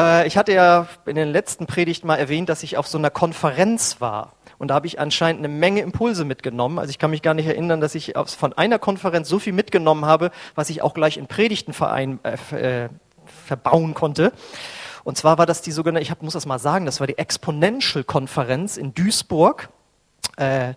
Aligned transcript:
Äh, 0.00 0.26
ich 0.26 0.36
hatte 0.36 0.52
ja 0.52 0.86
in 1.06 1.16
den 1.16 1.28
letzten 1.28 1.66
Predigten 1.66 2.06
mal 2.06 2.16
erwähnt, 2.16 2.48
dass 2.48 2.62
ich 2.62 2.76
auf 2.76 2.86
so 2.86 2.98
einer 2.98 3.10
Konferenz 3.10 4.00
war. 4.00 4.32
Und 4.58 4.68
da 4.68 4.74
habe 4.74 4.86
ich 4.86 4.98
anscheinend 4.98 5.40
eine 5.40 5.52
Menge 5.52 5.80
Impulse 5.80 6.24
mitgenommen. 6.24 6.78
Also 6.78 6.90
ich 6.90 6.98
kann 6.98 7.10
mich 7.10 7.22
gar 7.22 7.34
nicht 7.34 7.46
erinnern, 7.46 7.80
dass 7.80 7.94
ich 7.94 8.12
von 8.26 8.52
einer 8.52 8.78
Konferenz 8.78 9.28
so 9.28 9.38
viel 9.38 9.52
mitgenommen 9.52 10.04
habe, 10.04 10.30
was 10.54 10.68
ich 10.70 10.82
auch 10.82 10.92
gleich 10.92 11.16
in 11.16 11.26
Predigten 11.26 11.74
äh, 12.22 12.84
äh, 12.84 12.88
verbauen 13.46 13.94
konnte. 13.94 14.32
Und 15.02 15.16
zwar 15.16 15.38
war 15.38 15.46
das 15.46 15.62
die 15.62 15.72
sogenannte, 15.72 16.02
ich 16.02 16.10
hab, 16.10 16.22
muss 16.22 16.34
das 16.34 16.44
mal 16.44 16.58
sagen, 16.58 16.84
das 16.84 17.00
war 17.00 17.06
die 17.06 17.16
Exponential-Konferenz 17.16 18.76
in 18.76 18.92
Duisburg 18.92 19.70
äh, 20.36 20.74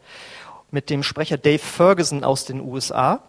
mit 0.71 0.90
dem 0.90 1.04
Sprecher 1.04 1.38
Dave 1.38 1.60
Ferguson 1.60 2.24
aus 2.24 2.46
den 2.46 2.62
USA. 2.62 3.20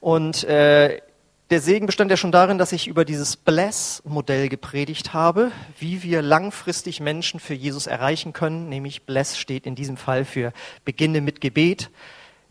Und 0.00 0.44
äh, 0.44 1.02
der 1.50 1.60
Segen 1.60 1.86
bestand 1.86 2.12
ja 2.12 2.16
schon 2.16 2.30
darin, 2.30 2.58
dass 2.58 2.70
ich 2.70 2.86
über 2.86 3.04
dieses 3.04 3.36
Bless-Modell 3.36 4.48
gepredigt 4.48 5.12
habe, 5.12 5.50
wie 5.80 6.04
wir 6.04 6.22
langfristig 6.22 7.00
Menschen 7.00 7.40
für 7.40 7.54
Jesus 7.54 7.88
erreichen 7.88 8.32
können. 8.32 8.68
Nämlich 8.68 9.04
Bless 9.04 9.36
steht 9.36 9.66
in 9.66 9.74
diesem 9.74 9.96
Fall 9.96 10.24
für 10.24 10.52
Beginne 10.84 11.20
mit 11.20 11.40
Gebet. 11.40 11.90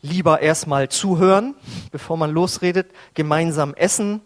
Lieber 0.01 0.41
erstmal 0.41 0.89
zuhören, 0.89 1.55
bevor 1.91 2.17
man 2.17 2.31
losredet, 2.31 2.91
gemeinsam 3.13 3.73
essen, 3.73 4.19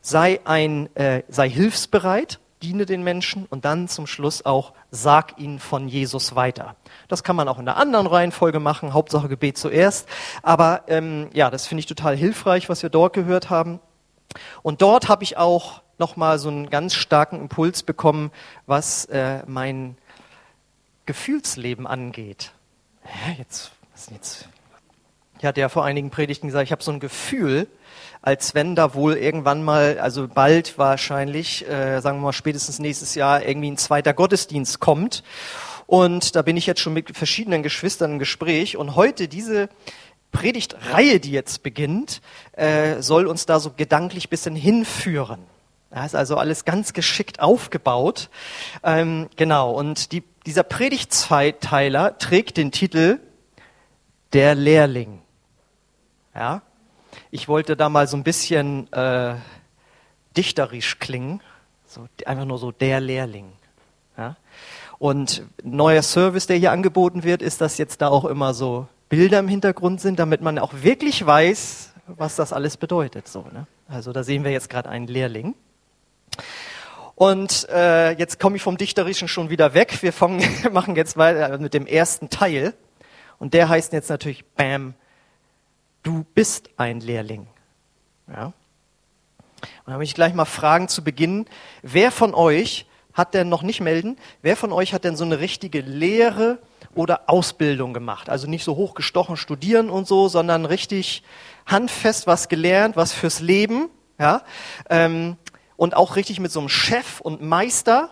sei 0.00 0.40
ein, 0.44 0.94
äh, 0.96 1.22
sei 1.28 1.50
hilfsbereit, 1.50 2.40
diene 2.62 2.86
den 2.86 3.02
Menschen 3.02 3.44
und 3.50 3.66
dann 3.66 3.86
zum 3.86 4.06
Schluss 4.06 4.46
auch 4.46 4.72
sag 4.90 5.38
ihnen 5.38 5.58
von 5.58 5.88
Jesus 5.88 6.34
weiter. 6.34 6.76
Das 7.08 7.22
kann 7.22 7.36
man 7.36 7.48
auch 7.48 7.58
in 7.58 7.68
einer 7.68 7.76
anderen 7.76 8.06
Reihenfolge 8.06 8.60
machen, 8.60 8.94
Hauptsache 8.94 9.28
Gebet 9.28 9.58
zuerst. 9.58 10.08
Aber 10.42 10.84
ähm, 10.88 11.28
ja, 11.34 11.50
das 11.50 11.66
finde 11.66 11.80
ich 11.80 11.86
total 11.86 12.16
hilfreich, 12.16 12.70
was 12.70 12.82
wir 12.82 12.88
dort 12.88 13.12
gehört 13.12 13.50
haben. 13.50 13.78
Und 14.62 14.82
dort 14.82 15.08
habe 15.08 15.24
ich 15.24 15.36
auch 15.36 15.82
nochmal 15.98 16.38
so 16.38 16.48
einen 16.48 16.70
ganz 16.70 16.94
starken 16.94 17.40
Impuls 17.40 17.82
bekommen, 17.82 18.30
was 18.66 19.06
äh, 19.06 19.42
mein 19.46 19.96
Gefühlsleben 21.06 21.86
angeht. 21.86 22.52
Ja, 23.04 23.34
jetzt, 23.38 23.70
was 23.92 24.10
jetzt? 24.10 24.48
Ich 25.38 25.44
hatte 25.44 25.60
ja 25.60 25.68
vor 25.68 25.84
einigen 25.84 26.10
Predigten 26.10 26.48
gesagt, 26.48 26.64
ich 26.64 26.72
habe 26.72 26.82
so 26.82 26.90
ein 26.90 27.00
Gefühl, 27.00 27.68
als 28.22 28.54
wenn 28.54 28.74
da 28.74 28.94
wohl 28.94 29.14
irgendwann 29.14 29.62
mal, 29.62 29.98
also 30.00 30.28
bald 30.28 30.78
wahrscheinlich, 30.78 31.68
äh, 31.68 32.00
sagen 32.00 32.18
wir 32.18 32.24
mal 32.24 32.32
spätestens 32.32 32.78
nächstes 32.78 33.14
Jahr, 33.14 33.44
irgendwie 33.44 33.70
ein 33.70 33.76
zweiter 33.76 34.14
Gottesdienst 34.14 34.80
kommt. 34.80 35.22
Und 35.86 36.34
da 36.34 36.42
bin 36.42 36.56
ich 36.56 36.66
jetzt 36.66 36.80
schon 36.80 36.94
mit 36.94 37.16
verschiedenen 37.16 37.62
Geschwistern 37.62 38.12
im 38.12 38.18
Gespräch. 38.18 38.76
Und 38.76 38.96
heute 38.96 39.28
diese 39.28 39.68
Predigtreihe, 40.32 41.20
die 41.20 41.30
jetzt 41.30 41.62
beginnt, 41.62 42.20
äh, 42.52 43.00
soll 43.00 43.26
uns 43.26 43.46
da 43.46 43.60
so 43.60 43.70
gedanklich 43.70 44.28
bisschen 44.28 44.54
hinführen. 44.54 45.40
Da 45.90 46.04
ist 46.04 46.14
also 46.14 46.36
alles 46.36 46.64
ganz 46.64 46.92
geschickt 46.92 47.40
aufgebaut. 47.40 48.28
Ähm, 48.82 49.28
genau, 49.36 49.72
und 49.72 50.12
die, 50.12 50.22
dieser 50.44 50.62
Predigtzweiteiler 50.62 52.18
trägt 52.18 52.56
den 52.56 52.70
Titel 52.70 53.20
Der 54.32 54.54
Lehrling. 54.54 55.22
Ja, 56.34 56.62
ich 57.30 57.48
wollte 57.48 57.76
da 57.76 57.88
mal 57.88 58.06
so 58.06 58.16
ein 58.16 58.24
bisschen 58.24 58.92
äh, 58.92 59.36
dichterisch 60.36 60.98
klingen, 60.98 61.40
so, 61.86 62.06
einfach 62.26 62.44
nur 62.44 62.58
so 62.58 62.72
der 62.72 63.00
Lehrling. 63.00 63.52
Ja? 64.18 64.36
Und 64.98 65.44
neuer 65.62 66.02
Service, 66.02 66.46
der 66.46 66.56
hier 66.56 66.72
angeboten 66.72 67.24
wird, 67.24 67.42
ist, 67.42 67.60
dass 67.60 67.78
jetzt 67.78 68.02
da 68.02 68.08
auch 68.08 68.24
immer 68.24 68.54
so 68.54 68.86
Bilder 69.08 69.38
im 69.38 69.48
Hintergrund 69.48 70.00
sind, 70.00 70.18
damit 70.18 70.40
man 70.40 70.58
auch 70.58 70.72
wirklich 70.82 71.24
weiß, 71.24 71.92
was 72.06 72.36
das 72.36 72.52
alles 72.52 72.76
bedeutet. 72.76 73.28
So, 73.28 73.46
ne? 73.52 73.66
Also 73.88 74.12
da 74.12 74.24
sehen 74.24 74.44
wir 74.44 74.50
jetzt 74.50 74.68
gerade 74.68 74.88
einen 74.88 75.06
Lehrling. 75.06 75.54
Und 77.14 77.68
äh, 77.70 78.12
jetzt 78.12 78.38
komme 78.38 78.56
ich 78.56 78.62
vom 78.62 78.76
Dichterischen 78.76 79.28
schon 79.28 79.48
wieder 79.48 79.74
weg. 79.74 80.02
Wir 80.02 80.12
fangen, 80.12 80.44
machen 80.72 80.96
jetzt 80.96 81.16
weiter 81.16 81.58
mit 81.58 81.72
dem 81.72 81.86
ersten 81.86 82.30
Teil. 82.30 82.74
Und 83.38 83.54
der 83.54 83.68
heißt 83.68 83.92
jetzt 83.92 84.10
natürlich 84.10 84.44
Bam, 84.44 84.94
du 86.02 86.24
bist 86.34 86.70
ein 86.76 87.00
Lehrling. 87.00 87.46
Ja? 88.28 88.46
Und 88.46 88.54
da 89.86 89.92
habe 89.92 90.04
ich 90.04 90.14
gleich 90.14 90.34
mal 90.34 90.44
Fragen 90.44 90.88
zu 90.88 91.02
Beginn. 91.02 91.46
Wer 91.82 92.10
von 92.10 92.34
euch 92.34 92.86
hat 93.14 93.34
denn 93.34 93.48
noch 93.48 93.62
nicht 93.62 93.80
melden? 93.80 94.18
Wer 94.42 94.56
von 94.56 94.72
euch 94.72 94.92
hat 94.92 95.04
denn 95.04 95.16
so 95.16 95.24
eine 95.24 95.38
richtige 95.40 95.80
Lehre 95.80 96.58
oder 96.94 97.28
Ausbildung 97.28 97.92
gemacht. 97.92 98.28
Also 98.28 98.46
nicht 98.46 98.64
so 98.64 98.76
hochgestochen 98.76 99.36
studieren 99.36 99.90
und 99.90 100.06
so, 100.06 100.28
sondern 100.28 100.64
richtig 100.64 101.22
handfest 101.66 102.26
was 102.26 102.48
gelernt, 102.48 102.96
was 102.96 103.12
fürs 103.12 103.40
Leben, 103.40 103.88
ja. 104.18 104.42
Ähm, 104.88 105.36
und 105.76 105.94
auch 105.94 106.16
richtig 106.16 106.40
mit 106.40 106.50
so 106.50 106.60
einem 106.60 106.68
Chef 106.68 107.20
und 107.20 107.42
Meister. 107.42 108.10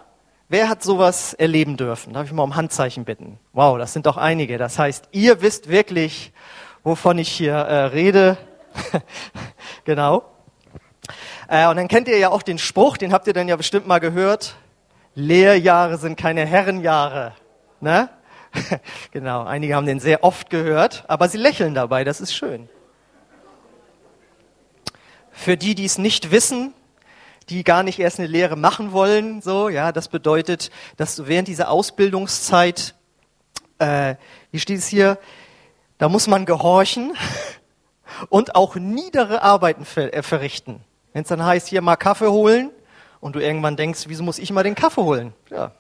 Wer 0.49 0.69
hat 0.69 0.83
sowas 0.83 1.33
erleben 1.33 1.77
dürfen? 1.77 2.13
Darf 2.13 2.27
ich 2.27 2.33
mal 2.33 2.43
um 2.43 2.57
Handzeichen 2.57 3.05
bitten? 3.05 3.39
Wow, 3.53 3.79
das 3.79 3.95
sind 3.95 4.05
doch 4.05 4.19
einige. 4.19 4.59
Das 4.59 4.79
heißt, 4.79 5.09
ihr 5.13 5.41
wisst 5.41 5.71
wirklich, 5.71 6.33
wovon 6.83 7.19
ich 7.19 7.31
hier 7.31 7.55
äh, 7.55 7.84
rede. 7.87 8.37
genau. 9.84 10.25
Äh, 11.49 11.67
und 11.69 11.77
dann 11.77 11.89
kennt 11.89 12.09
ihr 12.09 12.19
ja 12.19 12.31
auch 12.31 12.43
den 12.43 12.59
Spruch, 12.59 12.97
den 12.97 13.13
habt 13.13 13.27
ihr 13.27 13.33
dann 13.33 13.49
ja 13.49 13.57
bestimmt 13.57 13.87
mal 13.87 14.01
gehört. 14.01 14.57
Lehrjahre 15.15 15.97
sind 15.97 16.17
keine 16.17 16.45
Herrenjahre. 16.45 17.33
Ne? 17.81 18.09
genau, 19.12 19.44
einige 19.44 19.75
haben 19.75 19.87
den 19.87 20.00
sehr 20.00 20.25
oft 20.25 20.50
gehört, 20.50 21.04
aber 21.09 21.28
sie 21.28 21.38
lächeln 21.38 21.75
dabei, 21.75 22.04
das 22.04 22.20
ist 22.20 22.34
schön. 22.34 22.69
Für 25.32 25.56
die, 25.56 25.75
die 25.75 25.84
es 25.84 25.98
nicht 25.98 26.31
wissen, 26.31 26.72
die 27.48 27.65
gar 27.65 27.82
nicht 27.82 27.98
erst 27.98 28.19
eine 28.19 28.28
Lehre 28.28 28.56
machen 28.56 28.92
wollen, 28.92 29.42
so, 29.42 29.69
ja, 29.69 29.92
das 29.92 30.09
bedeutet, 30.09 30.70
dass 30.97 31.16
du 31.16 31.26
während 31.26 31.48
dieser 31.48 31.70
Ausbildungszeit, 31.70 32.94
äh, 33.78 34.15
wie 34.50 34.60
steht 34.60 34.78
es 34.78 34.86
hier, 34.86 35.19
da 35.98 36.09
muss 36.09 36.26
man 36.26 36.47
gehorchen 36.47 37.15
und 38.28 38.54
auch 38.54 38.76
niedere 38.76 39.42
Arbeiten 39.42 39.84
ver 39.84 40.15
äh, 40.15 40.22
verrichten. 40.22 40.81
Wenn 41.12 41.22
es 41.22 41.28
dann 41.28 41.44
heißt, 41.44 41.69
hier 41.69 41.82
mal 41.82 41.97
Kaffee 41.97 42.28
holen 42.31 42.71
und 43.21 43.36
du 43.36 43.41
irgendwann 43.41 43.76
denkst, 43.76 44.04
wieso 44.06 44.22
muss 44.22 44.38
ich 44.38 44.50
mal 44.50 44.65
den 44.65 44.75
Kaffee 44.75 45.03
holen? 45.03 45.34
Ja, 45.50 45.72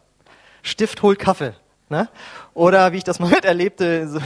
Stift 0.62 1.02
holt 1.02 1.18
Kaffee. 1.18 1.54
Ne? 1.90 2.08
Oder 2.54 2.92
wie 2.92 2.96
ich 2.96 3.04
das 3.04 3.18
mal 3.20 3.28
miterlebte, 3.28 4.20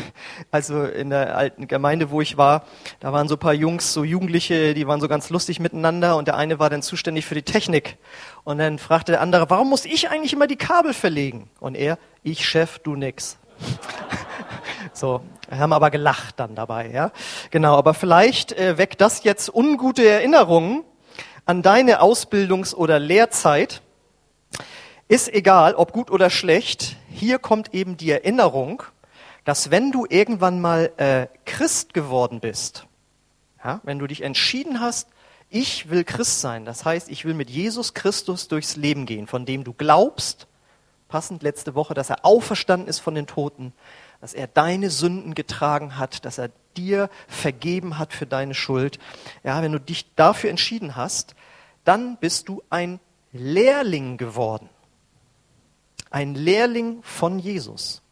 also 0.51 0.85
in 0.85 1.11
der 1.11 1.37
alten 1.37 1.67
Gemeinde, 1.67 2.11
wo 2.11 2.21
ich 2.21 2.37
war, 2.37 2.65
da 3.01 3.13
waren 3.13 3.29
so 3.29 3.35
ein 3.35 3.41
paar 3.41 3.55
Jungs, 3.55 3.93
so 3.93 4.05
Jugendliche, 4.05 4.75
die 4.75 4.87
waren 4.87 5.01
so 5.01 5.09
ganz 5.09 5.29
lustig 5.31 5.59
miteinander 5.59 6.17
und 6.17 6.29
der 6.29 6.37
eine 6.37 6.59
war 6.59 6.71
dann 6.71 6.83
zuständig 6.83 7.27
für 7.27 7.35
die 7.35 7.43
Technik. 7.43 7.97
Und 8.45 8.59
dann 8.59 8.79
fragte 8.79 9.13
der 9.13 9.21
andere, 9.21 9.51
warum 9.51 9.69
muss 9.69 9.85
ich 9.85 10.09
eigentlich 10.09 10.33
immer 10.33 10.47
die 10.47 10.57
Kabel 10.57 10.95
verlegen? 10.95 11.51
Und 11.59 11.75
er, 11.75 11.99
ich 12.23 12.47
Chef, 12.47 12.79
du 12.79 12.95
nix. 12.95 13.39
so, 14.93 15.23
haben 15.51 15.73
aber 15.73 15.91
gelacht 15.91 16.39
dann 16.39 16.55
dabei, 16.55 16.91
ja. 16.91 17.11
Genau, 17.51 17.77
aber 17.77 17.95
vielleicht 17.95 18.53
äh, 18.53 18.79
weckt 18.79 19.01
das 19.01 19.25
jetzt 19.25 19.53
ungute 19.53 20.07
Erinnerungen 20.07 20.85
an 21.45 21.63
deine 21.63 22.03
Ausbildungs- 22.03 22.75
oder 22.75 22.99
Lehrzeit. 22.99 23.83
Ist 25.09 25.33
egal, 25.33 25.75
ob 25.75 25.93
gut 25.93 26.11
oder 26.11 26.29
schlecht, 26.29 26.97
hier 27.19 27.39
kommt 27.39 27.75
eben 27.75 27.97
die 27.97 28.11
Erinnerung, 28.11 28.83
dass 29.45 29.71
wenn 29.71 29.93
du 29.93 30.07
irgendwann 30.09 30.61
mal 30.61 30.93
äh, 30.97 31.27
Christ 31.45 31.95
geworden 31.95 32.41
bist, 32.41 32.87
ja, 33.65 33.81
wenn 33.83 33.99
du 33.99 34.07
dich 34.07 34.23
entschieden 34.23 34.81
hast, 34.81 35.09
ich 35.51 35.91
will 35.91 36.05
Christ 36.05 36.41
sein, 36.41 36.65
das 36.65 36.85
heißt, 36.85 37.11
ich 37.11 37.25
will 37.25 37.35
mit 37.35 37.51
Jesus 37.51 37.95
Christus 37.95 38.49
durchs 38.49 38.77
Leben 38.77 39.07
gehen, 39.07 39.27
von 39.27 39.47
dem 39.47 39.65
du 39.65 39.73
glaubst, 39.73 40.47
passend 41.09 41.43
letzte 41.43 41.75
Woche, 41.75 41.95
dass 41.95 42.11
er 42.11 42.25
auferstanden 42.25 42.89
ist 42.89 42.99
von 42.99 43.15
den 43.15 43.27
Toten, 43.27 43.73
dass 44.21 44.35
er 44.35 44.47
deine 44.47 44.91
Sünden 44.91 45.35
getragen 45.35 45.97
hat, 45.97 46.25
dass 46.25 46.39
er 46.39 46.51
dir 46.77 47.09
vergeben 47.27 47.99
hat 47.99 48.13
für 48.13 48.27
deine 48.27 48.55
Schuld. 48.55 48.99
Ja, 49.43 49.63
wenn 49.63 49.73
du 49.73 49.81
dich 49.81 50.15
dafür 50.15 50.51
entschieden 50.51 50.97
hast, 50.97 51.35
dann 51.85 52.19
bist 52.19 52.49
du 52.49 52.63
ein 52.69 53.01
Lehrling 53.33 54.19
geworden 54.19 54.69
ein 56.11 56.35
Lehrling 56.35 57.03
von 57.03 57.39
Jesus. 57.39 58.03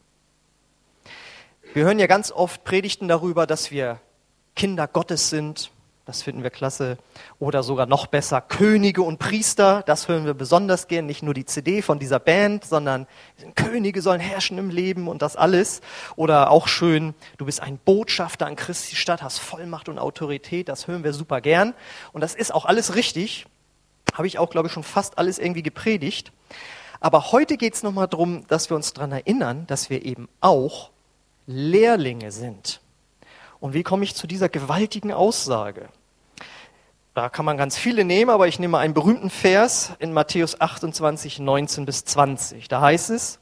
Wir 1.73 1.85
hören 1.85 1.99
ja 1.99 2.07
ganz 2.07 2.31
oft 2.31 2.63
Predigten 2.63 3.07
darüber, 3.07 3.45
dass 3.45 3.71
wir 3.71 3.99
Kinder 4.55 4.87
Gottes 4.87 5.29
sind. 5.29 5.71
Das 6.05 6.23
finden 6.23 6.41
wir 6.41 6.51
klasse. 6.51 6.97
Oder 7.37 7.63
sogar 7.63 7.85
noch 7.85 8.07
besser, 8.07 8.39
Könige 8.39 9.01
und 9.01 9.19
Priester. 9.19 9.83
Das 9.85 10.07
hören 10.07 10.25
wir 10.25 10.33
besonders 10.33 10.87
gern. 10.87 11.05
Nicht 11.05 11.21
nur 11.21 11.33
die 11.33 11.45
CD 11.45 11.81
von 11.81 11.99
dieser 11.99 12.19
Band, 12.19 12.63
sondern 12.63 13.07
Könige 13.55 14.01
sollen 14.01 14.21
herrschen 14.21 14.57
im 14.57 14.69
Leben 14.69 15.09
und 15.09 15.21
das 15.21 15.35
alles. 15.35 15.81
Oder 16.15 16.49
auch 16.49 16.69
schön, 16.69 17.13
du 17.37 17.45
bist 17.45 17.61
ein 17.61 17.77
Botschafter 17.77 18.45
an 18.45 18.55
Christi 18.55 18.95
Stadt, 18.95 19.21
hast 19.21 19.39
Vollmacht 19.39 19.89
und 19.89 19.99
Autorität. 19.99 20.69
Das 20.69 20.87
hören 20.87 21.03
wir 21.03 21.11
super 21.11 21.41
gern. 21.41 21.73
Und 22.13 22.21
das 22.21 22.35
ist 22.35 22.53
auch 22.53 22.63
alles 22.63 22.95
richtig. 22.95 23.45
Habe 24.13 24.27
ich 24.27 24.39
auch, 24.39 24.49
glaube 24.49 24.67
ich, 24.67 24.73
schon 24.73 24.83
fast 24.83 25.17
alles 25.17 25.37
irgendwie 25.37 25.63
gepredigt. 25.63 26.31
Aber 26.99 27.31
heute 27.31 27.57
geht 27.57 27.75
es 27.75 27.83
nochmal 27.83 28.07
darum, 28.07 28.45
dass 28.47 28.69
wir 28.69 28.75
uns 28.75 28.93
daran 28.93 29.11
erinnern, 29.11 29.65
dass 29.67 29.89
wir 29.89 30.05
eben 30.05 30.27
auch 30.41 30.91
Lehrlinge 31.45 32.31
sind. 32.31 32.81
Und 33.59 33.73
wie 33.73 33.83
komme 33.83 34.03
ich 34.03 34.15
zu 34.15 34.27
dieser 34.27 34.49
gewaltigen 34.49 35.11
Aussage? 35.11 35.89
da 37.17 37.29
kann 37.29 37.45
man 37.45 37.57
ganz 37.57 37.75
viele 37.75 38.05
nehmen, 38.05 38.29
aber 38.29 38.47
ich 38.47 38.59
nehme 38.59 38.77
einen 38.77 38.93
berühmten 38.93 39.31
Vers 39.31 39.93
in 39.97 40.13
Matthäus 40.13 40.61
28, 40.61 41.39
19 41.39 41.83
bis 41.83 42.05
20. 42.05 42.67
Da 42.67 42.79
heißt 42.79 43.09
es, 43.09 43.39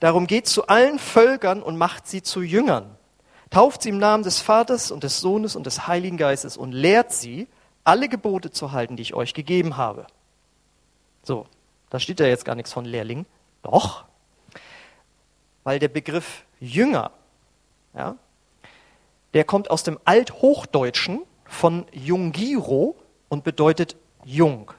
darum 0.00 0.26
geht 0.26 0.46
zu 0.46 0.66
allen 0.66 0.98
Völkern 0.98 1.62
und 1.62 1.76
macht 1.76 2.06
sie 2.06 2.22
zu 2.22 2.40
Jüngern. 2.40 2.96
Tauft 3.50 3.82
sie 3.82 3.90
im 3.90 3.98
Namen 3.98 4.22
des 4.22 4.40
Vaters 4.40 4.90
und 4.90 5.04
des 5.04 5.20
Sohnes 5.20 5.56
und 5.56 5.66
des 5.66 5.86
Heiligen 5.86 6.16
Geistes 6.16 6.56
und 6.56 6.72
lehrt 6.72 7.12
sie, 7.12 7.48
alle 7.84 8.08
Gebote 8.08 8.50
zu 8.50 8.72
halten, 8.72 8.96
die 8.96 9.02
ich 9.02 9.12
euch 9.12 9.34
gegeben 9.34 9.76
habe. 9.76 10.06
So, 11.22 11.44
da 11.92 12.00
steht 12.00 12.20
ja 12.20 12.26
jetzt 12.26 12.46
gar 12.46 12.54
nichts 12.54 12.72
von 12.72 12.86
Lehrling. 12.86 13.26
Doch, 13.62 14.06
weil 15.62 15.78
der 15.78 15.88
Begriff 15.88 16.44
Jünger, 16.58 17.10
ja, 17.94 18.16
der 19.34 19.44
kommt 19.44 19.70
aus 19.70 19.82
dem 19.82 19.98
Althochdeutschen 20.06 21.20
von 21.44 21.84
Jungiro 21.92 22.96
und 23.28 23.44
bedeutet 23.44 23.96
jung 24.24 24.72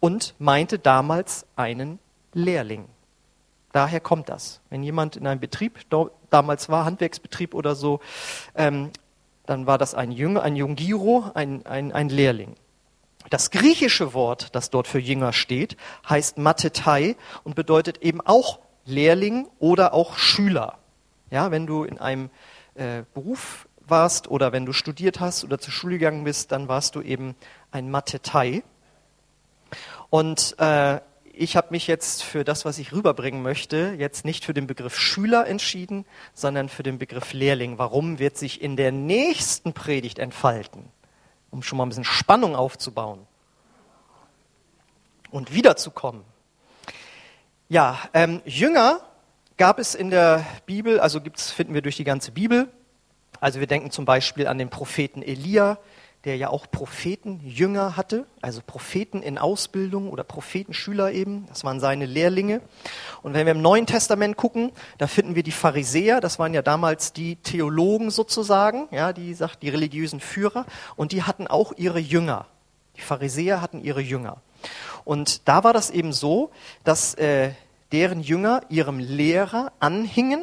und 0.00 0.34
meinte 0.38 0.78
damals 0.78 1.46
einen 1.56 1.98
Lehrling. 2.34 2.84
Daher 3.72 4.00
kommt 4.00 4.28
das. 4.28 4.60
Wenn 4.68 4.82
jemand 4.82 5.16
in 5.16 5.26
einem 5.26 5.40
Betrieb 5.40 5.80
damals 6.28 6.68
war, 6.68 6.84
Handwerksbetrieb 6.84 7.54
oder 7.54 7.74
so, 7.74 8.00
ähm, 8.54 8.90
dann 9.46 9.66
war 9.66 9.78
das 9.78 9.94
ein 9.94 10.12
Jünger, 10.12 10.42
ein 10.42 10.56
Jungiro, 10.56 11.30
ein, 11.32 11.64
ein, 11.64 11.90
ein 11.90 12.10
Lehrling. 12.10 12.54
Das 13.28 13.50
griechische 13.50 14.14
Wort, 14.14 14.54
das 14.54 14.70
dort 14.70 14.88
für 14.88 14.98
Jünger 14.98 15.32
steht, 15.32 15.76
heißt 16.08 16.38
Mathetai 16.38 17.16
und 17.44 17.54
bedeutet 17.54 17.98
eben 17.98 18.20
auch 18.20 18.60
Lehrling 18.86 19.48
oder 19.58 19.92
auch 19.92 20.16
Schüler. 20.16 20.78
Ja, 21.30 21.50
wenn 21.50 21.66
du 21.66 21.84
in 21.84 21.98
einem 21.98 22.30
äh, 22.74 23.02
Beruf 23.14 23.68
warst 23.86 24.28
oder 24.28 24.52
wenn 24.52 24.66
du 24.66 24.72
studiert 24.72 25.20
hast 25.20 25.44
oder 25.44 25.58
zur 25.58 25.72
Schule 25.72 25.98
gegangen 25.98 26.24
bist, 26.24 26.50
dann 26.52 26.68
warst 26.68 26.94
du 26.94 27.02
eben 27.02 27.34
ein 27.70 27.90
Mathetai. 27.90 28.62
Und 30.08 30.56
äh, 30.58 31.00
ich 31.32 31.56
habe 31.56 31.68
mich 31.70 31.86
jetzt 31.86 32.22
für 32.22 32.44
das, 32.44 32.64
was 32.64 32.78
ich 32.78 32.92
rüberbringen 32.92 33.42
möchte, 33.42 33.94
jetzt 33.98 34.24
nicht 34.24 34.44
für 34.44 34.54
den 34.54 34.66
Begriff 34.66 34.98
Schüler 34.98 35.46
entschieden, 35.46 36.04
sondern 36.34 36.68
für 36.68 36.82
den 36.82 36.98
Begriff 36.98 37.32
Lehrling. 37.32 37.78
Warum 37.78 38.18
wird 38.18 38.36
sich 38.36 38.60
in 38.60 38.76
der 38.76 38.92
nächsten 38.92 39.72
Predigt 39.72 40.18
entfalten, 40.18 40.84
um 41.50 41.62
schon 41.62 41.78
mal 41.78 41.84
ein 41.84 41.88
bisschen 41.88 42.04
Spannung 42.04 42.54
aufzubauen 42.56 43.26
und 45.30 45.52
wiederzukommen. 45.54 46.24
Ja, 47.68 47.98
ähm, 48.14 48.42
Jünger 48.44 49.00
gab 49.56 49.78
es 49.78 49.94
in 49.94 50.10
der 50.10 50.44
Bibel, 50.66 51.00
also 51.00 51.20
gibt's, 51.20 51.50
finden 51.50 51.74
wir 51.74 51.82
durch 51.82 51.96
die 51.96 52.04
ganze 52.04 52.32
Bibel. 52.32 52.68
Also 53.40 53.60
wir 53.60 53.66
denken 53.66 53.90
zum 53.90 54.04
Beispiel 54.04 54.46
an 54.46 54.58
den 54.58 54.70
Propheten 54.70 55.22
Elia, 55.22 55.78
der 56.24 56.36
ja 56.36 56.50
auch 56.50 56.66
Prophetenjünger 56.70 57.96
hatte, 57.96 58.26
also 58.42 58.60
Propheten 58.66 59.22
in 59.22 59.38
Ausbildung 59.38 60.10
oder 60.10 60.22
Prophetenschüler 60.22 61.12
eben. 61.12 61.46
Das 61.48 61.64
waren 61.64 61.80
seine 61.80 62.04
Lehrlinge. 62.04 62.60
Und 63.22 63.32
wenn 63.32 63.46
wir 63.46 63.52
im 63.52 63.62
Neuen 63.62 63.86
Testament 63.86 64.36
gucken, 64.36 64.72
da 64.98 65.06
finden 65.06 65.34
wir 65.34 65.42
die 65.42 65.50
Pharisäer. 65.50 66.20
Das 66.20 66.38
waren 66.38 66.52
ja 66.52 66.60
damals 66.60 67.14
die 67.14 67.36
Theologen 67.36 68.10
sozusagen, 68.10 68.86
ja, 68.90 69.14
die 69.14 69.32
sagt 69.32 69.62
die 69.62 69.70
religiösen 69.70 70.20
Führer. 70.20 70.66
Und 70.94 71.12
die 71.12 71.22
hatten 71.22 71.46
auch 71.46 71.72
ihre 71.76 72.00
Jünger. 72.00 72.46
Die 72.96 73.00
Pharisäer 73.00 73.62
hatten 73.62 73.80
ihre 73.80 74.02
Jünger. 74.02 74.42
Und 75.04 75.48
da 75.48 75.64
war 75.64 75.72
das 75.72 75.88
eben 75.88 76.12
so, 76.12 76.50
dass 76.84 77.14
äh, 77.14 77.52
deren 77.92 78.20
Jünger 78.20 78.60
ihrem 78.68 78.98
Lehrer 78.98 79.72
anhingen, 79.80 80.42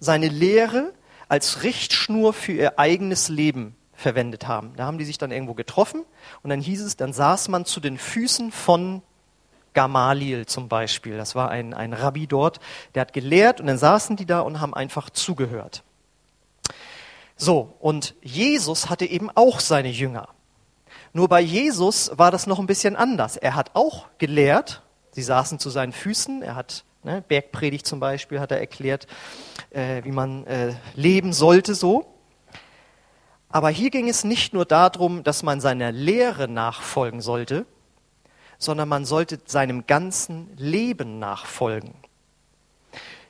seine 0.00 0.26
Lehre 0.28 0.92
als 1.28 1.62
Richtschnur 1.62 2.32
für 2.32 2.52
ihr 2.52 2.78
eigenes 2.80 3.28
Leben 3.28 3.75
verwendet 3.96 4.46
haben. 4.46 4.74
Da 4.76 4.86
haben 4.86 4.98
die 4.98 5.04
sich 5.04 5.18
dann 5.18 5.32
irgendwo 5.32 5.54
getroffen 5.54 6.04
und 6.42 6.50
dann 6.50 6.60
hieß 6.60 6.82
es, 6.82 6.96
dann 6.96 7.12
saß 7.12 7.48
man 7.48 7.64
zu 7.64 7.80
den 7.80 7.98
Füßen 7.98 8.52
von 8.52 9.02
Gamaliel 9.74 10.46
zum 10.46 10.68
Beispiel. 10.68 11.16
Das 11.16 11.34
war 11.34 11.50
ein, 11.50 11.74
ein 11.74 11.92
Rabbi 11.92 12.26
dort, 12.26 12.60
der 12.94 13.02
hat 13.02 13.12
gelehrt 13.12 13.60
und 13.60 13.66
dann 13.66 13.78
saßen 13.78 14.16
die 14.16 14.26
da 14.26 14.40
und 14.40 14.60
haben 14.60 14.74
einfach 14.74 15.10
zugehört. 15.10 15.82
So, 17.36 17.74
und 17.80 18.14
Jesus 18.22 18.88
hatte 18.88 19.04
eben 19.04 19.30
auch 19.34 19.60
seine 19.60 19.90
Jünger. 19.90 20.28
Nur 21.12 21.28
bei 21.28 21.40
Jesus 21.40 22.10
war 22.16 22.30
das 22.30 22.46
noch 22.46 22.58
ein 22.58 22.66
bisschen 22.66 22.96
anders. 22.96 23.36
Er 23.36 23.54
hat 23.54 23.70
auch 23.74 24.06
gelehrt, 24.18 24.82
sie 25.12 25.22
saßen 25.22 25.58
zu 25.58 25.68
seinen 25.68 25.92
Füßen, 25.92 26.42
er 26.42 26.54
hat 26.54 26.84
ne, 27.04 27.22
Bergpredigt 27.26 27.86
zum 27.86 28.00
Beispiel, 28.00 28.40
hat 28.40 28.50
er 28.52 28.60
erklärt, 28.60 29.06
äh, 29.70 30.02
wie 30.04 30.12
man 30.12 30.46
äh, 30.46 30.74
leben 30.94 31.32
sollte 31.32 31.74
so. 31.74 32.06
Aber 33.48 33.70
hier 33.70 33.90
ging 33.90 34.08
es 34.08 34.24
nicht 34.24 34.52
nur 34.52 34.64
darum, 34.64 35.22
dass 35.22 35.42
man 35.42 35.60
seiner 35.60 35.92
Lehre 35.92 36.48
nachfolgen 36.48 37.20
sollte, 37.20 37.66
sondern 38.58 38.88
man 38.88 39.04
sollte 39.04 39.38
seinem 39.46 39.86
ganzen 39.86 40.50
Leben 40.56 41.18
nachfolgen. 41.18 41.94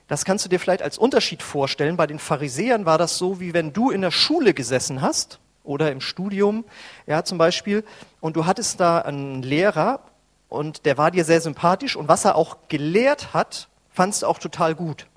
Das 0.07 0.23
kannst 0.23 0.45
du 0.45 0.49
dir 0.49 0.59
vielleicht 0.59 0.81
als 0.81 0.97
Unterschied 0.97 1.43
vorstellen. 1.43 1.97
Bei 1.97 2.07
den 2.07 2.19
Pharisäern 2.19 2.85
war 2.85 2.97
das 2.97 3.17
so, 3.17 3.39
wie 3.39 3.53
wenn 3.53 3.73
du 3.73 3.89
in 3.89 4.01
der 4.01 4.11
Schule 4.11 4.53
gesessen 4.53 5.01
hast 5.01 5.39
oder 5.63 5.91
im 5.91 5.99
Studium, 5.99 6.63
ja, 7.05 7.23
zum 7.23 7.37
Beispiel, 7.37 7.83
und 8.21 8.37
du 8.37 8.45
hattest 8.45 8.79
da 8.79 8.99
einen 8.99 9.43
Lehrer 9.43 9.99
und 10.47 10.85
der 10.85 10.97
war 10.97 11.11
dir 11.11 11.25
sehr 11.25 11.41
sympathisch 11.41 11.97
und 11.97 12.07
was 12.07 12.23
er 12.23 12.35
auch 12.35 12.57
gelehrt 12.69 13.33
hat, 13.33 13.67
fandst 13.89 14.21
du 14.21 14.27
auch 14.27 14.39
total 14.39 14.75
gut. 14.75 15.07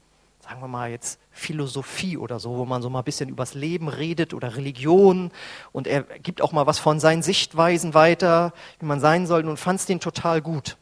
Sagen 0.50 0.62
wir 0.62 0.66
mal 0.66 0.90
jetzt 0.90 1.20
Philosophie 1.30 2.16
oder 2.16 2.40
so, 2.40 2.56
wo 2.56 2.64
man 2.64 2.82
so 2.82 2.90
mal 2.90 3.02
ein 3.02 3.04
bisschen 3.04 3.28
übers 3.28 3.54
Leben 3.54 3.86
redet 3.86 4.34
oder 4.34 4.56
Religion 4.56 5.30
und 5.70 5.86
er 5.86 6.02
gibt 6.02 6.42
auch 6.42 6.50
mal 6.50 6.66
was 6.66 6.80
von 6.80 6.98
seinen 6.98 7.22
Sichtweisen 7.22 7.94
weiter, 7.94 8.52
wie 8.80 8.86
man 8.86 8.98
sein 8.98 9.28
soll 9.28 9.46
und 9.46 9.58
fand 9.58 9.88
den 9.88 10.00
total 10.00 10.40
gut. 10.42 10.76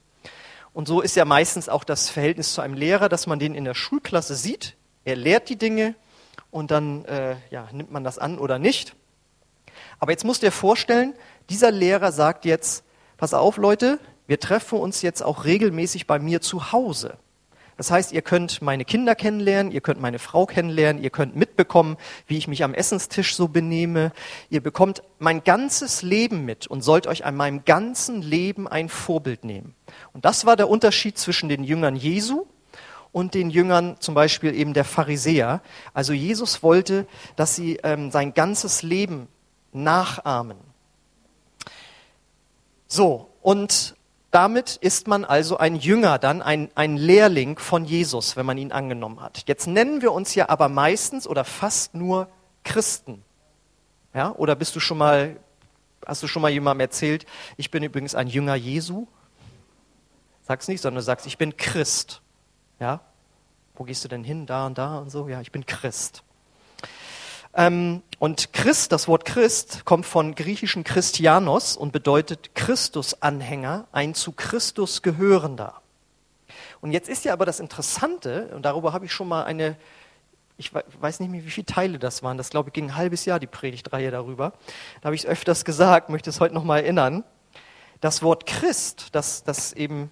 Und 0.72 0.88
so 0.88 1.02
ist 1.02 1.16
ja 1.16 1.26
meistens 1.26 1.68
auch 1.68 1.84
das 1.84 2.08
Verhältnis 2.08 2.54
zu 2.54 2.62
einem 2.62 2.72
Lehrer, 2.72 3.10
dass 3.10 3.26
man 3.26 3.38
den 3.38 3.54
in 3.54 3.66
der 3.66 3.74
Schulklasse 3.74 4.36
sieht, 4.36 4.74
er 5.04 5.16
lehrt 5.16 5.50
die 5.50 5.56
Dinge 5.56 5.94
und 6.50 6.70
dann 6.70 7.04
äh, 7.04 7.36
ja, 7.50 7.68
nimmt 7.70 7.92
man 7.92 8.04
das 8.04 8.18
an 8.18 8.38
oder 8.38 8.58
nicht. 8.58 8.94
Aber 9.98 10.12
jetzt 10.12 10.24
musst 10.24 10.40
du 10.40 10.46
dir 10.46 10.52
vorstellen, 10.52 11.12
dieser 11.50 11.72
Lehrer 11.72 12.10
sagt 12.10 12.46
jetzt, 12.46 12.84
pass 13.18 13.34
auf 13.34 13.58
Leute, 13.58 13.98
wir 14.26 14.40
treffen 14.40 14.78
uns 14.78 15.02
jetzt 15.02 15.22
auch 15.22 15.44
regelmäßig 15.44 16.06
bei 16.06 16.18
mir 16.18 16.40
zu 16.40 16.72
Hause. 16.72 17.18
Das 17.78 17.92
heißt, 17.92 18.10
ihr 18.10 18.22
könnt 18.22 18.60
meine 18.60 18.84
Kinder 18.84 19.14
kennenlernen, 19.14 19.70
ihr 19.70 19.80
könnt 19.80 20.00
meine 20.00 20.18
Frau 20.18 20.46
kennenlernen, 20.46 21.00
ihr 21.00 21.10
könnt 21.10 21.36
mitbekommen, 21.36 21.96
wie 22.26 22.36
ich 22.36 22.48
mich 22.48 22.64
am 22.64 22.74
Essenstisch 22.74 23.36
so 23.36 23.46
benehme. 23.46 24.10
Ihr 24.50 24.60
bekommt 24.60 25.04
mein 25.20 25.44
ganzes 25.44 26.02
Leben 26.02 26.44
mit 26.44 26.66
und 26.66 26.82
sollt 26.82 27.06
euch 27.06 27.24
an 27.24 27.36
meinem 27.36 27.64
ganzen 27.64 28.20
Leben 28.20 28.66
ein 28.66 28.88
Vorbild 28.88 29.44
nehmen. 29.44 29.76
Und 30.12 30.24
das 30.24 30.44
war 30.44 30.56
der 30.56 30.68
Unterschied 30.68 31.18
zwischen 31.18 31.48
den 31.48 31.62
Jüngern 31.62 31.94
Jesu 31.94 32.46
und 33.12 33.34
den 33.34 33.48
Jüngern 33.48 33.94
zum 34.00 34.12
Beispiel 34.12 34.56
eben 34.56 34.74
der 34.74 34.84
Pharisäer. 34.84 35.62
Also 35.94 36.12
Jesus 36.12 36.64
wollte, 36.64 37.06
dass 37.36 37.54
sie 37.54 37.76
ähm, 37.84 38.10
sein 38.10 38.34
ganzes 38.34 38.82
Leben 38.82 39.28
nachahmen. 39.72 40.58
So, 42.88 43.30
und 43.40 43.94
damit 44.30 44.76
ist 44.76 45.08
man 45.08 45.24
also 45.24 45.56
ein 45.56 45.76
Jünger, 45.76 46.18
dann 46.18 46.42
ein, 46.42 46.70
ein 46.74 46.96
Lehrling 46.96 47.58
von 47.58 47.84
Jesus, 47.84 48.36
wenn 48.36 48.44
man 48.44 48.58
ihn 48.58 48.72
angenommen 48.72 49.20
hat. 49.20 49.44
Jetzt 49.46 49.66
nennen 49.66 50.02
wir 50.02 50.12
uns 50.12 50.34
ja 50.34 50.48
aber 50.48 50.68
meistens 50.68 51.26
oder 51.26 51.44
fast 51.44 51.94
nur 51.94 52.28
Christen. 52.62 53.24
Ja? 54.12 54.32
Oder 54.32 54.54
bist 54.54 54.76
du 54.76 54.80
schon 54.80 54.98
mal, 54.98 55.36
hast 56.06 56.22
du 56.22 56.26
schon 56.26 56.42
mal 56.42 56.50
jemandem 56.50 56.80
erzählt, 56.80 57.24
ich 57.56 57.70
bin 57.70 57.82
übrigens 57.82 58.14
ein 58.14 58.28
Jünger 58.28 58.54
Jesu? 58.54 59.06
Sag's 60.46 60.68
nicht, 60.68 60.82
sondern 60.82 61.02
sagst, 61.02 61.26
ich 61.26 61.38
bin 61.38 61.56
Christ. 61.56 62.20
Ja? 62.80 63.00
Wo 63.74 63.84
gehst 63.84 64.04
du 64.04 64.08
denn 64.08 64.24
hin? 64.24 64.44
Da 64.44 64.66
und 64.66 64.76
da 64.76 64.98
und 64.98 65.10
so? 65.10 65.28
Ja, 65.28 65.40
ich 65.40 65.52
bin 65.52 65.64
Christ. 65.64 66.22
Ähm, 67.54 68.02
und 68.18 68.52
Christ, 68.52 68.92
das 68.92 69.06
Wort 69.08 69.24
Christ, 69.24 69.84
kommt 69.84 70.04
von 70.04 70.34
griechischen 70.34 70.84
Christianos 70.84 71.76
und 71.76 71.92
bedeutet 71.92 72.54
Christusanhänger, 72.54 73.86
ein 73.92 74.14
zu 74.14 74.32
Christus 74.32 75.02
gehörender. 75.02 75.80
Und 76.80 76.92
jetzt 76.92 77.08
ist 77.08 77.24
ja 77.24 77.32
aber 77.32 77.46
das 77.46 77.60
Interessante, 77.60 78.50
und 78.54 78.62
darüber 78.62 78.92
habe 78.92 79.04
ich 79.04 79.12
schon 79.12 79.28
mal 79.28 79.44
eine, 79.44 79.76
ich 80.56 80.72
weiß 80.74 81.20
nicht 81.20 81.30
mehr, 81.30 81.44
wie 81.44 81.50
viele 81.50 81.66
Teile 81.66 81.98
das 81.98 82.22
waren, 82.22 82.38
das 82.38 82.50
glaube 82.50 82.70
ich 82.70 82.72
ging 82.72 82.86
ein 82.86 82.96
halbes 82.96 83.24
Jahr 83.24 83.38
die 83.38 83.46
Predigtreihe 83.46 84.10
darüber. 84.10 84.52
Da 85.00 85.06
habe 85.06 85.14
ich 85.14 85.22
es 85.22 85.26
öfters 85.26 85.64
gesagt, 85.64 86.08
möchte 86.08 86.30
es 86.30 86.40
heute 86.40 86.54
nochmal 86.54 86.80
erinnern. 86.80 87.24
Das 88.00 88.22
Wort 88.22 88.46
Christ, 88.46 89.08
das, 89.12 89.42
das 89.44 89.72
eben 89.72 90.10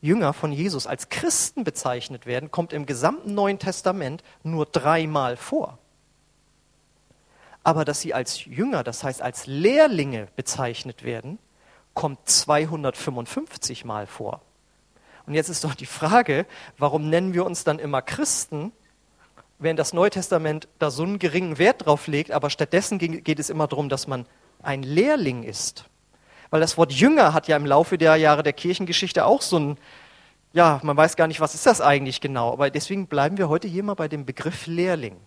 Jünger 0.00 0.32
von 0.32 0.52
Jesus 0.52 0.86
als 0.86 1.08
Christen 1.08 1.64
bezeichnet 1.64 2.26
werden, 2.26 2.52
kommt 2.52 2.72
im 2.72 2.86
gesamten 2.86 3.34
Neuen 3.34 3.58
Testament 3.58 4.22
nur 4.44 4.66
dreimal 4.66 5.36
vor 5.36 5.78
aber 7.68 7.84
dass 7.84 8.00
sie 8.00 8.14
als 8.14 8.46
Jünger, 8.46 8.82
das 8.82 9.04
heißt 9.04 9.20
als 9.20 9.46
Lehrlinge 9.46 10.28
bezeichnet 10.36 11.04
werden, 11.04 11.38
kommt 11.92 12.26
255 12.26 13.84
Mal 13.84 14.06
vor. 14.06 14.40
Und 15.26 15.34
jetzt 15.34 15.50
ist 15.50 15.64
doch 15.64 15.74
die 15.74 15.84
Frage, 15.84 16.46
warum 16.78 17.10
nennen 17.10 17.34
wir 17.34 17.44
uns 17.44 17.64
dann 17.64 17.78
immer 17.78 18.00
Christen, 18.00 18.72
wenn 19.58 19.76
das 19.76 19.92
Neue 19.92 20.08
Testament 20.08 20.66
da 20.78 20.90
so 20.90 21.02
einen 21.02 21.18
geringen 21.18 21.58
Wert 21.58 21.84
drauf 21.84 22.06
legt, 22.06 22.30
aber 22.30 22.48
stattdessen 22.48 22.98
geht 22.98 23.38
es 23.38 23.50
immer 23.50 23.66
darum, 23.66 23.90
dass 23.90 24.06
man 24.06 24.24
ein 24.62 24.82
Lehrling 24.82 25.42
ist. 25.42 25.84
Weil 26.48 26.62
das 26.62 26.78
Wort 26.78 26.90
Jünger 26.90 27.34
hat 27.34 27.48
ja 27.48 27.56
im 27.58 27.66
Laufe 27.66 27.98
der 27.98 28.16
Jahre 28.16 28.42
der 28.42 28.54
Kirchengeschichte 28.54 29.26
auch 29.26 29.42
so 29.42 29.58
ein, 29.58 29.78
ja, 30.54 30.80
man 30.82 30.96
weiß 30.96 31.16
gar 31.16 31.26
nicht, 31.26 31.40
was 31.40 31.54
ist 31.54 31.66
das 31.66 31.82
eigentlich 31.82 32.22
genau. 32.22 32.50
Aber 32.50 32.70
deswegen 32.70 33.08
bleiben 33.08 33.36
wir 33.36 33.50
heute 33.50 33.68
hier 33.68 33.82
mal 33.82 33.92
bei 33.92 34.08
dem 34.08 34.24
Begriff 34.24 34.66
Lehrling. 34.66 35.18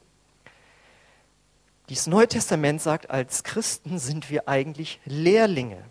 Dieses 1.92 2.08
Neue 2.08 2.30
Testament 2.30 2.82
sagt, 2.82 3.10
als 3.10 3.44
Christen 3.44 4.00
sind 4.00 4.30
wir 4.30 4.48
eigentlich 4.48 5.02
Lehrlinge. 5.04 5.84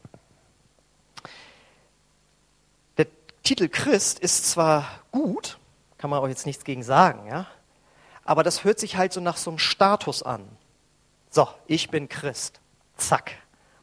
Der 2.96 3.06
Titel 3.42 3.68
Christ 3.68 4.18
ist 4.18 4.50
zwar 4.50 4.86
gut, 5.12 5.58
kann 5.98 6.08
man 6.08 6.20
auch 6.20 6.28
jetzt 6.28 6.46
nichts 6.46 6.64
gegen 6.64 6.82
sagen, 6.82 7.28
ja, 7.28 7.48
aber 8.24 8.42
das 8.42 8.64
hört 8.64 8.78
sich 8.78 8.96
halt 8.96 9.12
so 9.12 9.20
nach 9.20 9.36
so 9.36 9.50
einem 9.50 9.58
Status 9.58 10.22
an. 10.22 10.48
So, 11.28 11.46
ich 11.66 11.90
bin 11.90 12.08
Christ. 12.08 12.60
Zack. 12.96 13.32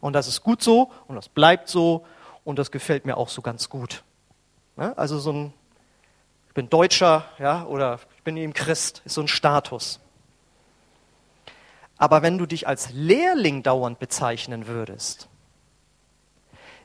Und 0.02 0.14
das 0.14 0.28
ist 0.28 0.42
gut 0.42 0.64
so 0.64 0.92
und 1.08 1.18
das 1.18 1.30
bleibt 1.30 1.70
so 1.70 2.04
und 2.44 2.58
das 2.58 2.72
gefällt 2.72 3.06
mir 3.06 3.18
auch 3.18 3.30
so 3.30 3.44
ganz 3.44 3.70
gut. 3.70 4.04
Ja, 4.76 4.94
also 4.94 5.20
so 5.20 5.32
ein, 5.32 5.54
ich 6.48 6.56
bin 6.56 6.68
Deutscher, 6.68 7.26
ja, 7.38 7.64
oder 7.66 8.00
ich 8.16 8.24
bin 8.24 8.38
eben 8.38 8.54
Christ, 8.54 9.04
ist 9.06 9.14
so 9.14 9.22
ein 9.22 9.28
Status. 9.28 10.00
Aber 11.98 12.22
wenn 12.22 12.38
du 12.38 12.46
dich 12.46 12.68
als 12.68 12.92
Lehrling 12.92 13.64
dauernd 13.64 14.00
bezeichnen 14.00 14.68
würdest, 14.68 15.28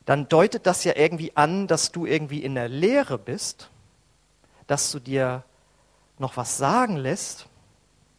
dann 0.05 0.29
deutet 0.29 0.67
das 0.67 0.85
ja 0.85 0.95
irgendwie 0.97 1.37
an, 1.37 1.67
dass 1.67 1.93
du 1.93 2.07
irgendwie 2.07 2.43
in 2.43 2.55
der 2.55 2.69
Lehre 2.69 3.19
bist, 3.19 3.71
dass 4.67 4.91
du 4.91 4.99
dir 4.99 5.45
noch 6.19 6.37
was 6.37 6.57
sagen 6.57 6.97
lässt. 6.97 7.47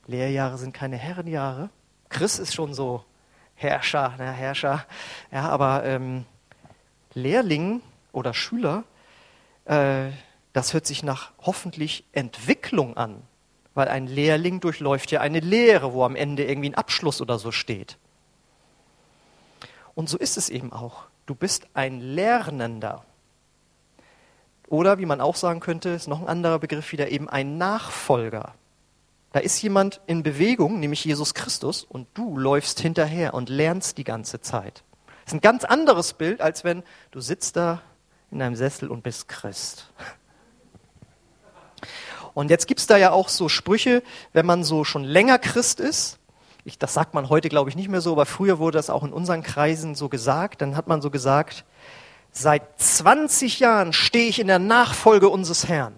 Lehrjahre 0.08 0.58
sind 0.58 0.74
keine 0.74 0.98
Herrenjahre. 0.98 1.70
Chris 2.10 2.40
ist 2.40 2.54
schon 2.54 2.74
so 2.74 3.04
Herrscher, 3.56 4.14
na, 4.18 4.32
Herrscher. 4.32 4.86
Ja, 5.32 5.50
aber 5.50 5.84
ähm, 5.86 6.26
Lehrling 7.14 7.82
oder 8.12 8.34
Schüler, 8.34 8.84
äh, 9.66 10.10
das 10.54 10.74
hört 10.74 10.86
sich 10.86 11.04
nach 11.04 11.32
hoffentlich 11.40 12.06
Entwicklung 12.12 12.98
an. 12.98 13.22
Weil 13.74 13.88
ein 13.88 14.08
Lehrling 14.08 14.60
durchläuft 14.60 15.12
ja 15.12 15.22
eine 15.22 15.40
Lehre, 15.40 15.94
wo 15.94 16.04
am 16.04 16.16
Ende 16.16 16.46
irgendwie 16.46 16.70
ein 16.70 16.76
Abschluss 16.76 17.22
oder 17.22 17.40
so 17.40 17.52
steht. 17.52 17.98
Und 19.96 20.10
so 20.10 20.18
ist 20.18 20.38
es 20.38 20.50
eben 20.50 20.72
auch. 20.74 21.04
Du 21.26 21.36
bist 21.36 21.68
ein 21.74 22.00
Lernender. 22.00 23.06
Oder 24.68 24.98
wie 24.98 25.06
man 25.06 25.22
auch 25.22 25.36
sagen 25.36 25.60
könnte, 25.60 25.90
ist 25.90 26.08
noch 26.08 26.22
ein 26.22 26.28
anderer 26.28 26.60
Begriff 26.60 26.92
wieder 26.92 27.10
eben 27.12 27.30
ein 27.30 27.58
Nachfolger. 27.58 28.54
Da 29.32 29.40
ist 29.40 29.62
jemand 29.62 30.00
in 30.06 30.22
Bewegung, 30.22 30.80
nämlich 30.80 31.04
Jesus 31.06 31.34
Christus, 31.34 31.84
und 31.84 32.08
du 32.14 32.38
läufst 32.38 32.80
hinterher 32.80 33.34
und 33.34 33.50
lernst 33.50 33.98
die 33.98 34.04
ganze 34.04 34.42
Zeit. 34.42 34.84
Das 35.26 35.34
ist 35.34 35.38
ein 35.38 35.42
ganz 35.42 35.64
anderes 35.64 36.14
Bild, 36.14 36.42
als 36.42 36.64
wenn 36.64 36.84
du 37.12 37.20
sitzt 37.20 37.56
da 37.56 37.82
in 38.30 38.40
deinem 38.40 38.56
Sessel 38.56 38.90
und 38.90 39.04
bist 39.04 39.28
Christ. 39.28 39.92
Und 42.34 42.50
jetzt 42.50 42.68
gibt 42.68 42.80
es 42.80 42.88
da 42.88 42.98
ja 42.98 43.12
auch 43.12 43.30
so 43.30 43.50
Sprüche, 43.50 44.04
wenn 44.34 44.46
man 44.46 44.64
so 44.64 44.84
schon 44.84 45.04
länger 45.04 45.40
Christ 45.40 45.80
ist, 45.80 46.20
ich, 46.66 46.78
das 46.78 46.94
sagt 46.94 47.14
man 47.14 47.30
heute, 47.30 47.50
glaube 47.50 47.70
ich, 47.70 47.76
nicht 47.76 47.90
mehr 47.90 48.00
so, 48.00 48.14
aber 48.14 48.26
früher 48.26 48.58
wurde 48.58 48.78
das 48.78 48.90
auch 48.90 49.04
in 49.04 49.12
unseren 49.12 49.44
Kreisen 49.44 49.96
so 49.96 50.08
gesagt, 50.08 50.62
dann 50.62 50.78
hat 50.78 50.88
man 50.88 51.02
so 51.02 51.10
gesagt, 51.10 51.66
seit 52.32 52.80
20 52.80 53.60
Jahren 53.60 53.92
stehe 53.92 54.30
ich 54.30 54.40
in 54.40 54.48
der 54.48 54.60
Nachfolge 54.60 55.28
unseres 55.30 55.68
Herrn. 55.68 55.94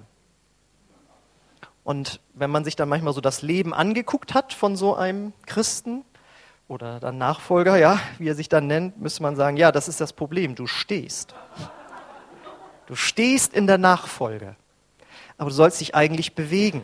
Und 1.84 2.20
wenn 2.34 2.50
man 2.50 2.64
sich 2.66 2.76
dann 2.76 2.90
manchmal 2.90 3.14
so 3.14 3.22
das 3.22 3.44
Leben 3.44 3.74
angeguckt 3.74 4.34
hat 4.34 4.54
von 4.54 4.76
so 4.76 4.96
einem 4.96 5.34
Christen 5.46 6.04
oder 6.68 7.00
dann 7.00 7.20
Nachfolger, 7.20 7.78
ja, 7.78 8.00
wie 8.18 8.28
er 8.28 8.34
sich 8.34 8.50
dann 8.50 8.66
nennt, 8.66 9.00
müsste 9.00 9.22
man 9.22 9.36
sagen, 9.36 9.58
ja, 9.58 9.72
das 9.72 9.88
ist 9.88 10.02
das 10.02 10.14
Problem, 10.14 10.56
du 10.56 10.66
stehst. 10.66 11.36
Du 12.88 12.96
stehst 12.96 13.54
in 13.54 13.68
der 13.68 13.78
Nachfolge, 13.78 14.56
aber 15.38 15.50
du 15.50 15.56
sollst 15.56 15.82
dich 15.82 15.96
eigentlich 15.96 16.36
bewegen. 16.36 16.84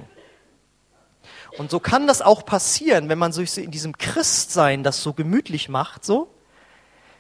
Und 1.58 1.70
so 1.70 1.80
kann 1.80 2.08
das 2.08 2.22
auch 2.22 2.46
passieren, 2.46 3.10
wenn 3.10 3.20
man 3.20 3.34
sich 3.34 3.52
so 3.52 3.62
in 3.62 3.72
diesem 3.72 3.98
Christsein 3.98 4.84
das 4.84 5.04
so 5.04 5.14
gemütlich 5.14 5.70
macht, 5.70 6.06
so, 6.06 6.30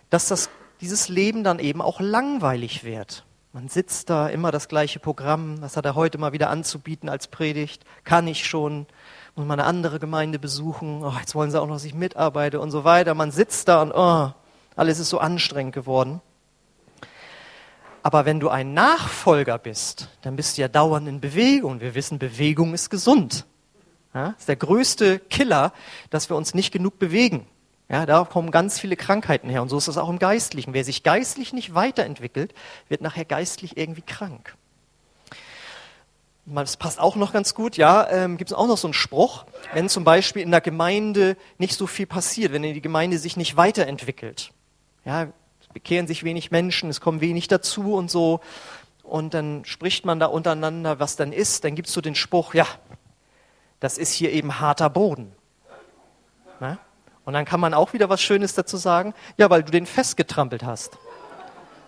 dass 0.10 0.28
das, 0.28 0.50
dieses 0.80 1.10
Leben 1.10 1.44
dann 1.44 1.60
eben 1.60 1.82
auch 1.82 2.00
langweilig 2.00 2.84
wird. 2.84 3.26
Man 3.54 3.68
sitzt 3.68 4.10
da, 4.10 4.30
immer 4.30 4.52
das 4.52 4.70
gleiche 4.70 5.00
Programm. 5.00 5.62
Was 5.62 5.76
hat 5.76 5.86
er 5.86 5.96
heute 5.96 6.18
mal 6.18 6.32
wieder 6.32 6.50
anzubieten 6.50 7.10
als 7.10 7.28
Predigt? 7.28 7.84
Kann 8.06 8.26
ich 8.28 8.46
schon? 8.46 8.88
Muss 9.36 9.46
man 9.46 9.60
eine 9.60 9.68
andere 9.68 10.00
Gemeinde 10.00 10.40
besuchen? 10.40 11.04
Oh, 11.04 11.14
jetzt 11.20 11.36
wollen 11.36 11.52
sie 11.52 11.60
auch 11.60 11.68
noch, 11.68 11.76
dass 11.76 11.84
ich 11.84 11.94
mitarbeite 11.94 12.62
und 12.62 12.72
so 12.72 12.86
weiter. 12.86 13.14
Man 13.14 13.32
sitzt 13.32 13.68
da 13.68 13.82
und 13.82 13.92
oh, 13.94 14.32
alles 14.78 15.00
ist 15.00 15.10
so 15.10 15.20
anstrengend 15.20 15.74
geworden. 15.74 16.22
Aber 18.04 18.26
wenn 18.26 18.40
du 18.40 18.50
ein 18.50 18.74
Nachfolger 18.74 19.58
bist, 19.58 20.10
dann 20.22 20.36
bist 20.36 20.58
du 20.58 20.62
ja 20.62 20.68
dauernd 20.68 21.08
in 21.08 21.22
Bewegung. 21.22 21.82
Wir 21.82 21.94
wissen, 21.94 22.20
Bewegung 22.20 22.74
ist 22.74 22.90
gesund. 22.90 23.46
Ja, 24.14 24.36
ist 24.38 24.48
der 24.48 24.56
größte 24.56 25.20
Killer, 25.20 25.72
dass 26.10 26.30
wir 26.30 26.36
uns 26.36 26.54
nicht 26.54 26.72
genug 26.72 27.00
bewegen. 27.00 27.48
Ja, 27.88 28.06
da 28.06 28.24
kommen 28.24 28.52
ganz 28.52 28.80
viele 28.80 28.96
Krankheiten 28.96 29.50
her. 29.50 29.62
Und 29.62 29.70
so 29.70 29.78
ist 29.78 29.88
es 29.88 29.98
auch 29.98 30.10
im 30.10 30.20
Geistlichen. 30.20 30.74
Wer 30.74 30.84
sich 30.84 31.04
geistlich 31.04 31.54
nicht 31.54 31.76
weiterentwickelt, 31.76 32.54
wird 32.90 33.02
nachher 33.02 33.26
geistlich 33.26 33.78
irgendwie 33.78 34.02
krank. 34.02 34.56
Das 36.46 36.78
passt 36.78 37.00
auch 37.00 37.16
noch 37.16 37.34
ganz 37.34 37.54
gut. 37.54 37.78
Ja, 37.78 38.10
ähm, 38.10 38.38
gibt 38.38 38.52
es 38.52 38.58
auch 38.58 38.68
noch 38.68 38.78
so 38.78 38.88
einen 38.88 38.94
Spruch, 38.94 39.46
wenn 39.74 39.90
zum 39.90 40.04
Beispiel 40.04 40.42
in 40.42 40.52
der 40.52 40.62
Gemeinde 40.62 41.38
nicht 41.58 41.78
so 41.78 41.86
viel 41.86 42.08
passiert, 42.08 42.52
wenn 42.52 42.64
die 42.64 42.82
Gemeinde 42.82 43.18
sich 43.20 43.38
nicht 43.38 43.58
weiterentwickelt. 43.58 44.52
Ja, 45.06 45.28
bekehren 45.74 46.08
sich 46.08 46.24
wenig 46.24 46.52
Menschen, 46.52 46.90
es 46.90 47.02
kommen 47.02 47.22
wenig 47.22 47.48
dazu 47.48 47.94
und 47.94 48.12
so. 48.12 48.42
Und 49.04 49.34
dann 49.34 49.66
spricht 49.66 50.06
man 50.06 50.20
da 50.20 50.28
untereinander, 50.28 51.00
was 51.00 51.16
dann 51.16 51.34
ist. 51.34 51.64
Dann 51.64 51.78
es 51.78 51.92
so 51.92 52.02
den 52.02 52.16
Spruch, 52.16 52.54
ja, 52.54 52.68
das 53.80 53.98
ist 53.98 54.14
hier 54.14 54.32
eben 54.32 54.60
harter 54.60 54.90
Boden. 54.90 55.34
Na? 56.60 56.78
Und 57.26 57.34
dann 57.34 57.46
kann 57.46 57.60
man 57.60 57.74
auch 57.74 57.94
wieder 57.94 58.10
was 58.10 58.22
Schönes 58.22 58.54
dazu 58.56 58.78
sagen. 58.78 59.14
Ja, 59.38 59.50
weil 59.50 59.64
du 59.64 59.72
den 59.72 59.86
festgetrampelt 59.86 60.64
hast. 60.64 60.98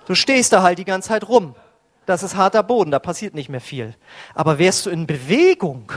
Du 0.06 0.16
stehst 0.16 0.52
da 0.54 0.64
halt 0.64 0.80
die 0.80 0.86
ganze 0.86 1.10
Zeit 1.10 1.28
rum. 1.28 1.56
Das 2.06 2.24
ist 2.24 2.36
harter 2.36 2.64
Boden, 2.64 2.92
da 2.92 3.00
passiert 3.00 3.34
nicht 3.34 3.50
mehr 3.50 3.62
viel. 3.62 3.96
Aber 4.36 4.60
wärst 4.60 4.86
du 4.86 4.90
in 4.90 5.08
Bewegung, 5.08 5.94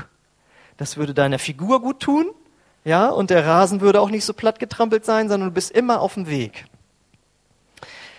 das 0.77 0.97
würde 0.97 1.15
deiner 1.15 1.39
Figur 1.39 1.81
gut 1.81 2.01
tun, 2.01 2.27
ja, 2.85 3.09
und 3.09 3.31
der 3.31 3.45
Rasen 3.45 3.81
würde 3.81 4.01
auch 4.01 4.11
nicht 4.11 4.25
so 4.25 4.33
platt 4.33 4.61
getrampelt 4.61 5.05
sein, 5.05 5.29
sondern 5.29 5.49
du 5.49 5.55
bist 5.55 5.73
immer 5.73 6.01
auf 6.01 6.15
dem 6.15 6.29
Weg. 6.29 6.67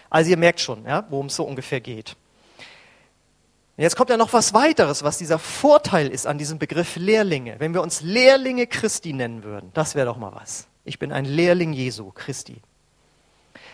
Also 0.09 0.29
ihr 0.31 0.37
merkt 0.37 0.59
schon, 0.59 0.85
ja, 0.85 1.05
worum 1.09 1.27
es 1.27 1.35
so 1.35 1.43
ungefähr 1.43 1.81
geht. 1.81 2.15
Jetzt 3.77 3.95
kommt 3.95 4.09
ja 4.09 4.17
noch 4.17 4.33
was 4.33 4.55
weiteres, 4.55 5.03
was 5.03 5.19
dieser 5.19 5.37
Vorteil 5.37 6.07
ist 6.07 6.25
an 6.25 6.39
diesem 6.39 6.57
Begriff 6.57 6.95
Lehrlinge. 6.95 7.59
Wenn 7.59 7.75
wir 7.75 7.83
uns 7.83 8.01
Lehrlinge 8.01 8.65
Christi 8.65 9.13
nennen 9.13 9.43
würden, 9.43 9.69
das 9.75 9.93
wäre 9.93 10.07
doch 10.07 10.17
mal 10.17 10.33
was. 10.33 10.67
Ich 10.83 10.97
bin 10.97 11.11
ein 11.11 11.25
Lehrling 11.25 11.73
Jesu 11.73 12.11
Christi. 12.11 12.61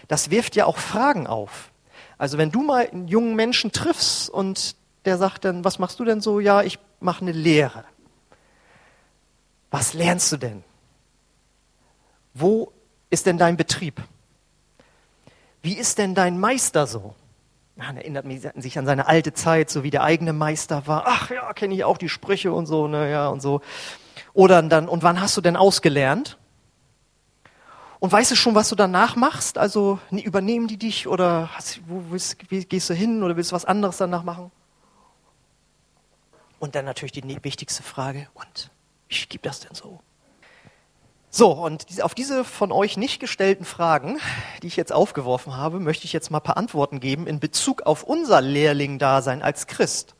Das 0.09 0.29
wirft 0.29 0.57
ja 0.57 0.65
auch 0.65 0.77
Fragen 0.77 1.25
auf. 1.25 1.71
Also 2.17 2.37
wenn 2.37 2.51
du 2.51 2.63
mal 2.63 2.89
einen 2.89 3.07
jungen 3.07 3.35
Menschen 3.35 3.71
triffst 3.71 4.29
und 4.29 4.75
der 5.05 5.17
sagt 5.17 5.45
dann, 5.45 5.63
was 5.63 5.79
machst 5.79 5.99
du 5.99 6.05
denn 6.05 6.19
so? 6.19 6.39
Ja, 6.41 6.63
ich 6.63 6.79
mache 6.99 7.21
eine 7.21 7.31
Lehre. 7.31 7.85
Was 9.71 9.93
lernst 9.93 10.31
du 10.31 10.37
denn? 10.37 10.63
Wo 12.33 12.73
ist 13.09 13.25
denn 13.25 13.37
dein 13.37 13.57
Betrieb? 13.57 14.01
Wie 15.63 15.77
ist 15.77 15.97
denn 15.97 16.13
dein 16.13 16.39
Meister 16.39 16.85
so? 16.85 17.15
Man 17.77 17.97
erinnert 17.97 18.25
sich 18.61 18.77
an 18.77 18.85
seine 18.85 19.07
alte 19.07 19.33
Zeit, 19.33 19.69
so 19.69 19.81
wie 19.83 19.89
der 19.89 20.03
eigene 20.03 20.33
Meister 20.33 20.85
war. 20.87 21.05
Ach 21.07 21.31
ja, 21.31 21.53
kenne 21.53 21.73
ich 21.73 21.85
auch 21.85 21.97
die 21.97 22.09
Sprüche 22.09 22.51
und 22.51 22.65
so, 22.65 22.87
ne, 22.87 23.09
ja, 23.09 23.29
und 23.29 23.41
so. 23.41 23.61
Oder 24.33 24.61
dann, 24.61 24.89
und 24.89 25.03
wann 25.03 25.21
hast 25.21 25.37
du 25.37 25.41
denn 25.41 25.55
ausgelernt? 25.55 26.37
Und 27.99 28.11
weißt 28.11 28.31
du 28.31 28.35
schon, 28.35 28.55
was 28.55 28.67
du 28.67 28.75
danach 28.75 29.15
machst? 29.15 29.57
Also 29.57 29.99
übernehmen 30.11 30.67
die 30.67 30.77
dich 30.77 31.07
oder 31.07 31.49
hast, 31.53 31.79
wo, 31.87 32.03
willst, 32.09 32.37
gehst 32.49 32.89
du 32.89 32.93
hin 32.93 33.23
oder 33.23 33.37
willst 33.37 33.51
du 33.51 33.55
was 33.55 33.63
anderes 33.63 33.95
danach 33.95 34.23
machen? 34.23 34.51
Und 36.59 36.75
dann 36.75 36.83
natürlich 36.83 37.13
die 37.13 37.23
ne-, 37.23 37.41
wichtigste 37.41 37.83
Frage, 37.83 38.27
und 38.33 38.69
wie 39.07 39.15
gibt 39.29 39.45
das 39.45 39.61
denn 39.61 39.73
so? 39.73 40.01
So, 41.35 41.51
und 41.51 41.87
auf 42.03 42.13
diese 42.13 42.43
von 42.43 42.71
euch 42.71 42.95
nicht 42.95 43.19
gestellten 43.19 43.65
Fragen, 43.65 44.19
die 44.61 44.67
ich 44.67 44.75
jetzt 44.75 44.93
aufgeworfen 44.93 45.57
habe, 45.57 45.79
möchte 45.79 46.05
ich 46.05 46.13
jetzt 46.13 46.29
mal 46.29 46.37
ein 46.37 46.43
paar 46.43 46.57
Antworten 46.57 46.99
geben 46.99 47.25
in 47.25 47.39
Bezug 47.39 47.81
auf 47.81 48.03
unser 48.03 48.39
Lehrling-Dasein 48.39 49.41
als 49.41 49.65
Christ. 49.65 50.13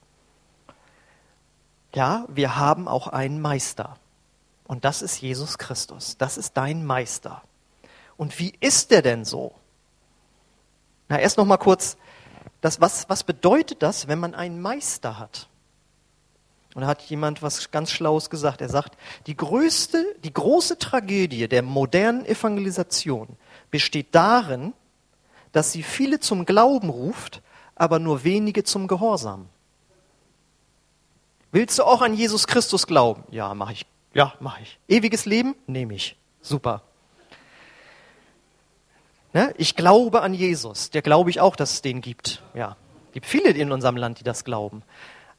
Ja, 1.93 2.25
wir 2.29 2.55
haben 2.55 2.88
auch 2.88 3.05
einen 3.05 3.41
Meister. 3.41 3.98
Und 4.65 4.86
das 4.86 5.03
ist 5.03 5.22
Jesus 5.22 5.60
Christus. 5.60 6.17
Das 6.17 6.36
ist 6.36 6.58
dein 6.58 6.84
Meister. 6.84 7.43
Und 8.17 8.39
wie 8.39 8.55
ist 8.60 8.89
der 8.89 9.03
denn 9.03 9.24
so? 9.24 9.53
Na, 11.10 11.20
erst 11.20 11.38
noch 11.38 11.46
mal 11.46 11.58
kurz, 11.58 11.96
das, 12.60 12.82
was, 12.82 13.08
was 13.08 13.24
bedeutet 13.24 13.84
das, 13.84 14.08
wenn 14.08 14.17
man 14.17 14.34
einen 14.34 14.60
Meister 14.60 15.20
hat? 15.20 15.48
Und 16.75 16.82
da 16.82 16.88
hat 16.88 17.01
jemand 17.03 17.42
was 17.42 17.72
ganz 17.72 17.92
Schlaues 17.92 18.30
gesagt. 18.30 18.62
Er 18.62 18.70
sagt, 18.70 18.98
die 19.27 19.38
größte, 19.38 20.03
die 20.24 20.34
große 20.34 20.80
Tragödie 20.80 21.48
der 21.48 21.62
modernen 21.62 22.25
Evangelisation 22.25 23.27
besteht 23.70 24.15
darin, 24.15 24.74
dass 25.51 25.72
sie 25.72 25.84
viele 25.84 26.20
zum 26.20 26.46
Glauben 26.46 26.89
ruft, 26.89 27.42
aber 27.75 28.00
nur 28.00 28.24
wenige 28.24 28.63
zum 28.63 28.88
Gehorsam. 28.88 29.48
Willst 31.51 31.77
du 31.77 31.84
auch 31.84 32.01
an 32.01 32.15
Jesus 32.15 32.48
Christus 32.48 32.88
glauben? 32.88 33.24
Ja, 33.30 33.53
mache 33.53 33.74
ich. 33.74 33.86
Ja, 34.15 34.34
mache 34.39 34.63
ich. 34.63 34.80
Ewiges 34.88 35.25
Leben? 35.25 35.56
Nehme 35.68 35.94
ich. 35.94 36.18
Super. 36.42 36.82
Ne? 39.34 39.53
Ich 39.58 39.75
glaube 39.75 40.22
an 40.22 40.34
Jesus. 40.34 40.89
Der 40.89 41.03
glaube 41.03 41.30
ich 41.30 41.39
auch, 41.39 41.56
dass 41.56 41.74
es 41.74 41.82
den 41.82 42.01
gibt. 42.01 42.42
Ja, 42.56 42.75
gibt 43.12 43.27
viele 43.27 43.50
in 43.50 43.72
unserem 43.72 43.98
Land, 43.98 44.20
die 44.20 44.24
das 44.24 44.44
glauben. 44.44 44.84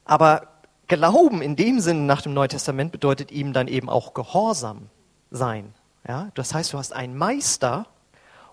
Aber 0.05 0.54
Glauben 0.89 1.43
in 1.43 1.57
dem 1.57 1.81
Sinne 1.81 2.01
nach 2.01 2.23
dem 2.23 2.35
Neuen 2.35 2.51
Testament 2.51 2.93
bedeutet 2.93 3.31
ihm 3.31 3.53
dann 3.53 3.69
eben 3.69 3.89
auch 3.89 4.15
Gehorsam 4.15 4.91
sein. 5.31 5.75
Ja, 6.07 6.31
das 6.35 6.53
heißt, 6.53 6.73
du 6.73 6.79
hast 6.79 6.93
einen 6.93 7.17
Meister 7.17 7.87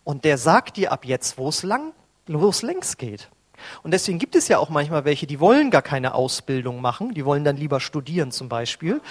und 0.03 0.23
der 0.23 0.37
sagt 0.37 0.77
dir 0.77 0.91
ab 0.91 1.05
jetzt, 1.05 1.37
wo 1.37 1.49
es 1.49 1.63
lang, 1.63 1.93
wo 2.27 2.47
es 2.49 2.61
längs 2.61 2.97
geht. 2.97 3.29
Und 3.83 3.91
deswegen 3.91 4.19
gibt 4.19 4.35
es 4.35 4.47
ja 4.47 4.57
auch 4.57 4.69
manchmal 4.69 5.05
welche, 5.05 5.27
die 5.27 5.39
wollen 5.39 5.71
gar 5.71 5.81
keine 5.81 6.13
Ausbildung 6.13 6.81
machen, 6.81 7.13
die 7.13 7.25
wollen 7.25 7.43
dann 7.43 7.57
lieber 7.57 7.79
studieren 7.79 8.31
zum 8.31 8.49
Beispiel, 8.49 9.01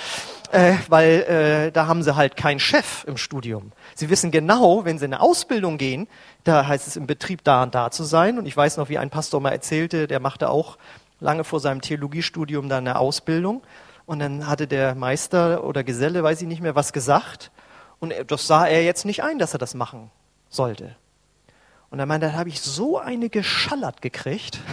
äh, 0.53 0.75
weil 0.89 1.69
äh, 1.69 1.73
da 1.73 1.87
haben 1.87 2.03
sie 2.03 2.17
halt 2.17 2.37
keinen 2.37 2.61
Chef 2.61 3.05
im 3.07 3.17
Studium. 3.17 3.73
Sie 3.95 4.11
wissen 4.11 4.31
genau, 4.31 4.85
wenn 4.85 4.99
sie 4.99 5.05
in 5.05 5.15
eine 5.15 5.23
Ausbildung 5.23 5.79
gehen, 5.79 6.09
da 6.45 6.67
heißt 6.67 6.87
es 6.87 6.97
im 6.97 7.07
Betrieb 7.07 7.45
da 7.45 7.63
und 7.63 7.75
da 7.75 7.91
zu 7.91 8.05
sein. 8.05 8.39
Und 8.39 8.47
ich 8.47 8.57
weiß 8.57 8.77
noch, 8.77 8.89
wie 8.89 8.99
ein 8.99 9.11
Pastor 9.11 9.41
mal 9.41 9.51
erzählte, 9.51 10.07
der 10.07 10.21
machte 10.21 10.51
auch 10.51 10.79
lange 11.21 11.45
vor 11.45 11.61
seinem 11.61 11.81
Theologiestudium 11.81 12.69
dann 12.69 12.87
eine 12.87 12.99
Ausbildung. 12.99 13.63
Und 14.07 14.19
dann 14.19 14.47
hatte 14.49 14.67
der 14.67 14.95
Meister 14.95 15.65
oder 15.65 15.85
Geselle, 15.85 16.23
weiß 16.23 16.43
ich 16.43 16.49
nicht 16.49 16.63
mehr, 16.63 16.75
was 16.75 16.93
gesagt. 16.93 17.51
Und 18.01 18.13
das 18.27 18.47
sah 18.47 18.67
er 18.67 18.83
jetzt 18.83 19.05
nicht 19.05 19.23
ein, 19.23 19.39
dass 19.39 19.53
er 19.53 19.59
das 19.59 19.75
machen 19.75 20.11
sollte. 20.49 20.97
Und 21.91 21.99
er 21.99 22.07
meinte, 22.07 22.29
da 22.29 22.33
habe 22.33 22.49
ich 22.49 22.61
so 22.61 22.99
eine 22.99 23.29
geschallert 23.29 24.03
gekriegt. 24.03 24.59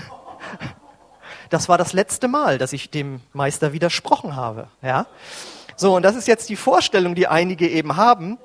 Das 1.49 1.69
war 1.69 1.77
das 1.77 1.93
letzte 1.93 2.27
Mal, 2.27 2.57
dass 2.57 2.73
ich 2.73 2.89
dem 2.89 3.21
Meister 3.31 3.71
widersprochen 3.71 4.35
habe. 4.35 4.67
Ja? 4.81 5.07
So, 5.77 5.95
und 5.95 6.03
das 6.03 6.17
ist 6.17 6.27
jetzt 6.27 6.49
die 6.49 6.57
Vorstellung, 6.57 7.15
die 7.15 7.27
einige 7.27 7.69
eben 7.69 7.95
haben 7.95 8.37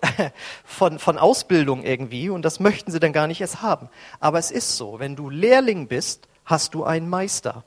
von, 0.64 0.98
von 0.98 1.18
Ausbildung 1.18 1.82
irgendwie. 1.82 2.30
Und 2.30 2.42
das 2.42 2.58
möchten 2.58 2.90
sie 2.90 3.00
dann 3.00 3.12
gar 3.12 3.26
nicht 3.26 3.42
erst 3.42 3.60
haben. 3.60 3.90
Aber 4.18 4.38
es 4.38 4.50
ist 4.50 4.78
so, 4.78 4.98
wenn 4.98 5.14
du 5.14 5.28
Lehrling 5.28 5.88
bist, 5.88 6.26
hast 6.48 6.74
du 6.74 6.84
einen 6.84 7.08
Meister. 7.08 7.62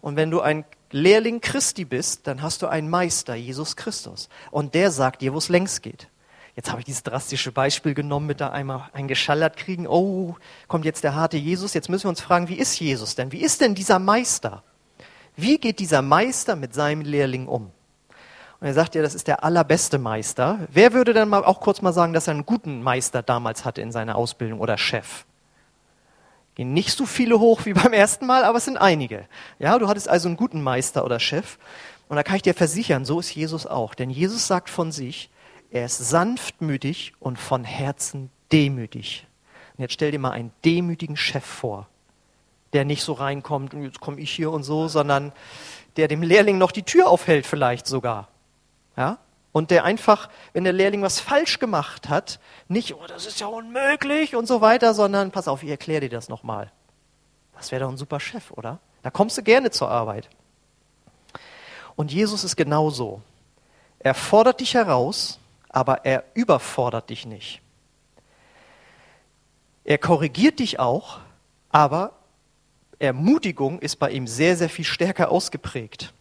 Und 0.00 0.16
wenn 0.16 0.30
du 0.30 0.40
ein 0.40 0.64
Lehrling 0.90 1.40
Christi 1.40 1.84
bist, 1.84 2.26
dann 2.26 2.42
hast 2.42 2.62
du 2.62 2.66
einen 2.68 2.88
Meister, 2.88 3.34
Jesus 3.34 3.74
Christus. 3.74 4.28
Und 4.50 4.74
der 4.74 4.90
sagt 4.90 5.22
dir, 5.22 5.32
wo 5.32 5.38
es 5.38 5.48
längst 5.48 5.82
geht. 5.82 6.08
Jetzt 6.54 6.70
habe 6.70 6.80
ich 6.80 6.84
dieses 6.84 7.02
drastische 7.02 7.50
Beispiel 7.50 7.94
genommen 7.94 8.26
mit 8.26 8.40
da 8.40 8.50
einmal 8.50 8.88
eingeschallert 8.92 9.56
kriegen. 9.56 9.88
Oh, 9.88 10.36
kommt 10.68 10.84
jetzt 10.84 11.02
der 11.02 11.16
harte 11.16 11.36
Jesus. 11.36 11.74
Jetzt 11.74 11.88
müssen 11.88 12.04
wir 12.04 12.10
uns 12.10 12.20
fragen, 12.20 12.48
wie 12.48 12.58
ist 12.58 12.78
Jesus 12.78 13.16
denn? 13.16 13.32
Wie 13.32 13.42
ist 13.42 13.60
denn 13.60 13.74
dieser 13.74 13.98
Meister? 13.98 14.62
Wie 15.34 15.58
geht 15.58 15.80
dieser 15.80 16.02
Meister 16.02 16.54
mit 16.54 16.74
seinem 16.74 17.00
Lehrling 17.00 17.48
um? 17.48 17.72
Und 18.60 18.68
er 18.68 18.74
sagt 18.74 18.94
ja, 18.94 19.02
das 19.02 19.16
ist 19.16 19.26
der 19.26 19.42
allerbeste 19.42 19.98
Meister. 19.98 20.60
Wer 20.70 20.92
würde 20.92 21.12
dann 21.12 21.28
mal 21.28 21.44
auch 21.44 21.60
kurz 21.60 21.82
mal 21.82 21.92
sagen, 21.92 22.12
dass 22.12 22.28
er 22.28 22.34
einen 22.34 22.46
guten 22.46 22.82
Meister 22.82 23.22
damals 23.22 23.64
hatte 23.64 23.80
in 23.80 23.90
seiner 23.90 24.14
Ausbildung 24.14 24.60
oder 24.60 24.78
Chef? 24.78 25.24
Gehen 26.54 26.72
nicht 26.72 26.96
so 26.96 27.06
viele 27.06 27.38
hoch 27.40 27.64
wie 27.64 27.72
beim 27.74 27.92
ersten 27.92 28.26
Mal, 28.26 28.44
aber 28.44 28.58
es 28.58 28.64
sind 28.64 28.76
einige. 28.76 29.26
Ja, 29.58 29.78
du 29.78 29.88
hattest 29.88 30.08
also 30.08 30.28
einen 30.28 30.36
guten 30.36 30.62
Meister 30.62 31.04
oder 31.04 31.20
Chef. 31.20 31.58
Und 32.08 32.16
da 32.16 32.22
kann 32.22 32.36
ich 32.36 32.42
dir 32.42 32.54
versichern, 32.54 33.04
so 33.04 33.20
ist 33.20 33.34
Jesus 33.34 33.66
auch. 33.66 33.94
Denn 33.94 34.10
Jesus 34.10 34.46
sagt 34.46 34.68
von 34.68 34.92
sich, 34.92 35.30
er 35.70 35.86
ist 35.86 35.98
sanftmütig 35.98 37.14
und 37.18 37.38
von 37.38 37.64
Herzen 37.64 38.30
demütig. 38.52 39.26
Und 39.76 39.82
jetzt 39.82 39.94
stell 39.94 40.12
dir 40.12 40.18
mal 40.18 40.30
einen 40.30 40.52
demütigen 40.64 41.16
Chef 41.16 41.44
vor, 41.44 41.88
der 42.72 42.84
nicht 42.84 43.02
so 43.02 43.14
reinkommt 43.14 43.74
und 43.74 43.82
jetzt 43.82 44.00
komme 44.00 44.20
ich 44.20 44.30
hier 44.30 44.52
und 44.52 44.62
so, 44.62 44.86
sondern 44.86 45.32
der 45.96 46.06
dem 46.06 46.22
Lehrling 46.22 46.58
noch 46.58 46.70
die 46.70 46.84
Tür 46.84 47.08
aufhält 47.08 47.46
vielleicht 47.46 47.86
sogar. 47.86 48.28
Ja? 48.96 49.18
Und 49.54 49.70
der 49.70 49.84
einfach, 49.84 50.28
wenn 50.52 50.64
der 50.64 50.72
Lehrling 50.72 51.02
was 51.02 51.20
falsch 51.20 51.60
gemacht 51.60 52.08
hat, 52.08 52.40
nicht, 52.66 52.96
oh, 52.96 53.06
das 53.06 53.24
ist 53.24 53.38
ja 53.38 53.46
unmöglich 53.46 54.34
und 54.34 54.46
so 54.46 54.60
weiter, 54.60 54.94
sondern 54.94 55.30
pass 55.30 55.46
auf, 55.46 55.62
ich 55.62 55.70
erkläre 55.70 56.00
dir 56.00 56.08
das 56.08 56.28
nochmal. 56.28 56.72
Das 57.54 57.70
wäre 57.70 57.84
doch 57.84 57.88
ein 57.88 57.96
super 57.96 58.18
Chef, 58.18 58.50
oder? 58.50 58.80
Da 59.04 59.10
kommst 59.12 59.38
du 59.38 59.44
gerne 59.44 59.70
zur 59.70 59.88
Arbeit. 59.88 60.28
Und 61.94 62.12
Jesus 62.12 62.42
ist 62.42 62.56
genauso. 62.56 63.22
Er 64.00 64.14
fordert 64.14 64.58
dich 64.58 64.74
heraus, 64.74 65.38
aber 65.68 66.04
er 66.04 66.24
überfordert 66.34 67.10
dich 67.10 67.24
nicht. 67.24 67.62
Er 69.84 69.98
korrigiert 69.98 70.58
dich 70.58 70.80
auch, 70.80 71.20
aber 71.70 72.10
Ermutigung 72.98 73.78
ist 73.78 74.00
bei 74.00 74.10
ihm 74.10 74.26
sehr, 74.26 74.56
sehr 74.56 74.68
viel 74.68 74.84
stärker 74.84 75.30
ausgeprägt. 75.30 76.12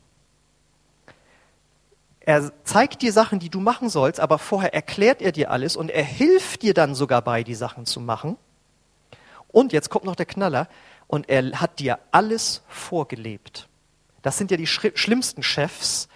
Er 2.25 2.51
zeigt 2.63 3.01
dir 3.01 3.11
Sachen, 3.11 3.39
die 3.39 3.49
du 3.49 3.59
machen 3.59 3.89
sollst, 3.89 4.19
aber 4.19 4.39
vorher 4.39 4.73
erklärt 4.73 5.21
er 5.21 5.31
dir 5.31 5.51
alles 5.51 5.75
und 5.75 5.91
er 5.91 6.03
hilft 6.03 6.61
dir 6.61 6.73
dann 6.73 6.95
sogar 6.95 7.21
bei, 7.21 7.43
die 7.43 7.55
Sachen 7.55 7.85
zu 7.85 7.99
machen. 7.99 8.37
Und 9.49 9.73
jetzt 9.73 9.89
kommt 9.89 10.05
noch 10.05 10.15
der 10.15 10.25
Knaller, 10.25 10.67
und 11.07 11.29
er 11.29 11.61
hat 11.61 11.77
dir 11.77 11.99
alles 12.11 12.63
vorgelebt. 12.67 13.67
Das 14.23 14.37
sind 14.37 14.49
ja 14.49 14.57
die 14.57 14.65
schlimmsten 14.65 15.43
Chefs, 15.43 16.07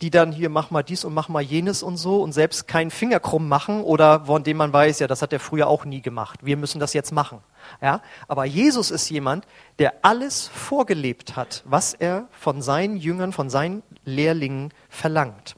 die 0.00 0.10
dann 0.10 0.32
hier 0.32 0.48
mach 0.48 0.70
mal 0.70 0.82
dies 0.82 1.04
und 1.04 1.12
mach 1.14 1.28
mal 1.28 1.42
jenes 1.42 1.82
und 1.82 1.98
so 1.98 2.22
und 2.22 2.32
selbst 2.32 2.68
keinen 2.68 2.90
Finger 2.90 3.20
krumm 3.20 3.48
machen 3.48 3.82
oder 3.82 4.24
von 4.26 4.44
dem 4.44 4.56
man 4.56 4.72
weiß, 4.72 5.00
ja, 5.00 5.06
das 5.06 5.22
hat 5.22 5.32
er 5.32 5.40
früher 5.40 5.66
auch 5.66 5.84
nie 5.84 6.00
gemacht. 6.00 6.40
Wir 6.42 6.56
müssen 6.56 6.80
das 6.80 6.92
jetzt 6.94 7.12
machen. 7.12 7.40
Ja, 7.80 8.02
aber 8.28 8.44
Jesus 8.44 8.90
ist 8.90 9.08
jemand, 9.10 9.46
der 9.78 9.94
alles 10.02 10.48
vorgelebt 10.48 11.36
hat, 11.36 11.62
was 11.64 11.94
er 11.94 12.28
von 12.30 12.62
seinen 12.62 12.96
Jüngern, 12.96 13.32
von 13.32 13.50
seinen 13.50 13.82
Lehrlingen 14.04 14.72
verlangt. 14.88 15.56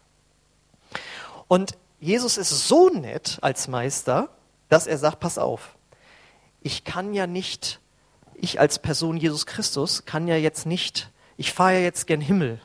Und 1.48 1.72
Jesus 2.00 2.36
ist 2.36 2.68
so 2.68 2.88
nett 2.90 3.38
als 3.40 3.68
Meister, 3.68 4.28
dass 4.68 4.86
er 4.86 4.98
sagt, 4.98 5.20
pass 5.20 5.38
auf, 5.38 5.76
ich 6.60 6.84
kann 6.84 7.14
ja 7.14 7.26
nicht, 7.26 7.80
ich 8.34 8.60
als 8.60 8.78
Person 8.78 9.16
Jesus 9.16 9.46
Christus 9.46 10.04
kann 10.04 10.28
ja 10.28 10.36
jetzt 10.36 10.66
nicht, 10.66 11.10
ich 11.36 11.52
fahre 11.52 11.74
ja 11.74 11.80
jetzt 11.80 12.06
gern 12.06 12.20
Himmel 12.20 12.60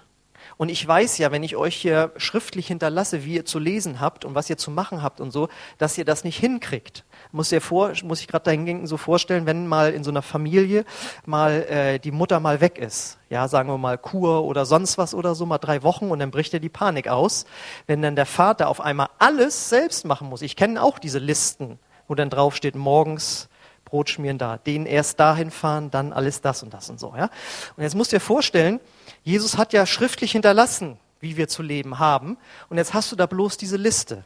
und 0.57 0.69
ich 0.69 0.87
weiß 0.87 1.17
ja, 1.17 1.31
wenn 1.31 1.43
ich 1.43 1.55
euch 1.55 1.75
hier 1.75 2.11
schriftlich 2.17 2.67
hinterlasse, 2.67 3.25
wie 3.25 3.35
ihr 3.35 3.45
zu 3.45 3.59
lesen 3.59 3.99
habt 3.99 4.25
und 4.25 4.35
was 4.35 4.49
ihr 4.49 4.57
zu 4.57 4.71
machen 4.71 5.01
habt 5.01 5.19
und 5.19 5.31
so, 5.31 5.49
dass 5.77 5.97
ihr 5.97 6.05
das 6.05 6.23
nicht 6.23 6.37
hinkriegt. 6.37 7.03
Muss, 7.31 7.51
ihr 7.51 7.61
vor, 7.61 7.93
muss 8.03 8.21
ich 8.21 8.27
gerade 8.27 8.45
dahingehend 8.45 8.87
so 8.87 8.97
vorstellen, 8.97 9.45
wenn 9.45 9.67
mal 9.67 9.93
in 9.93 10.03
so 10.03 10.11
einer 10.11 10.21
Familie 10.21 10.85
mal 11.25 11.63
äh, 11.63 11.99
die 11.99 12.11
Mutter 12.11 12.39
mal 12.39 12.61
weg 12.61 12.77
ist, 12.77 13.17
ja, 13.29 13.47
sagen 13.47 13.69
wir 13.69 13.77
mal 13.77 13.97
Kur 13.97 14.43
oder 14.43 14.65
sonst 14.65 14.97
was 14.97 15.13
oder 15.13 15.33
so, 15.33 15.45
mal 15.45 15.57
drei 15.57 15.81
Wochen 15.83 16.11
und 16.11 16.19
dann 16.19 16.31
bricht 16.31 16.53
ja 16.53 16.59
die 16.59 16.69
Panik 16.69 17.07
aus, 17.07 17.45
wenn 17.87 18.01
dann 18.01 18.15
der 18.15 18.25
Vater 18.25 18.67
auf 18.67 18.81
einmal 18.81 19.07
alles 19.19 19.69
selbst 19.69 20.05
machen 20.05 20.29
muss. 20.29 20.41
Ich 20.41 20.55
kenne 20.55 20.81
auch 20.81 20.99
diese 20.99 21.19
Listen, 21.19 21.79
wo 22.07 22.15
dann 22.15 22.29
draufsteht, 22.29 22.75
morgens 22.75 23.49
Brot 23.93 24.09
schmieren 24.09 24.39
da, 24.39 24.57
den 24.57 24.87
erst 24.87 25.19
dahin 25.19 25.51
fahren, 25.51 25.91
dann 25.91 26.13
alles 26.13 26.41
das 26.41 26.63
und 26.63 26.73
das 26.73 26.89
und 26.89 26.99
so, 26.99 27.13
ja. 27.15 27.29
Und 27.77 27.83
jetzt 27.83 27.93
musst 27.93 28.11
du 28.11 28.15
dir 28.15 28.21
vorstellen, 28.21 28.79
Jesus 29.21 29.55
hat 29.55 29.71
ja 29.71 29.85
schriftlich 29.85 30.31
hinterlassen, 30.31 30.97
wie 31.19 31.37
wir 31.37 31.47
zu 31.47 31.61
leben 31.61 31.99
haben. 31.99 32.37
Und 32.69 32.77
jetzt 32.77 32.95
hast 32.95 33.11
du 33.11 33.15
da 33.15 33.27
bloß 33.27 33.57
diese 33.57 33.77
Liste. 33.77 34.23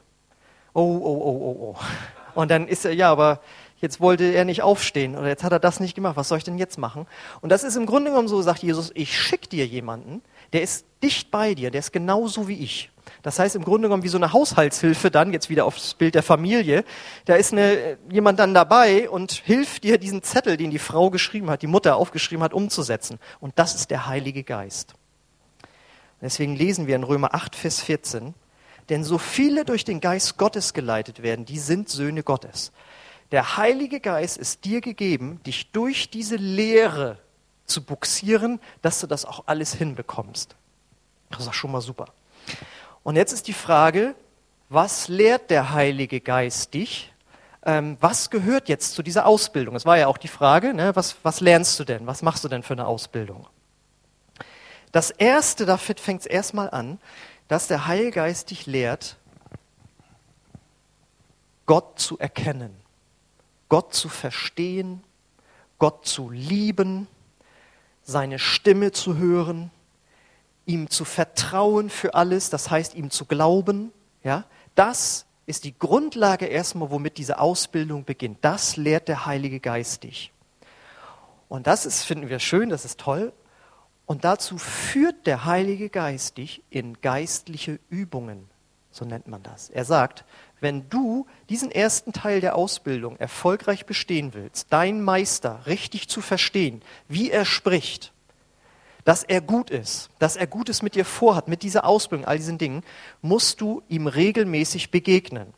Oh, 0.73 0.80
oh, 0.82 1.21
oh, 1.21 1.41
oh, 1.41 1.75
oh. 1.75 2.39
Und 2.39 2.49
dann 2.49 2.69
ist 2.69 2.86
er, 2.86 2.93
ja, 2.93 3.12
aber 3.12 3.41
jetzt 3.82 3.99
wollte 3.99 4.23
er 4.23 4.45
nicht 4.45 4.62
aufstehen 4.62 5.17
oder 5.17 5.27
jetzt 5.27 5.43
hat 5.43 5.51
er 5.51 5.60
das 5.60 5.82
nicht 5.82 5.95
gemacht. 5.95 6.15
Was 6.15 6.30
soll 6.30 6.38
ich 6.38 6.45
denn 6.45 6.58
jetzt 6.58 6.77
machen? 6.77 7.06
Und 7.41 7.49
das 7.49 7.65
ist 7.65 7.75
im 7.75 7.86
Grunde 7.86 8.12
genommen 8.12 8.30
so, 8.30 8.41
sagt 8.41 8.63
Jesus, 8.63 8.91
ich 8.93 9.19
schicke 9.19 9.49
dir 9.49 9.67
jemanden, 9.67 10.21
der 10.53 10.62
ist 10.62 10.86
dicht 11.03 11.30
bei 11.30 11.56
dir, 11.56 11.71
der 11.71 11.80
ist 11.80 11.91
genauso 11.91 12.47
wie 12.47 12.63
ich. 12.63 12.89
Das 13.23 13.39
heißt 13.39 13.56
im 13.56 13.63
Grunde 13.63 13.88
genommen 13.88 14.03
wie 14.03 14.08
so 14.08 14.17
eine 14.17 14.34
Haushaltshilfe 14.34 15.12
dann, 15.12 15.34
jetzt 15.34 15.49
wieder 15.49 15.65
aufs 15.65 15.93
Bild 15.93 16.15
der 16.15 16.23
Familie. 16.23 16.84
Da 17.25 17.36
ist 17.36 17.51
eine, 17.51 17.97
jemand 18.12 18.39
dann 18.39 18.53
dabei 18.53 19.10
und 19.10 19.32
hilft 19.32 19.84
dir, 19.84 19.97
diesen 19.97 20.23
Zettel, 20.23 20.58
den 20.58 20.71
die 20.71 20.80
Frau 20.80 21.10
geschrieben 21.10 21.49
hat, 21.49 21.62
die 21.62 21.67
Mutter 21.67 21.95
aufgeschrieben 21.95 22.43
hat, 22.43 22.53
umzusetzen. 22.53 23.19
Und 23.39 23.58
das 23.58 23.75
ist 23.75 23.91
der 23.91 24.08
Heilige 24.08 24.43
Geist. 24.43 24.93
Deswegen 26.21 26.56
lesen 26.56 26.88
wir 26.88 26.95
in 26.95 27.03
Römer 27.03 27.36
8, 27.36 27.56
Vers 27.56 27.82
14, 27.82 28.34
denn 28.89 29.03
so 29.03 29.17
viele 29.17 29.65
durch 29.65 29.84
den 29.86 29.99
Geist 29.99 30.38
Gottes 30.38 30.73
geleitet 30.73 31.21
werden, 31.21 31.45
die 31.45 31.60
sind 31.60 31.89
Söhne 31.89 32.23
Gottes. 32.23 32.71
Der 33.32 33.58
Heilige 33.58 33.99
Geist 33.99 34.38
ist 34.38 34.63
dir 34.65 34.82
gegeben, 34.82 35.41
dich 35.45 35.71
durch 35.71 36.10
diese 36.10 36.38
Lehre 36.38 37.19
zu 37.65 37.84
buxieren, 37.84 38.60
dass 38.82 39.01
du 39.01 39.08
das 39.08 39.25
auch 39.25 39.43
alles 39.45 39.73
hinbekommst. 39.73 40.56
Das 41.30 41.41
ist 41.41 41.47
auch 41.49 41.53
schon 41.53 41.71
mal 41.71 41.82
super. 41.82 42.08
Und 43.08 43.15
jetzt 43.15 43.32
ist 43.32 43.48
die 43.48 43.54
Frage, 43.54 44.15
was 44.67 45.08
lehrt 45.08 45.50
der 45.50 45.72
Heilige 45.72 46.20
Geist 46.20 46.74
dich? 46.74 47.13
Ähm, 47.63 47.96
was 48.02 48.30
gehört 48.30 48.67
jetzt 48.67 48.96
zu 48.96 49.02
dieser 49.02 49.26
Ausbildung? 49.26 49.78
Es 49.78 49.86
war 49.86 49.98
ja 49.98 50.08
auch 50.08 50.17
die 50.17 50.28
Frage, 50.28 50.74
ne, 50.74 50.93
was, 50.93 51.15
was 51.24 51.39
lernst 51.39 51.80
du 51.80 51.86
denn? 51.86 52.06
Was 52.06 52.22
machst 52.22 52.43
du 52.43 52.50
denn 52.50 52.63
für 52.63 52.74
eine 52.74 52.86
Ausbildung? 52.86 53.48
Das 54.91 55.10
Erste, 55.10 55.65
da 55.65 55.78
fängt 55.78 56.20
es 56.20 56.26
erstmal 56.26 56.70
an, 56.70 57.00
dass 57.48 57.67
der 57.67 57.88
Heilige 57.88 58.12
Geist 58.12 58.52
dich 58.52 58.65
lehrt, 58.65 59.15
Gott 61.65 62.00
zu 62.00 62.20
erkennen. 62.20 62.76
Gott 63.70 63.93
zu 63.93 64.10
verstehen, 64.10 65.02
Gott 65.80 66.06
zu 66.06 66.30
lieben, 66.30 67.08
seine 68.04 68.38
Stimme 68.38 68.91
zu 68.91 69.15
hören, 69.15 69.72
ihm 70.67 70.89
zu 70.89 71.06
vertrauen 71.06 71.89
für 71.89 72.13
alles, 72.13 72.51
das 72.51 72.69
heißt 72.69 72.93
ihm 72.93 73.10
zu 73.10 73.25
glauben, 73.25 73.91
ja, 74.23 74.43
das 74.75 75.25
ist 75.47 75.63
die 75.63 75.77
Grundlage 75.77 76.45
erstmal, 76.45 76.91
womit 76.91 77.17
diese 77.17 77.39
Ausbildung 77.39 78.03
beginnt. 78.03 78.39
Das 78.41 78.75
lehrt 78.75 79.08
der 79.08 79.25
Heilige 79.25 79.60
Geist 79.60 80.03
dich. 80.03 80.32
Und 81.47 81.65
das 81.65 81.86
ist, 81.86 82.03
finden 82.03 82.30
wir 82.30 82.39
schön, 82.39 82.69
das 82.69 82.84
ist 82.84 82.99
toll. 82.99 83.32
Und 84.06 84.25
dazu 84.25 84.58
führt 84.58 85.25
der 85.25 85.45
Heilige 85.45 85.89
Geist 85.89 86.38
dich 86.38 86.62
in 86.69 87.01
geistliche 87.01 87.80
Übungen, 87.89 88.49
so 88.91 89.06
nennt 89.06 89.27
man 89.27 89.43
das. 89.43 89.69
Er 89.69 89.86
sagt, 89.86 90.25
wenn 90.60 90.89
du 90.89 91.27
diesen 91.49 91.71
ersten 91.71 92.12
Teil 92.12 92.41
der 92.41 92.56
Ausbildung 92.56 93.17
erfolgreich 93.17 93.86
bestehen 93.86 94.34
willst, 94.34 94.73
deinen 94.73 95.01
Meister 95.01 95.62
richtig 95.65 96.10
zu 96.10 96.21
verstehen, 96.21 96.82
wie 97.08 97.32
er 97.32 97.45
spricht, 97.45 98.12
dass 99.08 99.24
er 99.24 99.39
gut 99.39 99.70
ist, 99.70 100.10
dass 100.20 100.36
er 100.36 100.48
Gutes 100.48 100.82
mit 100.82 100.93
dir 100.93 101.06
vorhat, 101.06 101.48
mit 101.48 101.63
dieser 101.63 101.86
Ausbildung, 101.86 102.28
all 102.28 102.36
diesen 102.36 102.58
Dingen, 102.58 102.84
musst 103.22 103.62
du 103.62 103.82
ihm 103.88 104.06
regelmäßig 104.06 104.91
begegnen. 104.91 105.54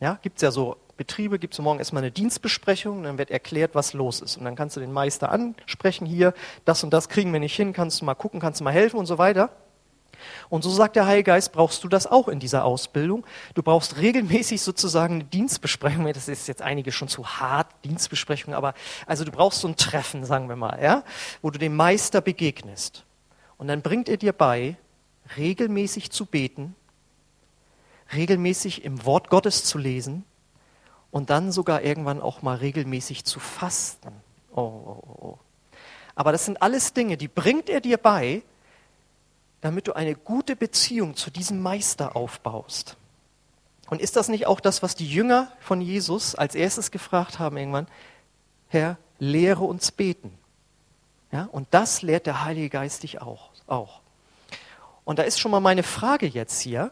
Ja, 0.00 0.18
gibt 0.20 0.38
es 0.38 0.42
ja 0.42 0.50
so 0.50 0.76
Betriebe, 0.96 1.38
gibt 1.38 1.54
es 1.54 1.60
morgen 1.60 1.78
erstmal 1.78 2.02
eine 2.02 2.10
Dienstbesprechung, 2.10 3.04
dann 3.04 3.18
wird 3.18 3.30
erklärt, 3.30 3.76
was 3.76 3.92
los 3.92 4.20
ist. 4.20 4.36
Und 4.36 4.46
dann 4.46 4.56
kannst 4.56 4.74
du 4.74 4.80
den 4.80 4.90
Meister 4.90 5.30
ansprechen, 5.30 6.06
hier, 6.06 6.34
das 6.64 6.82
und 6.82 6.92
das 6.92 7.08
kriegen 7.08 7.32
wir 7.32 7.38
nicht 7.38 7.54
hin, 7.54 7.72
kannst 7.72 8.00
du 8.00 8.04
mal 8.04 8.16
gucken, 8.16 8.40
kannst 8.40 8.58
du 8.58 8.64
mal 8.64 8.72
helfen 8.72 8.96
und 8.96 9.06
so 9.06 9.16
weiter. 9.16 9.50
Und 10.48 10.62
so 10.62 10.70
sagt 10.70 10.96
der 10.96 11.06
Heilige 11.06 11.24
Geist, 11.30 11.52
brauchst 11.52 11.82
du 11.84 11.88
das 11.88 12.06
auch 12.06 12.28
in 12.28 12.40
dieser 12.40 12.64
Ausbildung. 12.64 13.26
Du 13.54 13.62
brauchst 13.62 13.96
regelmäßig 13.98 14.62
sozusagen 14.62 15.14
eine 15.14 15.24
Dienstbesprechung. 15.24 16.06
Das 16.12 16.28
ist 16.28 16.48
jetzt 16.48 16.62
einige 16.62 16.92
schon 16.92 17.08
zu 17.08 17.26
hart, 17.26 17.68
Dienstbesprechung, 17.84 18.54
aber 18.54 18.74
also 19.06 19.24
du 19.24 19.30
brauchst 19.30 19.60
so 19.60 19.68
ein 19.68 19.76
Treffen, 19.76 20.24
sagen 20.24 20.48
wir 20.48 20.56
mal, 20.56 20.82
ja, 20.82 21.04
wo 21.42 21.50
du 21.50 21.58
dem 21.58 21.76
Meister 21.76 22.20
begegnest. 22.20 23.04
Und 23.56 23.68
dann 23.68 23.82
bringt 23.82 24.08
er 24.08 24.16
dir 24.16 24.32
bei, 24.32 24.76
regelmäßig 25.36 26.10
zu 26.10 26.26
beten, 26.26 26.74
regelmäßig 28.12 28.84
im 28.84 29.04
Wort 29.04 29.30
Gottes 29.30 29.64
zu 29.64 29.78
lesen 29.78 30.24
und 31.10 31.30
dann 31.30 31.52
sogar 31.52 31.82
irgendwann 31.82 32.20
auch 32.20 32.42
mal 32.42 32.56
regelmäßig 32.56 33.24
zu 33.24 33.40
fasten. 33.40 34.12
Oh, 34.54 34.60
oh, 34.60 35.02
oh. 35.06 35.26
oh. 35.26 35.38
Aber 36.14 36.32
das 36.32 36.44
sind 36.44 36.62
alles 36.62 36.92
Dinge, 36.92 37.16
die 37.16 37.28
bringt 37.28 37.68
er 37.68 37.80
dir 37.80 37.98
bei, 37.98 38.42
damit 39.64 39.88
du 39.88 39.94
eine 39.94 40.14
gute 40.14 40.56
Beziehung 40.56 41.16
zu 41.16 41.30
diesem 41.30 41.62
Meister 41.62 42.16
aufbaust. 42.16 42.98
Und 43.88 44.02
ist 44.02 44.14
das 44.14 44.28
nicht 44.28 44.46
auch 44.46 44.60
das, 44.60 44.82
was 44.82 44.94
die 44.94 45.08
Jünger 45.08 45.50
von 45.58 45.80
Jesus 45.80 46.34
als 46.34 46.54
erstes 46.54 46.90
gefragt 46.90 47.38
haben 47.38 47.56
irgendwann? 47.56 47.86
Herr, 48.68 48.98
lehre 49.18 49.64
uns 49.64 49.90
beten. 49.90 50.36
Ja, 51.32 51.48
und 51.50 51.66
das 51.70 52.02
lehrt 52.02 52.26
der 52.26 52.44
Heilige 52.44 52.68
Geist 52.68 53.04
dich 53.04 53.22
auch, 53.22 53.52
auch. 53.66 54.02
Und 55.06 55.18
da 55.18 55.22
ist 55.22 55.40
schon 55.40 55.50
mal 55.50 55.60
meine 55.60 55.82
Frage 55.82 56.26
jetzt 56.26 56.60
hier. 56.60 56.90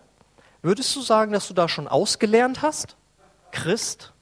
Würdest 0.62 0.96
du 0.96 1.02
sagen, 1.02 1.32
dass 1.32 1.48
du 1.48 1.52
da 1.52 1.68
schon 1.68 1.88
ausgelernt 1.88 2.62
hast? 2.62 2.96
Christ? 3.50 4.14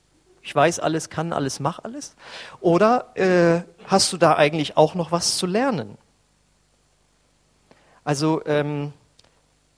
Ich 0.43 0.53
weiß 0.53 0.81
alles, 0.81 1.09
kann 1.09 1.33
alles, 1.33 1.61
mach 1.61 1.85
alles? 1.85 2.17
Oder 2.61 3.17
äh, 3.17 3.63
hast 3.87 4.13
du 4.13 4.17
da 4.17 4.35
eigentlich 4.35 4.77
auch 4.77 4.97
noch 4.97 5.13
was 5.13 5.39
zu 5.39 5.47
lernen? 5.47 5.97
Also 8.03 8.43
ähm, 8.47 8.95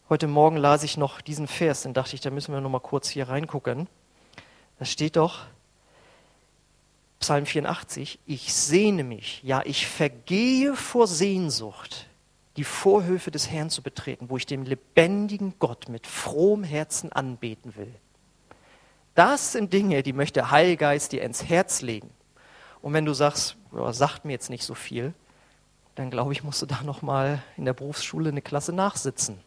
heute 0.08 0.28
Morgen 0.28 0.56
las 0.56 0.84
ich 0.84 0.96
noch 0.96 1.20
diesen 1.20 1.48
Vers, 1.48 1.82
dann 1.82 1.92
dachte 1.92 2.14
ich, 2.14 2.20
da 2.20 2.30
müssen 2.30 2.54
wir 2.54 2.60
noch 2.60 2.70
mal 2.70 2.78
kurz 2.78 3.08
hier 3.08 3.28
reingucken. 3.28 3.88
Da 4.78 4.84
steht 4.84 5.16
doch 5.16 5.40
Psalm 7.18 7.46
84, 7.46 8.20
ich 8.26 8.52
sehne 8.54 9.02
mich, 9.04 9.42
ja, 9.42 9.62
ich 9.64 9.86
vergehe 9.86 10.74
vor 10.74 11.06
Sehnsucht, 11.06 12.06
die 12.56 12.64
Vorhöfe 12.64 13.30
des 13.30 13.50
Herrn 13.50 13.70
zu 13.70 13.82
betreten, 13.82 14.28
wo 14.28 14.36
ich 14.36 14.46
den 14.46 14.64
lebendigen 14.64 15.54
Gott 15.58 15.88
mit 15.88 16.06
frohem 16.06 16.62
Herzen 16.62 17.12
anbeten 17.12 17.74
will. 17.76 17.94
Das 19.14 19.52
sind 19.52 19.72
Dinge, 19.72 20.02
die 20.02 20.12
möchte 20.12 20.40
der 20.40 20.50
Heilgeist 20.50 21.12
dir 21.12 21.22
ins 21.22 21.44
Herz 21.44 21.80
legen. 21.80 22.10
Und 22.82 22.92
wenn 22.92 23.04
du 23.04 23.14
sagst, 23.14 23.56
ja, 23.72 23.92
sagt 23.92 24.24
mir 24.24 24.32
jetzt 24.32 24.50
nicht 24.50 24.64
so 24.64 24.74
viel, 24.74 25.12
dann 25.94 26.10
glaube 26.10 26.32
ich, 26.32 26.42
musst 26.42 26.62
du 26.62 26.66
da 26.66 26.82
nochmal 26.82 27.42
in 27.56 27.64
der 27.64 27.74
Berufsschule 27.74 28.30
eine 28.30 28.42
Klasse 28.42 28.72
nachsitzen. 28.72 29.38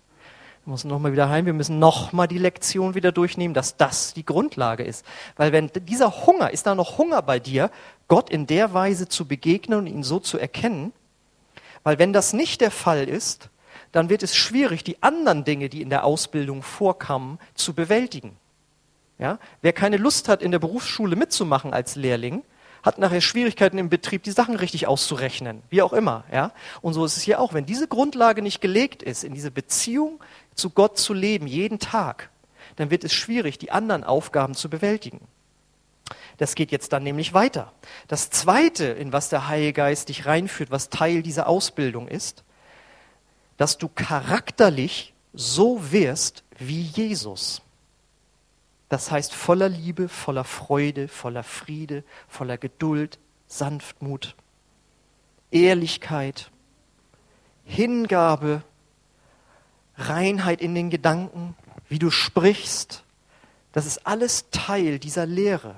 Wir 0.65 0.71
müssen 0.71 0.87
nochmal 0.87 1.11
wieder 1.11 1.29
heim, 1.29 1.45
wir 1.45 1.53
müssen 1.53 1.77
nochmal 1.77 2.27
die 2.27 2.39
Lektion 2.39 2.95
wieder 2.95 3.11
durchnehmen, 3.11 3.53
dass 3.53 3.77
das 3.77 4.13
die 4.13 4.25
Grundlage 4.25 4.83
ist. 4.83 5.05
Weil 5.35 5.51
wenn 5.51 5.69
dieser 5.73 6.25
Hunger, 6.25 6.51
ist 6.51 6.65
da 6.65 6.73
noch 6.73 6.97
Hunger 6.97 7.21
bei 7.21 7.39
dir, 7.39 7.69
Gott 8.07 8.29
in 8.29 8.47
der 8.47 8.73
Weise 8.73 9.07
zu 9.07 9.27
begegnen 9.27 9.79
und 9.79 9.87
ihn 9.87 10.03
so 10.03 10.19
zu 10.19 10.39
erkennen, 10.39 10.91
weil 11.83 11.99
wenn 11.99 12.13
das 12.13 12.33
nicht 12.33 12.61
der 12.61 12.71
Fall 12.71 13.07
ist, 13.07 13.49
dann 13.91 14.09
wird 14.09 14.23
es 14.23 14.35
schwierig, 14.35 14.83
die 14.83 15.01
anderen 15.03 15.45
Dinge, 15.45 15.69
die 15.69 15.81
in 15.81 15.89
der 15.89 16.03
Ausbildung 16.03 16.63
vorkamen, 16.63 17.39
zu 17.53 17.73
bewältigen. 17.73 18.35
Ja? 19.19 19.37
Wer 19.61 19.71
keine 19.71 19.97
Lust 19.97 20.27
hat, 20.27 20.41
in 20.41 20.51
der 20.51 20.59
Berufsschule 20.59 21.15
mitzumachen 21.15 21.73
als 21.73 21.95
Lehrling, 21.95 22.43
hat 22.85 22.99
nachher 22.99 23.19
Schwierigkeiten 23.19 23.79
im 23.79 23.89
Betrieb, 23.89 24.21
die 24.21 24.31
Sachen 24.31 24.55
richtig 24.55 24.85
auszurechnen, 24.85 25.63
wie 25.69 25.81
auch 25.81 25.91
immer. 25.91 26.23
Ja? 26.31 26.51
Und 26.81 26.93
so 26.93 27.03
ist 27.03 27.17
es 27.17 27.23
hier 27.23 27.41
auch. 27.41 27.53
Wenn 27.53 27.65
diese 27.65 27.87
Grundlage 27.87 28.43
nicht 28.43 28.61
gelegt 28.61 29.01
ist, 29.01 29.23
in 29.23 29.33
diese 29.33 29.49
Beziehung 29.49 30.23
zu 30.53 30.69
Gott 30.69 30.99
zu 30.99 31.13
leben, 31.13 31.47
jeden 31.47 31.79
Tag, 31.79 32.29
dann 32.75 32.91
wird 32.91 33.03
es 33.03 33.11
schwierig, 33.11 33.57
die 33.57 33.71
anderen 33.71 34.03
Aufgaben 34.03 34.53
zu 34.53 34.69
bewältigen. 34.69 35.21
Das 36.37 36.53
geht 36.53 36.71
jetzt 36.71 36.93
dann 36.93 37.03
nämlich 37.03 37.33
weiter. 37.33 37.71
Das 38.07 38.29
Zweite, 38.29 38.85
in 38.85 39.11
was 39.11 39.29
der 39.29 39.47
Heilige 39.47 39.73
Geist 39.73 40.09
dich 40.09 40.27
reinführt, 40.27 40.69
was 40.69 40.89
Teil 40.89 41.23
dieser 41.23 41.47
Ausbildung 41.47 42.07
ist, 42.07 42.43
dass 43.57 43.79
du 43.79 43.87
charakterlich 43.87 45.13
so 45.33 45.91
wirst 45.91 46.43
wie 46.59 46.81
Jesus. 46.81 47.61
Das 48.89 49.11
heißt 49.11 49.33
voller 49.33 49.69
Liebe, 49.69 50.07
voller 50.09 50.43
Freude, 50.43 51.07
voller 51.07 51.43
Friede, 51.43 52.03
voller 52.27 52.57
Geduld, 52.57 53.19
Sanftmut, 53.47 54.35
Ehrlichkeit, 55.51 56.51
Hingabe, 57.63 58.63
Reinheit 59.97 60.61
in 60.61 60.75
den 60.75 60.89
Gedanken, 60.89 61.55
wie 61.89 61.99
du 61.99 62.11
sprichst. 62.11 63.03
Das 63.71 63.85
ist 63.85 64.05
alles 64.05 64.49
Teil 64.51 64.99
dieser 64.99 65.25
Lehre. 65.25 65.75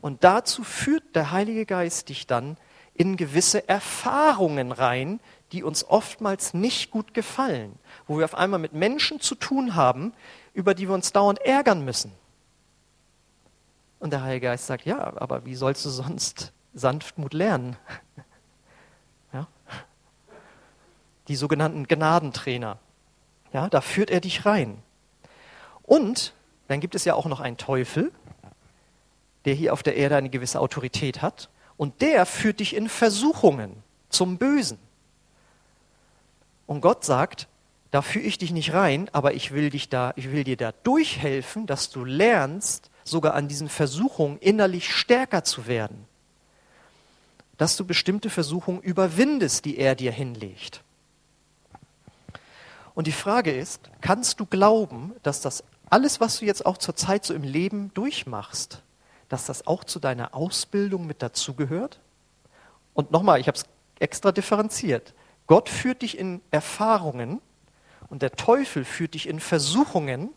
Und 0.00 0.24
dazu 0.24 0.64
führt 0.64 1.14
der 1.14 1.30
Heilige 1.30 1.66
Geist 1.66 2.08
dich 2.08 2.26
dann 2.26 2.56
in 2.94 3.16
gewisse 3.16 3.68
Erfahrungen 3.68 4.72
rein, 4.72 5.20
die 5.52 5.62
uns 5.62 5.84
oftmals 5.84 6.54
nicht 6.54 6.90
gut 6.90 7.14
gefallen, 7.14 7.78
wo 8.06 8.18
wir 8.18 8.24
auf 8.24 8.34
einmal 8.34 8.60
mit 8.60 8.72
Menschen 8.72 9.20
zu 9.20 9.34
tun 9.34 9.74
haben, 9.74 10.12
über 10.52 10.74
die 10.74 10.88
wir 10.88 10.94
uns 10.94 11.12
dauernd 11.12 11.40
ärgern 11.40 11.84
müssen. 11.84 12.12
Und 13.98 14.12
der 14.12 14.22
Heilige 14.22 14.48
Geist 14.48 14.66
sagt, 14.66 14.84
ja, 14.84 15.14
aber 15.16 15.46
wie 15.46 15.54
sollst 15.54 15.84
du 15.84 15.90
sonst 15.90 16.52
Sanftmut 16.74 17.32
lernen? 17.32 17.76
Ja? 19.32 19.48
Die 21.26 21.34
sogenannten 21.34 21.88
Gnadentrainer. 21.88 22.78
Ja, 23.52 23.68
da 23.68 23.80
führt 23.80 24.10
er 24.10 24.20
dich 24.20 24.46
rein. 24.46 24.80
Und 25.82 26.34
dann 26.68 26.78
gibt 26.80 26.94
es 26.94 27.04
ja 27.04 27.14
auch 27.14 27.26
noch 27.26 27.40
einen 27.40 27.56
Teufel, 27.56 28.12
der 29.44 29.54
hier 29.54 29.72
auf 29.72 29.82
der 29.82 29.96
Erde 29.96 30.16
eine 30.16 30.30
gewisse 30.30 30.60
Autorität 30.60 31.20
hat. 31.20 31.48
Und 31.76 32.00
der 32.00 32.26
führt 32.26 32.60
dich 32.60 32.76
in 32.76 32.88
Versuchungen 32.88 33.82
zum 34.08 34.38
Bösen. 34.38 34.78
Und 36.66 36.80
Gott 36.80 37.04
sagt, 37.04 37.48
da 37.94 38.02
führe 38.02 38.24
ich 38.24 38.38
dich 38.38 38.50
nicht 38.50 38.72
rein, 38.72 39.08
aber 39.12 39.34
ich 39.34 39.52
will 39.52 39.70
dich 39.70 39.88
da, 39.88 40.14
ich 40.16 40.32
will 40.32 40.42
dir 40.42 40.56
da 40.56 40.72
durchhelfen, 40.82 41.68
dass 41.68 41.90
du 41.90 42.04
lernst, 42.04 42.90
sogar 43.04 43.34
an 43.34 43.46
diesen 43.46 43.68
Versuchungen 43.68 44.36
innerlich 44.38 44.92
stärker 44.92 45.44
zu 45.44 45.68
werden. 45.68 46.08
Dass 47.56 47.76
du 47.76 47.84
bestimmte 47.84 48.30
Versuchungen 48.30 48.80
überwindest, 48.80 49.64
die 49.64 49.78
er 49.78 49.94
dir 49.94 50.10
hinlegt. 50.10 50.82
Und 52.96 53.06
die 53.06 53.12
Frage 53.12 53.52
ist, 53.52 53.88
kannst 54.00 54.40
du 54.40 54.46
glauben, 54.46 55.14
dass 55.22 55.40
das 55.40 55.62
alles, 55.88 56.20
was 56.20 56.40
du 56.40 56.46
jetzt 56.46 56.66
auch 56.66 56.78
zur 56.78 56.96
Zeit 56.96 57.24
so 57.24 57.32
im 57.32 57.44
Leben 57.44 57.94
durchmachst, 57.94 58.82
dass 59.28 59.46
das 59.46 59.68
auch 59.68 59.84
zu 59.84 60.00
deiner 60.00 60.34
Ausbildung 60.34 61.06
mit 61.06 61.22
dazugehört? 61.22 62.00
Und 62.92 63.12
nochmal, 63.12 63.38
ich 63.38 63.46
habe 63.46 63.56
es 63.56 63.66
extra 64.00 64.32
differenziert. 64.32 65.14
Gott 65.46 65.68
führt 65.68 66.02
dich 66.02 66.18
in 66.18 66.40
Erfahrungen, 66.50 67.40
und 68.14 68.22
der 68.22 68.30
Teufel 68.30 68.84
führt 68.84 69.14
dich 69.14 69.28
in 69.28 69.40
Versuchungen, 69.40 70.28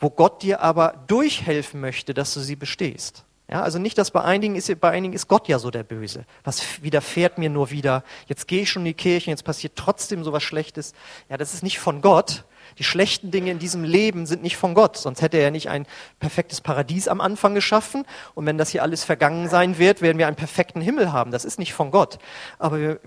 wo 0.00 0.10
Gott 0.10 0.42
dir 0.42 0.60
aber 0.60 1.04
durchhelfen 1.06 1.80
möchte, 1.80 2.14
dass 2.14 2.34
du 2.34 2.40
sie 2.40 2.56
bestehst. 2.56 3.24
Ja, 3.48 3.62
also 3.62 3.78
nicht, 3.78 3.96
dass 3.96 4.10
bei 4.10 4.22
einigen 4.22 4.56
ist, 4.56 4.80
bei 4.80 4.90
einigen 4.90 5.14
ist 5.14 5.28
Gott 5.28 5.46
ja 5.46 5.60
so 5.60 5.70
der 5.70 5.84
Böse. 5.84 6.24
Was 6.42 6.82
widerfährt 6.82 7.38
mir 7.38 7.48
nur 7.48 7.70
wieder? 7.70 8.02
Jetzt 8.26 8.48
gehe 8.48 8.62
ich 8.62 8.70
schon 8.70 8.82
in 8.82 8.86
die 8.86 8.94
Kirche, 8.94 9.30
jetzt 9.30 9.44
passiert 9.44 9.74
trotzdem 9.76 10.24
so 10.24 10.32
was 10.32 10.42
Schlechtes. 10.42 10.92
Ja, 11.28 11.36
das 11.36 11.54
ist 11.54 11.62
nicht 11.62 11.78
von 11.78 12.00
Gott. 12.00 12.42
Die 12.78 12.84
schlechten 12.84 13.30
Dinge 13.30 13.52
in 13.52 13.60
diesem 13.60 13.84
Leben 13.84 14.26
sind 14.26 14.42
nicht 14.42 14.56
von 14.56 14.74
Gott. 14.74 14.96
Sonst 14.96 15.22
hätte 15.22 15.36
er 15.36 15.52
nicht 15.52 15.68
ein 15.68 15.86
perfektes 16.18 16.60
Paradies 16.60 17.06
am 17.06 17.20
Anfang 17.20 17.54
geschaffen. 17.54 18.04
Und 18.34 18.46
wenn 18.46 18.58
das 18.58 18.70
hier 18.70 18.82
alles 18.82 19.04
vergangen 19.04 19.48
sein 19.48 19.78
wird, 19.78 20.02
werden 20.02 20.18
wir 20.18 20.26
einen 20.26 20.34
perfekten 20.34 20.80
Himmel 20.80 21.12
haben. 21.12 21.30
Das 21.30 21.44
ist 21.44 21.60
nicht 21.60 21.72
von 21.72 21.92
Gott. 21.92 22.18
Aber 22.58 22.80
wir, 22.80 23.00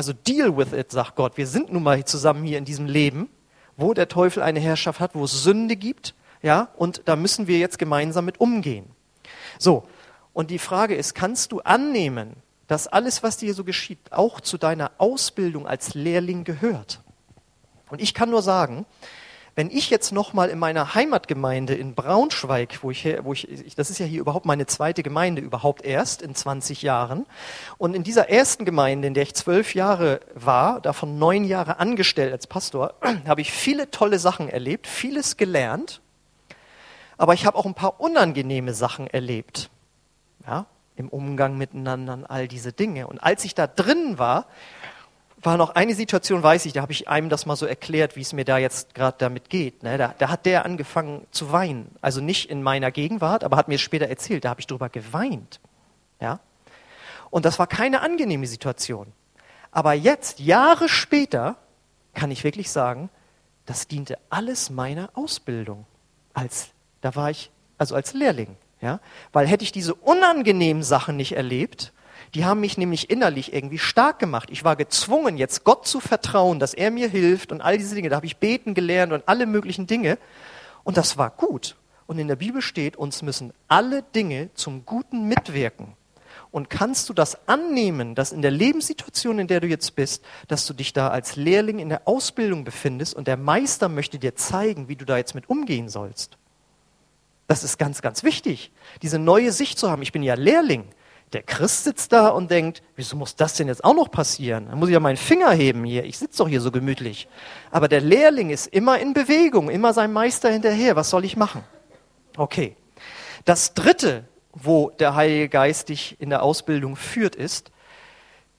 also 0.00 0.14
deal 0.14 0.56
with 0.56 0.72
it, 0.72 0.90
sagt 0.90 1.14
Gott. 1.14 1.36
Wir 1.36 1.46
sind 1.46 1.70
nun 1.70 1.82
mal 1.82 2.02
zusammen 2.06 2.42
hier 2.42 2.56
in 2.56 2.64
diesem 2.64 2.86
Leben, 2.86 3.28
wo 3.76 3.92
der 3.92 4.08
Teufel 4.08 4.42
eine 4.42 4.58
Herrschaft 4.58 4.98
hat, 4.98 5.14
wo 5.14 5.24
es 5.24 5.42
Sünde 5.42 5.76
gibt. 5.76 6.14
Ja, 6.40 6.70
und 6.78 7.02
da 7.04 7.16
müssen 7.16 7.48
wir 7.48 7.58
jetzt 7.58 7.78
gemeinsam 7.78 8.24
mit 8.24 8.40
umgehen. 8.40 8.86
So, 9.58 9.86
und 10.32 10.50
die 10.50 10.58
Frage 10.58 10.94
ist, 10.94 11.14
kannst 11.14 11.52
du 11.52 11.60
annehmen, 11.60 12.36
dass 12.66 12.86
alles, 12.86 13.22
was 13.22 13.36
dir 13.36 13.52
so 13.52 13.62
geschieht, 13.62 13.98
auch 14.10 14.40
zu 14.40 14.56
deiner 14.56 14.90
Ausbildung 14.96 15.66
als 15.66 15.92
Lehrling 15.92 16.44
gehört? 16.44 17.02
Und 17.90 18.00
ich 18.00 18.14
kann 18.14 18.30
nur 18.30 18.40
sagen, 18.40 18.86
wenn 19.54 19.70
ich 19.70 19.90
jetzt 19.90 20.12
nochmal 20.12 20.48
in 20.48 20.58
meiner 20.58 20.94
Heimatgemeinde 20.94 21.74
in 21.74 21.94
Braunschweig, 21.94 22.78
wo 22.82 22.90
ich, 22.90 23.06
wo 23.22 23.32
ich, 23.32 23.74
das 23.76 23.90
ist 23.90 23.98
ja 23.98 24.06
hier 24.06 24.20
überhaupt 24.20 24.46
meine 24.46 24.66
zweite 24.66 25.02
Gemeinde 25.02 25.42
überhaupt 25.42 25.84
erst 25.84 26.22
in 26.22 26.34
20 26.34 26.82
Jahren, 26.82 27.26
und 27.78 27.94
in 27.94 28.02
dieser 28.02 28.28
ersten 28.28 28.64
Gemeinde, 28.64 29.08
in 29.08 29.14
der 29.14 29.24
ich 29.24 29.34
zwölf 29.34 29.74
Jahre 29.74 30.20
war, 30.34 30.80
davon 30.80 31.18
neun 31.18 31.44
Jahre 31.44 31.78
angestellt 31.78 32.32
als 32.32 32.46
Pastor, 32.46 32.94
habe 33.26 33.40
ich 33.40 33.52
viele 33.52 33.90
tolle 33.90 34.18
Sachen 34.18 34.48
erlebt, 34.48 34.86
vieles 34.86 35.36
gelernt, 35.36 36.00
aber 37.16 37.34
ich 37.34 37.44
habe 37.44 37.58
auch 37.58 37.66
ein 37.66 37.74
paar 37.74 38.00
unangenehme 38.00 38.72
Sachen 38.72 39.06
erlebt. 39.06 39.68
Ja, 40.46 40.66
im 40.96 41.08
Umgang 41.08 41.58
miteinander, 41.58 42.20
all 42.28 42.46
diese 42.46 42.72
Dinge. 42.72 43.06
Und 43.06 43.18
als 43.18 43.44
ich 43.44 43.54
da 43.54 43.66
drin 43.66 44.18
war, 44.18 44.46
war 45.42 45.56
noch 45.56 45.70
eine 45.70 45.94
Situation, 45.94 46.42
weiß 46.42 46.66
ich, 46.66 46.74
da 46.74 46.82
habe 46.82 46.92
ich 46.92 47.08
einem 47.08 47.28
das 47.28 47.46
mal 47.46 47.56
so 47.56 47.66
erklärt, 47.66 48.16
wie 48.16 48.20
es 48.20 48.32
mir 48.32 48.44
da 48.44 48.58
jetzt 48.58 48.94
gerade 48.94 49.16
damit 49.18 49.48
geht. 49.48 49.82
Ne? 49.82 49.96
Da, 49.96 50.14
da, 50.18 50.28
hat 50.28 50.44
der 50.46 50.64
angefangen 50.64 51.26
zu 51.30 51.50
weinen. 51.50 51.90
Also 52.00 52.20
nicht 52.20 52.50
in 52.50 52.62
meiner 52.62 52.90
Gegenwart, 52.90 53.44
aber 53.44 53.56
hat 53.56 53.68
mir 53.68 53.78
später 53.78 54.06
erzählt, 54.06 54.44
da 54.44 54.50
habe 54.50 54.60
ich 54.60 54.66
drüber 54.66 54.88
geweint. 54.88 55.60
Ja? 56.20 56.40
Und 57.30 57.44
das 57.44 57.58
war 57.58 57.66
keine 57.66 58.02
angenehme 58.02 58.46
Situation. 58.46 59.12
Aber 59.70 59.94
jetzt, 59.94 60.40
Jahre 60.40 60.88
später, 60.88 61.56
kann 62.14 62.30
ich 62.30 62.44
wirklich 62.44 62.70
sagen, 62.70 63.08
das 63.66 63.86
diente 63.86 64.18
alles 64.28 64.68
meiner 64.68 65.10
Ausbildung 65.14 65.86
als 66.34 66.70
da 67.00 67.14
war 67.14 67.30
ich 67.30 67.50
also 67.78 67.94
als 67.94 68.12
Lehrling, 68.12 68.56
ja, 68.80 69.00
weil 69.32 69.46
hätte 69.46 69.64
ich 69.64 69.72
diese 69.72 69.94
unangenehmen 69.94 70.82
Sachen 70.82 71.16
nicht 71.16 71.32
erlebt, 71.32 71.92
die 72.34 72.44
haben 72.44 72.60
mich 72.60 72.78
nämlich 72.78 73.10
innerlich 73.10 73.52
irgendwie 73.52 73.78
stark 73.78 74.18
gemacht. 74.18 74.50
Ich 74.52 74.64
war 74.64 74.76
gezwungen, 74.76 75.36
jetzt 75.36 75.64
Gott 75.64 75.86
zu 75.86 76.00
vertrauen, 76.00 76.60
dass 76.60 76.74
er 76.74 76.90
mir 76.90 77.08
hilft 77.08 77.50
und 77.50 77.60
all 77.60 77.76
diese 77.76 77.94
Dinge. 77.94 78.08
Da 78.08 78.16
habe 78.16 78.26
ich 78.26 78.36
beten 78.36 78.74
gelernt 78.74 79.12
und 79.12 79.24
alle 79.26 79.46
möglichen 79.46 79.86
Dinge. 79.86 80.18
Und 80.84 80.96
das 80.96 81.16
war 81.16 81.30
gut. 81.30 81.76
Und 82.06 82.18
in 82.18 82.28
der 82.28 82.36
Bibel 82.36 82.62
steht, 82.62 82.96
uns 82.96 83.22
müssen 83.22 83.52
alle 83.68 84.02
Dinge 84.02 84.50
zum 84.54 84.84
Guten 84.86 85.28
mitwirken. 85.28 85.94
Und 86.52 86.68
kannst 86.68 87.08
du 87.08 87.14
das 87.14 87.48
annehmen, 87.48 88.14
dass 88.14 88.32
in 88.32 88.42
der 88.42 88.50
Lebenssituation, 88.50 89.38
in 89.38 89.46
der 89.46 89.60
du 89.60 89.68
jetzt 89.68 89.94
bist, 89.94 90.24
dass 90.48 90.66
du 90.66 90.74
dich 90.74 90.92
da 90.92 91.08
als 91.08 91.36
Lehrling 91.36 91.78
in 91.78 91.88
der 91.88 92.08
Ausbildung 92.08 92.64
befindest 92.64 93.14
und 93.14 93.28
der 93.28 93.36
Meister 93.36 93.88
möchte 93.88 94.18
dir 94.18 94.34
zeigen, 94.34 94.88
wie 94.88 94.96
du 94.96 95.04
da 95.04 95.16
jetzt 95.16 95.34
mit 95.34 95.48
umgehen 95.48 95.88
sollst? 95.88 96.38
Das 97.46 97.62
ist 97.62 97.78
ganz, 97.78 98.02
ganz 98.02 98.24
wichtig, 98.24 98.72
diese 99.02 99.18
neue 99.18 99.52
Sicht 99.52 99.78
zu 99.78 99.90
haben. 99.90 100.02
Ich 100.02 100.12
bin 100.12 100.22
ja 100.22 100.34
Lehrling. 100.34 100.84
Der 101.32 101.42
Christ 101.42 101.84
sitzt 101.84 102.12
da 102.12 102.28
und 102.28 102.50
denkt, 102.50 102.82
wieso 102.96 103.16
muss 103.16 103.36
das 103.36 103.54
denn 103.54 103.68
jetzt 103.68 103.84
auch 103.84 103.94
noch 103.94 104.10
passieren? 104.10 104.66
Dann 104.68 104.78
muss 104.78 104.88
ich 104.88 104.94
ja 104.94 105.00
meinen 105.00 105.16
Finger 105.16 105.52
heben 105.52 105.84
hier. 105.84 106.04
Ich 106.04 106.18
sitze 106.18 106.38
doch 106.38 106.48
hier 106.48 106.60
so 106.60 106.72
gemütlich. 106.72 107.28
Aber 107.70 107.86
der 107.86 108.00
Lehrling 108.00 108.50
ist 108.50 108.66
immer 108.66 108.98
in 108.98 109.14
Bewegung, 109.14 109.70
immer 109.70 109.92
seinem 109.92 110.12
Meister 110.12 110.50
hinterher. 110.50 110.96
Was 110.96 111.10
soll 111.10 111.24
ich 111.24 111.36
machen? 111.36 111.62
Okay. 112.36 112.76
Das 113.44 113.74
dritte, 113.74 114.24
wo 114.52 114.90
der 114.90 115.14
Heilige 115.14 115.48
Geist 115.48 115.88
dich 115.88 116.20
in 116.20 116.30
der 116.30 116.42
Ausbildung 116.42 116.96
führt, 116.96 117.36
ist, 117.36 117.70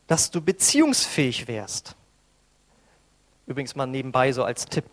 dass 0.08 0.32
du 0.32 0.42
beziehungsfähig 0.42 1.48
wärst. 1.48 1.96
Übrigens 3.48 3.76
mal 3.76 3.86
nebenbei 3.86 4.32
so 4.32 4.44
als 4.44 4.66
Tipp. 4.66 4.86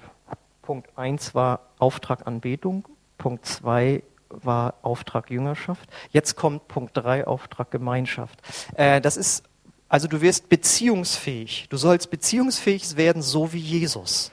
Punkt 0.63 0.91
eins 0.99 1.35
war 1.35 1.61
Auftrag 1.79 2.27
Anbetung 2.27 2.85
Punkt 3.19 3.45
2 3.47 4.03
war 4.31 4.75
Auftrag 4.83 5.31
Jüngerschaft. 5.31 5.89
Jetzt 6.11 6.37
kommt 6.37 6.69
Punkt 6.69 6.97
3, 6.97 7.27
Auftrag 7.27 7.71
Gemeinschaft. 7.71 8.41
Äh, 8.75 9.01
das 9.01 9.17
ist, 9.17 9.45
also 9.89 10.09
du 10.09 10.21
wirst 10.21 10.49
beziehungsfähig. 10.49 11.69
Du 11.71 11.77
sollst 11.77 12.11
beziehungsfähig 12.11 12.97
werden, 12.97 13.23
so 13.23 13.53
wie 13.53 13.59
Jesus. 13.59 14.33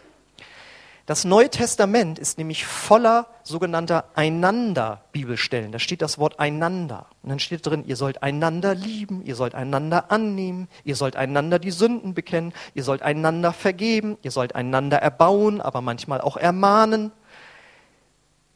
Das 1.08 1.24
Neue 1.24 1.52
Testament 1.52 2.18
ist 2.18 2.40
nämlich 2.40 2.66
voller 2.66 3.28
sogenannter 3.44 4.06
Einander-Bibelstellen. 4.16 5.72
Da 5.72 5.78
steht 5.78 6.02
das 6.02 6.18
Wort 6.18 6.40
einander. 6.40 7.06
Und 7.22 7.30
dann 7.30 7.38
steht 7.38 7.64
drin, 7.64 7.84
ihr 7.86 7.96
sollt 7.96 8.24
einander 8.24 8.74
lieben, 8.74 9.24
ihr 9.24 9.36
sollt 9.36 9.54
einander 9.54 10.12
annehmen, 10.12 10.68
ihr 10.84 10.96
sollt 10.96 11.16
einander 11.16 11.60
die 11.60 11.70
Sünden 11.70 12.16
bekennen, 12.16 12.54
ihr 12.74 12.84
sollt 12.84 13.04
einander 13.04 13.54
vergeben, 13.54 14.18
ihr 14.24 14.32
sollt 14.32 14.56
einander 14.56 14.98
erbauen, 14.98 15.62
aber 15.62 15.82
manchmal 15.82 16.22
auch 16.22 16.38
ermahnen. 16.38 17.12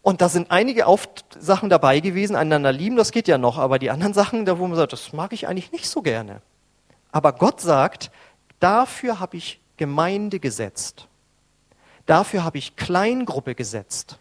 Und 0.02 0.22
da 0.22 0.30
sind 0.30 0.50
einige 0.50 0.88
Auf 0.88 1.10
Sachen 1.38 1.70
dabei 1.70 2.00
gewesen, 2.00 2.36
einander 2.36 2.72
lieben, 2.72 2.96
das 2.96 3.12
geht 3.12 3.28
ja 3.28 3.38
noch, 3.38 3.58
aber 3.58 3.80
die 3.80 3.90
anderen 3.90 4.14
Sachen, 4.14 4.46
da 4.46 4.58
wo 4.58 4.68
man 4.68 4.78
sagt, 4.78 4.94
das 4.94 5.14
mag 5.14 5.34
ich 5.34 5.48
eigentlich 5.48 5.72
nicht 5.72 5.90
so 5.90 6.02
gerne. 6.02 6.42
Aber 7.12 7.34
Gott 7.34 7.60
sagt, 7.60 8.12
dafür 8.60 9.20
habe 9.20 9.38
ich 9.38 9.60
Gemeinde 9.78 10.40
gesetzt. 10.40 11.08
Dafür 12.06 12.44
habe 12.44 12.58
ich 12.58 12.76
Kleingruppe 12.76 13.56
gesetzt. 13.56 14.18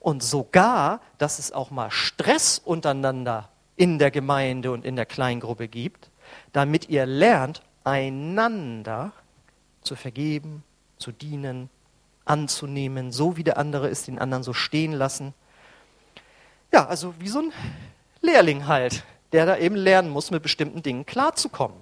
Und 0.00 0.22
sogar, 0.22 1.00
dass 1.18 1.38
es 1.38 1.52
auch 1.52 1.70
mal 1.70 1.90
Stress 1.90 2.60
untereinander 2.62 3.48
in 3.76 3.98
der 3.98 4.10
Gemeinde 4.10 4.70
und 4.70 4.84
in 4.84 4.96
der 4.96 5.06
Kleingruppe 5.06 5.68
gibt, 5.68 6.10
damit 6.52 6.88
ihr 6.88 7.06
lernt, 7.06 7.62
einander 7.84 9.12
zu 9.82 9.96
vergeben, 9.96 10.62
zu 10.98 11.12
dienen, 11.12 11.68
anzunehmen, 12.24 13.12
so 13.12 13.36
wie 13.36 13.44
der 13.44 13.58
andere 13.58 13.88
ist, 13.88 14.06
den 14.06 14.18
anderen 14.18 14.42
so 14.42 14.52
stehen 14.52 14.92
lassen. 14.92 15.34
Ja, 16.72 16.86
also 16.86 17.14
wie 17.18 17.28
so 17.28 17.40
ein 17.40 17.52
Lehrling 18.20 18.66
halt, 18.66 19.04
der 19.32 19.46
da 19.46 19.56
eben 19.56 19.76
lernen 19.76 20.10
muss, 20.10 20.30
mit 20.30 20.42
bestimmten 20.42 20.82
Dingen 20.82 21.06
klarzukommen. 21.06 21.76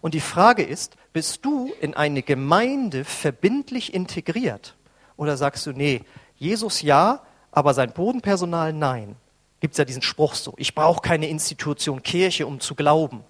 Und 0.00 0.14
die 0.14 0.20
Frage 0.20 0.62
ist, 0.62 0.96
bist 1.12 1.44
du 1.44 1.72
in 1.80 1.94
eine 1.94 2.22
Gemeinde 2.22 3.04
verbindlich 3.04 3.94
integriert? 3.94 4.74
Oder 5.16 5.36
sagst 5.36 5.64
du, 5.66 5.72
nee, 5.72 6.02
Jesus 6.36 6.82
ja, 6.82 7.22
aber 7.52 7.72
sein 7.74 7.92
Bodenpersonal 7.92 8.72
nein? 8.72 9.16
Gibt 9.60 9.74
es 9.74 9.78
ja 9.78 9.84
diesen 9.84 10.02
Spruch 10.02 10.34
so, 10.34 10.54
ich 10.56 10.74
brauche 10.74 11.00
keine 11.00 11.28
Institution 11.28 12.02
Kirche, 12.02 12.46
um 12.48 12.58
zu 12.58 12.74
glauben. 12.74 13.22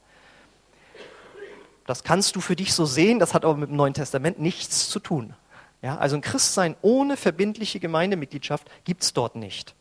Das 1.86 2.04
kannst 2.04 2.36
du 2.36 2.40
für 2.40 2.56
dich 2.56 2.72
so 2.72 2.86
sehen, 2.86 3.18
das 3.18 3.34
hat 3.34 3.44
aber 3.44 3.56
mit 3.56 3.68
dem 3.68 3.76
Neuen 3.76 3.92
Testament 3.92 4.40
nichts 4.40 4.88
zu 4.88 4.98
tun. 4.98 5.34
Ja, 5.82 5.98
also 5.98 6.16
ein 6.16 6.22
Christsein 6.22 6.76
ohne 6.80 7.16
verbindliche 7.16 7.80
Gemeindemitgliedschaft 7.80 8.68
gibt 8.84 9.02
es 9.02 9.12
dort 9.12 9.34
nicht. 9.34 9.74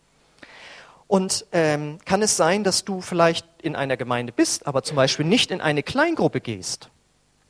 Und 1.08 1.46
ähm, 1.52 2.00
kann 2.06 2.22
es 2.22 2.38
sein, 2.38 2.64
dass 2.64 2.86
du 2.86 3.02
vielleicht 3.02 3.46
in 3.62 3.76
einer 3.76 3.98
Gemeinde 3.98 4.34
bist, 4.34 4.66
aber 4.66 4.82
zum 4.82 4.96
Beispiel 4.96 5.26
nicht 5.26 5.52
in 5.52 5.62
eine 5.62 5.84
Kleingruppe 5.84 6.42
gehst? 6.42 6.90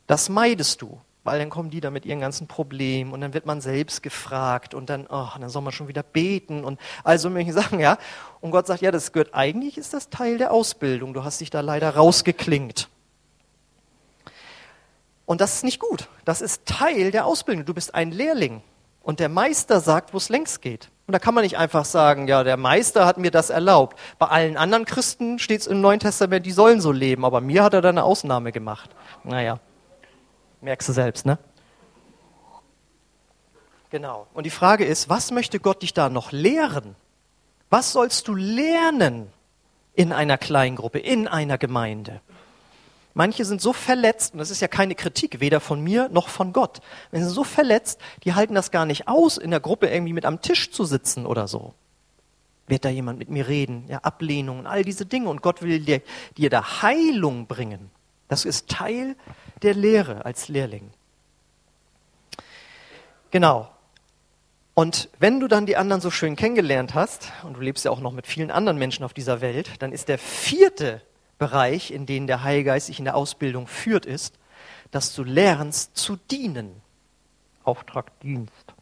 Das 0.06 0.28
meidest 0.28 0.82
du, 0.82 1.00
weil 1.24 1.38
dann 1.38 1.48
kommen 1.48 1.70
die 1.70 1.80
da 1.80 1.90
mit 1.90 2.04
ihren 2.04 2.20
ganzen 2.20 2.48
Problemen 2.48 3.12
und 3.12 3.20
dann 3.20 3.32
wird 3.32 3.46
man 3.46 3.60
selbst 3.60 4.02
gefragt 4.02 4.74
und 4.74 4.90
dann, 4.90 5.06
oh, 5.08 5.28
dann 5.38 5.48
soll 5.48 5.62
man 5.62 5.72
schon 5.72 5.88
wieder 5.88 6.02
beten 6.02 6.64
und 6.64 6.78
also 7.04 7.30
möchte 7.30 7.50
ich 7.50 7.54
sagen, 7.62 7.78
ja. 7.78 7.96
Und 8.40 8.50
Gott 8.50 8.66
sagt, 8.66 8.82
ja, 8.82 8.90
das 8.90 9.12
gehört 9.12 9.32
eigentlich, 9.32 9.78
ist 9.78 9.94
das 9.94 10.10
Teil 10.10 10.36
der 10.36 10.52
Ausbildung. 10.52 11.14
Du 11.14 11.24
hast 11.24 11.40
dich 11.40 11.48
da 11.48 11.60
leider 11.60 11.94
rausgeklingt. 11.94 12.88
Und 15.32 15.40
das 15.40 15.54
ist 15.54 15.64
nicht 15.64 15.80
gut. 15.80 16.10
Das 16.26 16.42
ist 16.42 16.66
Teil 16.66 17.10
der 17.10 17.24
Ausbildung. 17.24 17.64
Du 17.64 17.72
bist 17.72 17.94
ein 17.94 18.10
Lehrling. 18.10 18.60
Und 19.02 19.18
der 19.18 19.30
Meister 19.30 19.80
sagt, 19.80 20.12
wo 20.12 20.18
es 20.18 20.28
längst 20.28 20.60
geht. 20.60 20.90
Und 21.06 21.12
da 21.12 21.18
kann 21.18 21.32
man 21.32 21.42
nicht 21.42 21.56
einfach 21.56 21.86
sagen, 21.86 22.28
ja, 22.28 22.44
der 22.44 22.58
Meister 22.58 23.06
hat 23.06 23.16
mir 23.16 23.30
das 23.30 23.48
erlaubt. 23.48 23.98
Bei 24.18 24.26
allen 24.26 24.58
anderen 24.58 24.84
Christen 24.84 25.38
steht 25.38 25.62
es 25.62 25.66
im 25.66 25.80
Neuen 25.80 26.00
Testament, 26.00 26.44
die 26.44 26.52
sollen 26.52 26.82
so 26.82 26.92
leben, 26.92 27.24
aber 27.24 27.40
mir 27.40 27.64
hat 27.64 27.72
er 27.72 27.80
da 27.80 27.88
eine 27.88 28.04
Ausnahme 28.04 28.52
gemacht. 28.52 28.90
Naja, 29.24 29.58
merkst 30.60 30.90
du 30.90 30.92
selbst, 30.92 31.24
ne? 31.24 31.38
Genau. 33.88 34.26
Und 34.34 34.44
die 34.44 34.50
Frage 34.50 34.84
ist, 34.84 35.08
was 35.08 35.30
möchte 35.30 35.60
Gott 35.60 35.80
dich 35.80 35.94
da 35.94 36.10
noch 36.10 36.30
lehren? 36.30 36.94
Was 37.70 37.92
sollst 37.92 38.28
du 38.28 38.34
lernen 38.34 39.32
in 39.94 40.12
einer 40.12 40.36
Kleingruppe, 40.36 40.98
in 40.98 41.26
einer 41.26 41.56
Gemeinde? 41.56 42.20
Manche 43.14 43.44
sind 43.44 43.60
so 43.60 43.72
verletzt, 43.72 44.32
und 44.32 44.38
das 44.38 44.50
ist 44.50 44.60
ja 44.60 44.68
keine 44.68 44.94
Kritik, 44.94 45.40
weder 45.40 45.60
von 45.60 45.80
mir 45.82 46.08
noch 46.08 46.28
von 46.28 46.52
Gott. 46.52 46.80
Wenn 47.10 47.22
sie 47.22 47.30
so 47.30 47.44
verletzt, 47.44 48.00
die 48.24 48.34
halten 48.34 48.54
das 48.54 48.70
gar 48.70 48.86
nicht 48.86 49.08
aus, 49.08 49.36
in 49.36 49.50
der 49.50 49.60
Gruppe 49.60 49.88
irgendwie 49.88 50.14
mit 50.14 50.24
am 50.24 50.40
Tisch 50.40 50.70
zu 50.70 50.84
sitzen 50.84 51.26
oder 51.26 51.46
so. 51.46 51.74
Wird 52.66 52.84
da 52.84 52.88
jemand 52.88 53.18
mit 53.18 53.28
mir 53.28 53.48
reden? 53.48 53.84
Ja, 53.88 53.98
Ablehnung 53.98 54.60
und 54.60 54.66
all 54.66 54.82
diese 54.82 55.04
Dinge. 55.04 55.28
Und 55.28 55.42
Gott 55.42 55.62
will 55.62 55.80
dir, 55.80 56.00
dir 56.36 56.48
da 56.48 56.82
Heilung 56.82 57.46
bringen. 57.46 57.90
Das 58.28 58.46
ist 58.46 58.68
Teil 58.68 59.16
der 59.60 59.74
Lehre 59.74 60.24
als 60.24 60.48
Lehrling. 60.48 60.90
Genau. 63.30 63.68
Und 64.74 65.10
wenn 65.18 65.38
du 65.38 65.48
dann 65.48 65.66
die 65.66 65.76
anderen 65.76 66.00
so 66.00 66.10
schön 66.10 66.34
kennengelernt 66.34 66.94
hast, 66.94 67.30
und 67.42 67.54
du 67.54 67.60
lebst 67.60 67.84
ja 67.84 67.90
auch 67.90 68.00
noch 68.00 68.12
mit 68.12 68.26
vielen 68.26 68.50
anderen 68.50 68.78
Menschen 68.78 69.04
auf 69.04 69.12
dieser 69.12 69.42
Welt, 69.42 69.70
dann 69.80 69.92
ist 69.92 70.08
der 70.08 70.18
vierte 70.18 71.02
Bereich, 71.38 71.90
in 71.90 72.06
den 72.06 72.26
der 72.26 72.42
Heilgeist 72.42 72.86
sich 72.86 72.98
in 72.98 73.04
der 73.04 73.16
Ausbildung 73.16 73.66
führt, 73.66 74.06
ist, 74.06 74.38
dass 74.90 75.14
du 75.14 75.24
lernst 75.24 75.96
zu 75.96 76.16
dienen. 76.30 76.80
Auftrag 77.64 78.18
Dienst. 78.20 78.74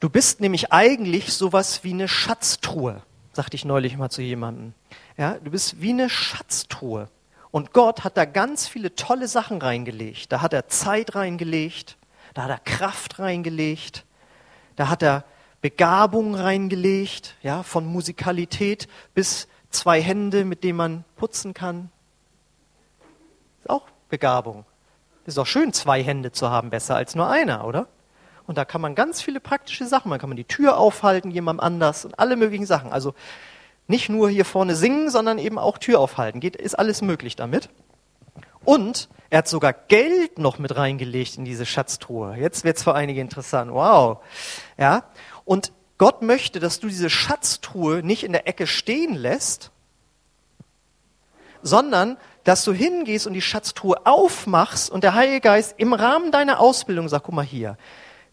Du 0.00 0.10
bist 0.10 0.40
nämlich 0.40 0.72
eigentlich 0.72 1.32
sowas 1.32 1.82
wie 1.82 1.92
eine 1.92 2.08
Schatztruhe, 2.08 3.02
sagte 3.32 3.56
ich 3.56 3.64
neulich 3.64 3.96
mal 3.96 4.10
zu 4.10 4.20
jemandem. 4.20 4.74
Ja, 5.16 5.34
du 5.34 5.50
bist 5.50 5.80
wie 5.80 5.90
eine 5.90 6.10
Schatztruhe. 6.10 7.08
Und 7.50 7.72
Gott 7.72 8.04
hat 8.04 8.16
da 8.16 8.24
ganz 8.24 8.66
viele 8.66 8.94
tolle 8.96 9.28
Sachen 9.28 9.62
reingelegt. 9.62 10.32
Da 10.32 10.40
hat 10.40 10.52
er 10.52 10.68
Zeit 10.68 11.14
reingelegt, 11.14 11.96
da 12.34 12.42
hat 12.42 12.50
er 12.50 12.58
Kraft 12.58 13.20
reingelegt, 13.20 14.04
da 14.76 14.88
hat 14.88 15.02
er 15.02 15.24
Begabung 15.60 16.34
reingelegt, 16.34 17.36
ja, 17.42 17.62
von 17.62 17.86
Musikalität 17.86 18.88
bis 19.14 19.48
zwei 19.74 20.00
Hände, 20.00 20.44
mit 20.44 20.64
denen 20.64 20.76
man 20.76 21.04
putzen 21.16 21.54
kann. 21.54 21.90
Ist 23.60 23.70
auch 23.70 23.86
Begabung. 24.08 24.64
Ist 25.26 25.38
auch 25.38 25.46
schön, 25.46 25.72
zwei 25.72 26.02
Hände 26.02 26.32
zu 26.32 26.50
haben, 26.50 26.70
besser 26.70 26.96
als 26.96 27.14
nur 27.14 27.28
einer, 27.28 27.66
oder? 27.66 27.88
Und 28.46 28.58
da 28.58 28.64
kann 28.64 28.80
man 28.80 28.94
ganz 28.94 29.22
viele 29.22 29.40
praktische 29.40 29.86
Sachen. 29.86 30.10
Man 30.10 30.18
kann 30.18 30.28
man 30.28 30.36
die 30.36 30.44
Tür 30.44 30.76
aufhalten, 30.76 31.30
jemandem 31.30 31.64
anders 31.64 32.04
und 32.04 32.18
alle 32.18 32.36
möglichen 32.36 32.66
Sachen. 32.66 32.92
Also 32.92 33.14
nicht 33.86 34.08
nur 34.08 34.28
hier 34.28 34.44
vorne 34.44 34.76
singen, 34.76 35.10
sondern 35.10 35.38
eben 35.38 35.58
auch 35.58 35.78
Tür 35.78 35.98
aufhalten. 35.98 36.40
Geht, 36.40 36.56
ist 36.56 36.78
alles 36.78 37.00
möglich 37.00 37.36
damit. 37.36 37.70
Und 38.64 39.08
er 39.30 39.38
hat 39.38 39.48
sogar 39.48 39.72
Geld 39.72 40.38
noch 40.38 40.58
mit 40.58 40.76
reingelegt 40.76 41.36
in 41.36 41.44
diese 41.44 41.66
Schatztruhe. 41.66 42.36
Jetzt 42.36 42.64
wird's 42.64 42.84
für 42.84 42.94
einige 42.94 43.20
interessant. 43.20 43.72
Wow. 43.72 44.18
Ja. 44.78 45.04
Und 45.44 45.72
Gott 46.04 46.20
möchte, 46.20 46.60
dass 46.60 46.80
du 46.80 46.88
diese 46.88 47.08
Schatztruhe 47.08 48.02
nicht 48.02 48.24
in 48.24 48.32
der 48.32 48.46
Ecke 48.46 48.66
stehen 48.66 49.14
lässt, 49.14 49.70
sondern 51.62 52.18
dass 52.44 52.62
du 52.62 52.74
hingehst 52.74 53.26
und 53.26 53.32
die 53.32 53.40
Schatztruhe 53.40 54.04
aufmachst 54.04 54.90
und 54.90 55.02
der 55.02 55.14
Heilige 55.14 55.40
Geist 55.40 55.76
im 55.78 55.94
Rahmen 55.94 56.30
deiner 56.30 56.60
Ausbildung 56.60 57.08
sagt, 57.08 57.24
guck 57.24 57.34
mal 57.34 57.42
hier, 57.42 57.78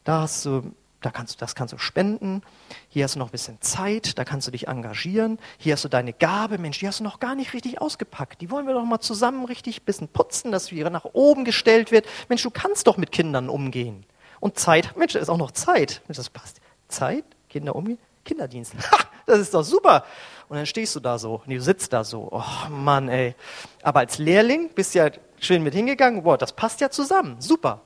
da 0.03 0.19
hast 0.23 0.43
du 0.43 0.73
da 0.99 1.11
kannst 1.11 1.35
du, 1.35 1.37
das 1.39 1.55
kannst 1.55 1.73
du 1.73 1.77
spenden. 1.77 2.41
Hier 2.89 3.05
hast 3.05 3.15
du 3.15 3.19
noch 3.19 3.29
ein 3.29 3.31
bisschen 3.31 3.61
Zeit, 3.61 4.17
da 4.17 4.25
kannst 4.25 4.47
du 4.47 4.51
dich 4.51 4.67
engagieren. 4.67 5.39
Hier 5.57 5.71
hast 5.71 5.85
du 5.85 5.87
deine 5.87 6.11
Gabe, 6.11 6.57
Mensch, 6.57 6.79
die 6.79 6.89
hast 6.89 6.99
du 6.99 7.05
noch 7.05 7.21
gar 7.21 7.35
nicht 7.35 7.53
richtig 7.53 7.79
ausgepackt. 7.79 8.41
Die 8.41 8.51
wollen 8.51 8.67
wir 8.67 8.73
doch 8.73 8.83
mal 8.83 8.99
zusammen 8.99 9.45
richtig 9.45 9.79
ein 9.79 9.85
bisschen 9.85 10.09
putzen, 10.09 10.51
dass 10.51 10.73
wieder 10.73 10.89
nach 10.89 11.05
oben 11.13 11.45
gestellt 11.45 11.93
wird. 11.93 12.05
Mensch, 12.27 12.43
du 12.43 12.51
kannst 12.51 12.87
doch 12.87 12.97
mit 12.97 13.13
Kindern 13.13 13.47
umgehen. 13.47 14.03
Und 14.41 14.59
Zeit, 14.59 14.97
Mensch, 14.97 15.13
da 15.13 15.19
ist 15.19 15.29
auch 15.29 15.37
noch 15.37 15.51
Zeit. 15.51 16.01
Mensch, 16.09 16.17
das 16.17 16.29
passt. 16.29 16.59
Zeit, 16.89 17.23
Kinder 17.51 17.75
umgehen, 17.75 17.99
Kinderdienst. 18.23 18.73
Ha, 18.91 18.97
das 19.25 19.39
ist 19.39 19.53
doch 19.53 19.63
super. 19.63 20.05
Und 20.47 20.57
dann 20.57 20.65
stehst 20.65 20.95
du 20.95 20.99
da 20.99 21.19
so, 21.19 21.41
nee, 21.45 21.55
du 21.55 21.61
sitzt 21.61 21.93
da 21.93 22.03
so. 22.03 22.29
Oh 22.31 22.69
Mann, 22.69 23.09
ey. 23.09 23.35
Aber 23.83 23.99
als 23.99 24.17
Lehrling 24.17 24.73
bist 24.73 24.95
du 24.95 24.99
ja 24.99 25.11
schön 25.39 25.61
mit 25.61 25.73
hingegangen. 25.73 26.23
Boah, 26.23 26.37
das 26.37 26.53
passt 26.53 26.81
ja 26.81 26.89
zusammen. 26.89 27.39
Super. 27.39 27.81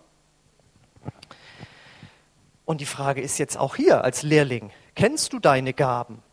Und 2.63 2.82
die 2.82 2.86
Frage 2.86 3.21
ist 3.21 3.38
jetzt 3.38 3.58
auch 3.58 3.75
hier 3.75 4.04
als 4.04 4.23
Lehrling, 4.23 4.71
kennst 4.95 5.34
du 5.34 5.39
deine 5.39 5.73
Gaben? 5.73 6.23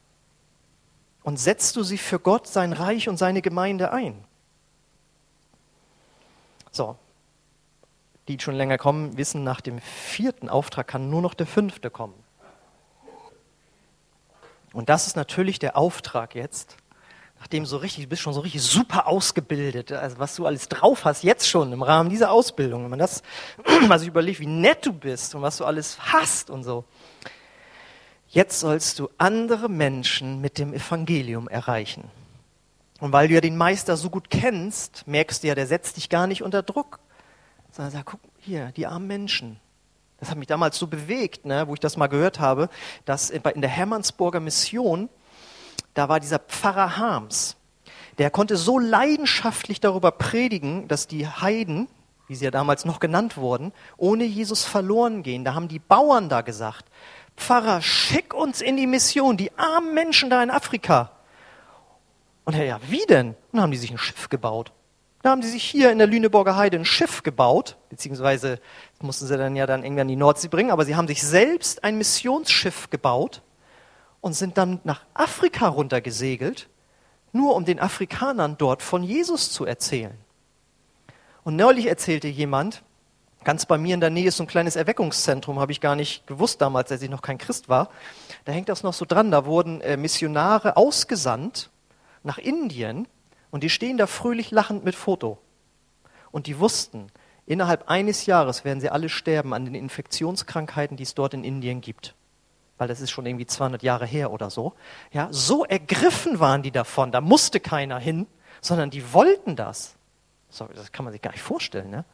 Und 1.23 1.39
setzt 1.39 1.77
du 1.77 1.83
sie 1.83 1.99
für 1.99 2.19
Gott, 2.19 2.47
sein 2.47 2.73
Reich 2.73 3.09
und 3.09 3.17
seine 3.17 3.43
Gemeinde 3.43 3.93
ein? 3.93 4.25
So, 6.71 6.97
die 8.29 8.41
schon 8.41 8.55
länger 8.55 8.79
kommen, 8.79 9.17
wissen, 9.17 9.45
nach 9.45 9.61
dem 9.61 9.79
vierten 9.81 10.49
Auftrag 10.49 10.87
kann 10.89 11.11
nur 11.11 11.21
noch 11.21 11.35
der 11.35 11.47
fünfte 11.47 11.91
kommen. 11.91 12.22
Und 14.73 14.89
das 14.89 15.07
ist 15.07 15.17
natürlich 15.17 15.59
der 15.59 15.77
Auftrag 15.77 16.35
jetzt, 16.35 16.77
nachdem 17.41 17.67
so 17.67 17.77
richtig, 17.77 18.05
du 18.05 18.09
bist 18.09 18.23
schon 18.23 18.35
so 18.35 18.41
richtig 18.41 18.63
super 18.63 19.07
ausgebildet, 19.07 19.93
also 19.93 20.19
was 20.19 20.37
du 20.37 20.47
alles 20.47 20.69
drauf 20.69 21.05
hast, 21.05 21.25
jetzt 21.25 21.49
schon 21.49 21.73
im 21.73 21.83
Rahmen 21.83 22.09
dieser 22.09 22.31
Ausbildung, 22.31 22.85
wenn 22.85 22.91
man 22.91 22.99
das 22.99 23.23
mal 23.89 23.99
sich 23.99 24.09
überlegt, 24.09 24.41
wie 24.41 24.47
nett 24.47 24.87
du 24.87 24.93
bist 24.93 25.35
und 25.35 25.43
was 25.43 25.57
du 25.57 25.65
alles 25.65 25.99
hast 26.13 26.51
und 26.51 26.63
so. 26.63 26.85
Jetzt 28.29 28.61
sollst 28.61 28.99
du 28.99 29.11
andere 29.19 29.69
Menschen 29.69 30.41
mit 30.41 30.57
dem 30.57 30.73
Evangelium 30.73 31.49
erreichen. 31.49 32.05
Und 32.99 33.13
weil 33.13 33.29
du 33.29 33.35
ja 33.35 33.41
den 33.41 33.57
Meister 33.57 33.97
so 33.97 34.09
gut 34.09 34.31
kennst, 34.31 35.07
merkst 35.07 35.43
du 35.43 35.49
ja, 35.49 35.55
der 35.55 35.67
setzt 35.67 35.97
dich 35.97 36.09
gar 36.09 36.27
nicht 36.29 36.43
unter 36.43 36.63
Druck, 36.63 37.01
sondern 37.73 37.91
sagt, 37.93 38.07
guck, 38.07 38.21
hier, 38.39 38.73
die 38.77 38.87
armen 38.87 39.09
Menschen. 39.09 39.59
Das 40.23 40.31
hat 40.31 40.39
mich 40.39 40.47
damals 40.47 40.79
so 40.79 40.87
bewegt, 40.87 41.47
ne, 41.47 41.67
wo 41.67 41.75
ich 41.75 41.81
das 41.81 41.97
mal 41.97 42.07
gehört 42.07 42.39
habe, 42.39 42.69
dass 43.05 43.29
in 43.29 43.61
der 43.61 43.69
Hermannsburger 43.69 44.39
Mission, 44.39 45.09
da 45.95 46.09
war 46.09 46.21
dieser 46.21 46.39
Pfarrer 46.39 46.97
Harms. 46.97 47.57
Der 48.19 48.31
konnte 48.31 48.57
so 48.57 48.79
leidenschaftlich 48.79 49.81
darüber 49.81 50.13
predigen, 50.13 50.87
dass 50.87 51.09
die 51.09 51.27
Heiden, 51.27 51.89
wie 52.29 52.37
sie 52.37 52.45
ja 52.45 52.53
damals 52.53 52.85
noch 52.85 53.01
genannt 53.01 53.37
wurden, 53.37 53.73
ohne 53.97 54.23
Jesus 54.23 54.65
verloren 54.65 55.25
gehen. 55.25 55.45
Da 55.45 55.55
haben 55.55 55.67
die 55.67 55.81
Bauern 55.81 56.29
da 56.29 56.43
gesagt, 56.43 56.85
Pfarrer, 57.37 57.83
schick 57.83 58.33
uns 58.33 58.61
in 58.61 58.77
die 58.77 58.87
Mission, 58.87 59.37
die 59.37 59.51
armen 59.59 59.93
Menschen 59.93 60.31
da 60.31 60.41
in 60.41 60.53
Afrika. 60.53 61.11
Und 62.45 62.55
er, 62.55 62.65
ja, 62.65 62.79
wie 62.87 63.05
denn? 63.07 63.31
Und 63.31 63.37
dann 63.55 63.63
haben 63.63 63.73
die 63.73 63.77
sich 63.77 63.91
ein 63.91 63.99
Schiff 63.99 64.29
gebaut. 64.29 64.71
Da 65.23 65.31
haben 65.31 65.41
die 65.41 65.49
sich 65.49 65.63
hier 65.63 65.93
in 65.93 65.99
der 65.99 66.09
Lüneburger 66.09 66.57
Heide 66.57 66.77
ein 66.77 66.85
Schiff 66.85 67.23
gebaut, 67.23 67.77
beziehungsweise 67.91 68.59
mussten 69.01 69.27
sie 69.27 69.39
dann 69.39 69.55
ja 69.55 69.67
dann 69.67 69.85
irgendwann 69.85 70.09
in 70.09 70.17
die 70.17 70.17
Nordsee 70.17 70.49
bringen, 70.49 70.73
aber 70.73 70.85
sie 70.85 70.97
haben 70.97 71.07
sich 71.07 71.23
selbst 71.23 71.85
ein 71.85 71.97
Missionsschiff 71.97 72.91
gebaut 72.91 73.41
und 74.21 74.35
sind 74.35 74.59
dann 74.59 74.81
nach 74.83 75.03
Afrika 75.15 75.69
runtergesegelt, 75.69 76.69
nur 77.33 77.55
um 77.55 77.65
den 77.65 77.79
Afrikanern 77.79 78.57
dort 78.59 78.83
von 78.83 79.05
Jesus 79.05 79.53
zu 79.53 79.65
erzählen. 79.65 80.17
Und 81.45 81.55
neulich 81.55 81.87
erzählte 81.87 82.27
jemand, 82.27 82.83
ganz 83.45 83.65
bei 83.65 83.79
mir 83.79 83.95
in 83.95 84.01
der 84.01 84.11
Nähe 84.11 84.29
ist 84.29 84.39
so 84.39 84.45
ein 84.45 84.49
kleines 84.49 84.75
Erweckungszentrum, 84.75 85.61
habe 85.61 85.71
ich 85.71 85.81
gar 85.81 85.95
nicht 85.95 86.27
gewusst 86.27 86.61
damals, 86.61 86.91
als 86.91 87.03
ich 87.03 87.11
noch 87.11 87.23
kein 87.23 87.39
Christ 87.39 87.69
war. 87.69 87.91
Da 88.45 88.53
hängt 88.53 88.69
das 88.69 88.83
noch 88.83 88.93
so 88.93 89.05
dran, 89.05 89.31
da 89.31 89.47
wurden 89.47 89.81
äh, 89.83 89.97
Missionare 89.97 90.77
ausgesandt 90.77 91.71
nach 92.25 92.39
Indien 92.39 93.07
und 93.53 93.63
die 93.63 93.71
stehen 93.71 93.97
da 93.97 94.09
fröhlich 94.09 94.51
lachend 94.51 94.85
mit 94.85 94.97
Foto. 94.97 95.39
Und 96.33 96.49
die 96.49 96.59
wussten, 96.59 97.13
innerhalb 97.47 97.89
eines 97.89 98.27
Jahres 98.27 98.65
werden 98.65 98.81
sie 98.81 98.91
alle 98.91 99.09
sterben 99.09 99.55
an 99.55 99.65
den 99.65 99.77
Infektionskrankheiten, 99.77 100.97
die 100.97 101.05
es 101.05 101.15
dort 101.15 101.35
in 101.35 101.45
Indien 101.45 101.81
gibt 101.81 102.17
weil 102.83 102.89
das 102.89 103.01
ist 103.01 103.13
schon 103.13 103.27
irgendwie 103.27 103.47
200 103.47 103.85
Jahre 103.85 104.07
her 104.07 104.33
oder 104.33 104.51
so. 104.51 104.73
Ja, 105.13 105.29
so 105.31 105.65
ergriffen 105.65 106.41
waren 106.41 106.65
die 106.65 106.73
davon, 106.73 107.13
da 107.13 107.21
musste 107.21 107.61
keiner 107.61 108.01
hin, 108.01 108.27
sondern 108.61 108.91
die 108.91 109.13
wollten 109.13 109.55
das. 109.55 109.95
Sorry, 110.51 110.75
das 110.75 110.91
kann 110.91 111.05
man 111.05 111.13
sich 111.13 111.23
gar 111.23 111.31
nicht 111.31 111.45
vorstellen. 111.45 111.91
Ne? 111.91 112.05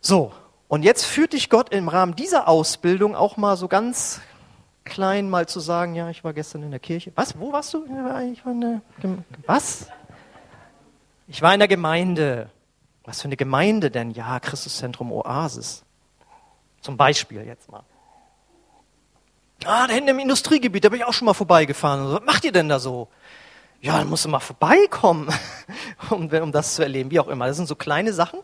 So, 0.00 0.32
und 0.66 0.82
jetzt 0.82 1.04
führt 1.04 1.34
dich 1.34 1.50
Gott 1.50 1.72
im 1.72 1.88
Rahmen 1.88 2.16
dieser 2.16 2.48
Ausbildung 2.48 3.14
auch 3.14 3.36
mal 3.36 3.56
so 3.56 3.68
ganz 3.68 4.20
klein 4.86 5.28
mal 5.28 5.46
zu 5.46 5.60
sagen, 5.60 5.94
ja, 5.94 6.08
ich 6.08 6.24
war 6.24 6.32
gestern 6.32 6.62
in 6.62 6.70
der 6.70 6.80
Kirche. 6.80 7.12
Was? 7.14 7.38
Wo 7.38 7.52
warst 7.52 7.74
du? 7.74 7.84
Ich 7.84 8.44
war 8.44 8.52
in 8.52 8.60
der 8.62 8.80
Was? 9.46 9.88
Ich 11.28 11.42
war 11.42 11.52
in 11.52 11.58
der 11.58 11.68
Gemeinde. 11.68 12.48
Was 13.04 13.20
für 13.20 13.28
eine 13.28 13.36
Gemeinde 13.36 13.90
denn? 13.90 14.10
Ja, 14.12 14.40
Christuszentrum 14.40 15.12
Oasis. 15.12 15.84
Zum 16.80 16.96
Beispiel 16.96 17.42
jetzt 17.42 17.70
mal. 17.70 17.82
Ah, 19.64 19.86
da 19.86 19.92
hinten 19.92 20.10
im 20.10 20.18
Industriegebiet, 20.18 20.84
da 20.84 20.88
bin 20.88 21.00
ich 21.00 21.04
auch 21.04 21.12
schon 21.12 21.26
mal 21.26 21.34
vorbeigefahren. 21.34 22.12
Was 22.12 22.22
macht 22.24 22.44
ihr 22.44 22.52
denn 22.52 22.68
da 22.68 22.78
so? 22.78 23.08
Ja, 23.80 23.98
dann 23.98 24.08
musst 24.08 24.24
du 24.24 24.28
mal 24.28 24.40
vorbeikommen, 24.40 25.28
um, 26.10 26.28
um 26.28 26.52
das 26.52 26.74
zu 26.74 26.82
erleben, 26.82 27.10
wie 27.10 27.20
auch 27.20 27.28
immer. 27.28 27.46
Das 27.46 27.56
sind 27.56 27.66
so 27.66 27.76
kleine 27.76 28.12
Sachen. 28.12 28.40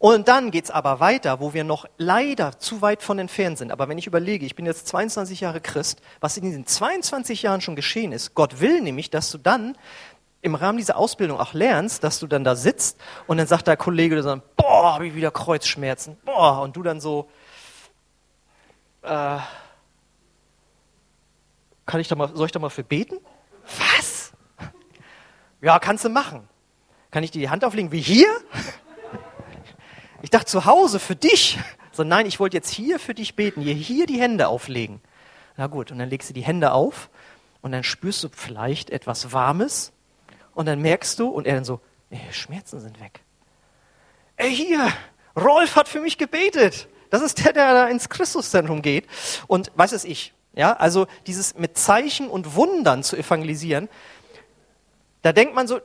Und 0.00 0.28
dann 0.28 0.50
geht's 0.50 0.70
aber 0.70 0.98
weiter, 0.98 1.40
wo 1.40 1.52
wir 1.52 1.62
noch 1.62 1.84
leider 1.98 2.58
zu 2.58 2.80
weit 2.80 3.02
von 3.02 3.18
entfernt 3.18 3.58
sind. 3.58 3.70
Aber 3.70 3.86
wenn 3.90 3.98
ich 3.98 4.06
überlege, 4.06 4.46
ich 4.46 4.54
bin 4.54 4.64
jetzt 4.64 4.88
22 4.88 5.40
Jahre 5.40 5.60
Christ, 5.60 6.00
was 6.20 6.38
in 6.38 6.44
diesen 6.44 6.66
22 6.66 7.42
Jahren 7.42 7.60
schon 7.60 7.76
geschehen 7.76 8.12
ist, 8.12 8.34
Gott 8.34 8.60
will 8.60 8.80
nämlich, 8.80 9.10
dass 9.10 9.30
du 9.30 9.36
dann 9.36 9.76
im 10.40 10.54
Rahmen 10.54 10.78
dieser 10.78 10.96
Ausbildung 10.96 11.38
auch 11.38 11.52
lernst, 11.52 12.02
dass 12.02 12.18
du 12.18 12.26
dann 12.26 12.44
da 12.44 12.56
sitzt 12.56 12.98
und 13.26 13.36
dann 13.36 13.46
sagt 13.46 13.66
der 13.66 13.76
Kollege 13.76 14.22
so, 14.22 14.40
boah, 14.56 14.94
hab 14.94 15.02
ich 15.02 15.14
wieder 15.14 15.30
Kreuzschmerzen, 15.30 16.16
boah, 16.24 16.62
und 16.62 16.74
du 16.74 16.82
dann 16.82 16.98
so, 17.02 17.28
äh, 19.02 19.36
kann 21.84 22.00
ich 22.00 22.08
da 22.08 22.14
mal, 22.14 22.34
soll 22.34 22.46
ich 22.46 22.52
da 22.52 22.58
mal 22.58 22.70
für 22.70 22.84
beten? 22.84 23.18
Was? 23.78 24.32
Ja, 25.60 25.78
kannst 25.78 26.06
du 26.06 26.08
machen. 26.08 26.48
Kann 27.10 27.22
ich 27.22 27.32
dir 27.32 27.40
die 27.40 27.50
Hand 27.50 27.66
auflegen 27.66 27.92
wie 27.92 28.00
hier? 28.00 28.34
Ich 30.22 30.30
dachte 30.30 30.46
zu 30.46 30.66
Hause 30.66 30.98
für 30.98 31.16
dich. 31.16 31.58
So, 31.92 32.04
nein, 32.04 32.26
ich 32.26 32.40
wollte 32.40 32.56
jetzt 32.56 32.70
hier 32.70 32.98
für 32.98 33.14
dich 33.14 33.34
beten, 33.36 33.62
hier, 33.62 33.74
hier 33.74 34.06
die 34.06 34.20
Hände 34.20 34.48
auflegen. 34.48 35.00
Na 35.56 35.66
gut, 35.66 35.90
und 35.90 35.98
dann 35.98 36.08
legst 36.08 36.30
du 36.30 36.34
die 36.34 36.42
Hände 36.42 36.72
auf 36.72 37.10
und 37.62 37.72
dann 37.72 37.84
spürst 37.84 38.22
du 38.24 38.28
vielleicht 38.30 38.90
etwas 38.90 39.32
Warmes 39.32 39.92
und 40.54 40.66
dann 40.66 40.80
merkst 40.80 41.18
du 41.18 41.28
und 41.28 41.46
er 41.46 41.54
dann 41.54 41.64
so, 41.64 41.80
ey, 42.10 42.20
Schmerzen 42.32 42.80
sind 42.80 43.00
weg. 43.00 43.20
Ey, 44.36 44.54
hier, 44.54 44.92
Rolf 45.36 45.76
hat 45.76 45.88
für 45.88 46.00
mich 46.00 46.18
gebetet. 46.18 46.88
Das 47.10 47.22
ist 47.22 47.44
der, 47.44 47.52
der 47.52 47.74
da 47.74 47.88
ins 47.88 48.08
Christuszentrum 48.08 48.82
geht. 48.82 49.06
Und 49.46 49.72
was 49.74 49.92
ist 49.92 50.04
ich? 50.04 50.32
Ja, 50.54 50.74
also 50.74 51.06
dieses 51.26 51.56
mit 51.56 51.78
Zeichen 51.78 52.28
und 52.28 52.54
Wundern 52.54 53.02
zu 53.02 53.16
evangelisieren, 53.16 53.88
da 55.22 55.32
denkt 55.32 55.54
man 55.54 55.66
so, 55.66 55.80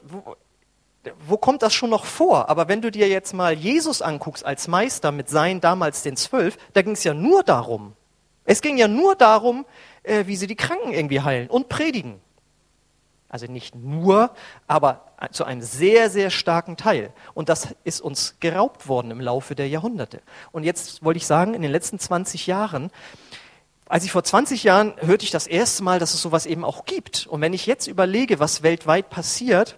wo, 1.27 1.37
kommt 1.37 1.61
das 1.61 1.73
schon 1.73 1.89
noch 1.89 2.05
vor? 2.05 2.49
Aber 2.49 2.67
wenn 2.67 2.81
du 2.81 2.91
dir 2.91 3.07
jetzt 3.07 3.33
mal 3.33 3.53
Jesus 3.53 4.01
anguckst 4.01 4.45
als 4.45 4.67
Meister 4.67 5.11
mit 5.11 5.29
seinen 5.29 5.61
damals 5.61 6.03
den 6.03 6.17
zwölf, 6.17 6.57
da 6.73 6.81
ging 6.81 6.93
es 6.93 7.03
ja 7.03 7.13
nur 7.13 7.43
darum. 7.43 7.93
Es 8.45 8.61
ging 8.61 8.77
ja 8.77 8.87
nur 8.87 9.15
darum, 9.15 9.65
äh, 10.03 10.25
wie 10.27 10.35
sie 10.35 10.47
die 10.47 10.55
Kranken 10.55 10.93
irgendwie 10.93 11.21
heilen 11.21 11.49
und 11.49 11.69
predigen. 11.69 12.21
Also 13.27 13.47
nicht 13.47 13.75
nur, 13.75 14.31
aber 14.67 15.05
zu 15.31 15.43
einem 15.43 15.61
sehr, 15.61 16.09
sehr 16.09 16.29
starken 16.29 16.77
Teil. 16.77 17.11
Und 17.33 17.49
das 17.49 17.69
ist 17.83 17.99
uns 17.99 18.35
geraubt 18.39 18.87
worden 18.87 19.11
im 19.11 19.19
Laufe 19.19 19.55
der 19.55 19.67
Jahrhunderte. 19.67 20.21
Und 20.51 20.63
jetzt 20.63 21.03
wollte 21.03 21.17
ich 21.17 21.25
sagen, 21.25 21.53
in 21.53 21.61
den 21.61 21.71
letzten 21.71 21.99
20 21.99 22.47
Jahren, 22.47 22.91
als 23.87 24.05
ich 24.05 24.11
vor 24.11 24.23
20 24.23 24.63
Jahren 24.63 24.93
hörte 24.99 25.25
ich 25.25 25.31
das 25.31 25.47
erste 25.47 25.83
Mal, 25.83 25.99
dass 25.99 26.13
es 26.13 26.21
sowas 26.21 26.45
eben 26.45 26.63
auch 26.63 26.85
gibt. 26.85 27.27
Und 27.27 27.41
wenn 27.41 27.53
ich 27.53 27.65
jetzt 27.65 27.87
überlege, 27.87 28.39
was 28.39 28.63
weltweit 28.63 29.09
passiert, 29.09 29.77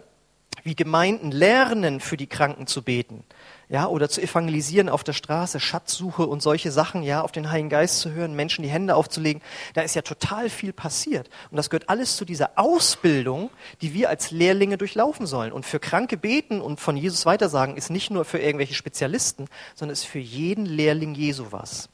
wie 0.64 0.76
Gemeinden 0.76 1.32
lernen, 1.32 2.00
für 2.00 2.18
die 2.18 2.28
Kranken 2.28 2.68
zu 2.68 2.82
beten, 2.82 3.24
ja, 3.70 3.88
oder 3.88 4.10
zu 4.10 4.22
evangelisieren 4.22 4.90
auf 4.90 5.04
der 5.04 5.14
Straße, 5.14 5.60
Schatzsuche 5.60 6.26
und 6.26 6.42
solche 6.42 6.72
Sachen, 6.72 7.04
ja, 7.04 7.22
auf 7.22 7.32
den 7.32 7.52
Heiligen 7.52 7.70
Geist 7.70 8.00
zu 8.00 8.12
hören, 8.12 8.36
Menschen 8.36 8.64
die 8.64 8.70
Hände 8.70 8.96
aufzulegen, 8.96 9.42
da 9.74 9.82
ist 9.82 9.96
ja 9.96 10.02
total 10.02 10.50
viel 10.50 10.74
passiert. 10.74 11.30
Und 11.52 11.58
das 11.58 11.70
gehört 11.70 11.90
alles 11.90 12.16
zu 12.16 12.24
dieser 12.24 12.52
Ausbildung, 12.56 13.50
die 13.82 13.94
wir 13.94 14.10
als 14.10 14.32
Lehrlinge 14.32 14.78
durchlaufen 14.78 15.26
sollen. 15.26 15.52
Und 15.52 15.66
für 15.66 15.80
Kranke 15.80 16.18
beten 16.18 16.62
und 16.62 16.80
von 16.80 16.96
Jesus 16.96 17.26
weitersagen 17.26 17.76
ist 17.76 17.90
nicht 17.90 18.10
nur 18.10 18.24
für 18.24 18.40
irgendwelche 18.40 18.74
Spezialisten, 18.74 19.48
sondern 19.76 19.94
ist 19.94 20.06
für 20.06 20.20
jeden 20.20 20.66
Lehrling 20.66 21.14
Jesu 21.14 21.48
was. 21.52 21.90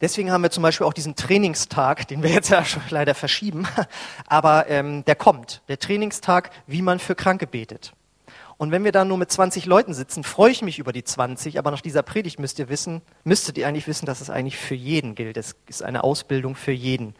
Deswegen 0.00 0.30
haben 0.30 0.42
wir 0.42 0.50
zum 0.50 0.62
Beispiel 0.62 0.86
auch 0.86 0.92
diesen 0.92 1.16
Trainingstag, 1.16 2.06
den 2.08 2.22
wir 2.22 2.30
jetzt 2.30 2.50
ja 2.50 2.64
schon 2.64 2.82
leider 2.90 3.14
verschieben, 3.14 3.66
aber 4.26 4.68
ähm, 4.68 5.04
der 5.06 5.14
kommt, 5.14 5.62
der 5.68 5.78
Trainingstag, 5.78 6.50
wie 6.66 6.82
man 6.82 6.98
für 6.98 7.14
Kranke 7.14 7.46
betet. 7.46 7.92
Und 8.58 8.70
wenn 8.70 8.84
wir 8.84 8.92
da 8.92 9.04
nur 9.04 9.18
mit 9.18 9.30
20 9.30 9.66
Leuten 9.66 9.92
sitzen, 9.92 10.24
freue 10.24 10.50
ich 10.50 10.62
mich 10.62 10.78
über 10.78 10.92
die 10.92 11.04
20, 11.04 11.58
aber 11.58 11.70
nach 11.70 11.82
dieser 11.82 12.02
Predigt 12.02 12.38
müsst 12.38 12.58
ihr 12.58 12.70
wissen, 12.70 13.02
müsstet 13.24 13.58
ihr 13.58 13.68
eigentlich 13.68 13.86
wissen, 13.86 14.06
dass 14.06 14.22
es 14.22 14.30
eigentlich 14.30 14.56
für 14.56 14.74
jeden 14.74 15.14
gilt. 15.14 15.36
Es 15.36 15.56
ist 15.66 15.82
eine 15.82 16.04
Ausbildung 16.04 16.56
für 16.56 16.72
jeden 16.72 17.14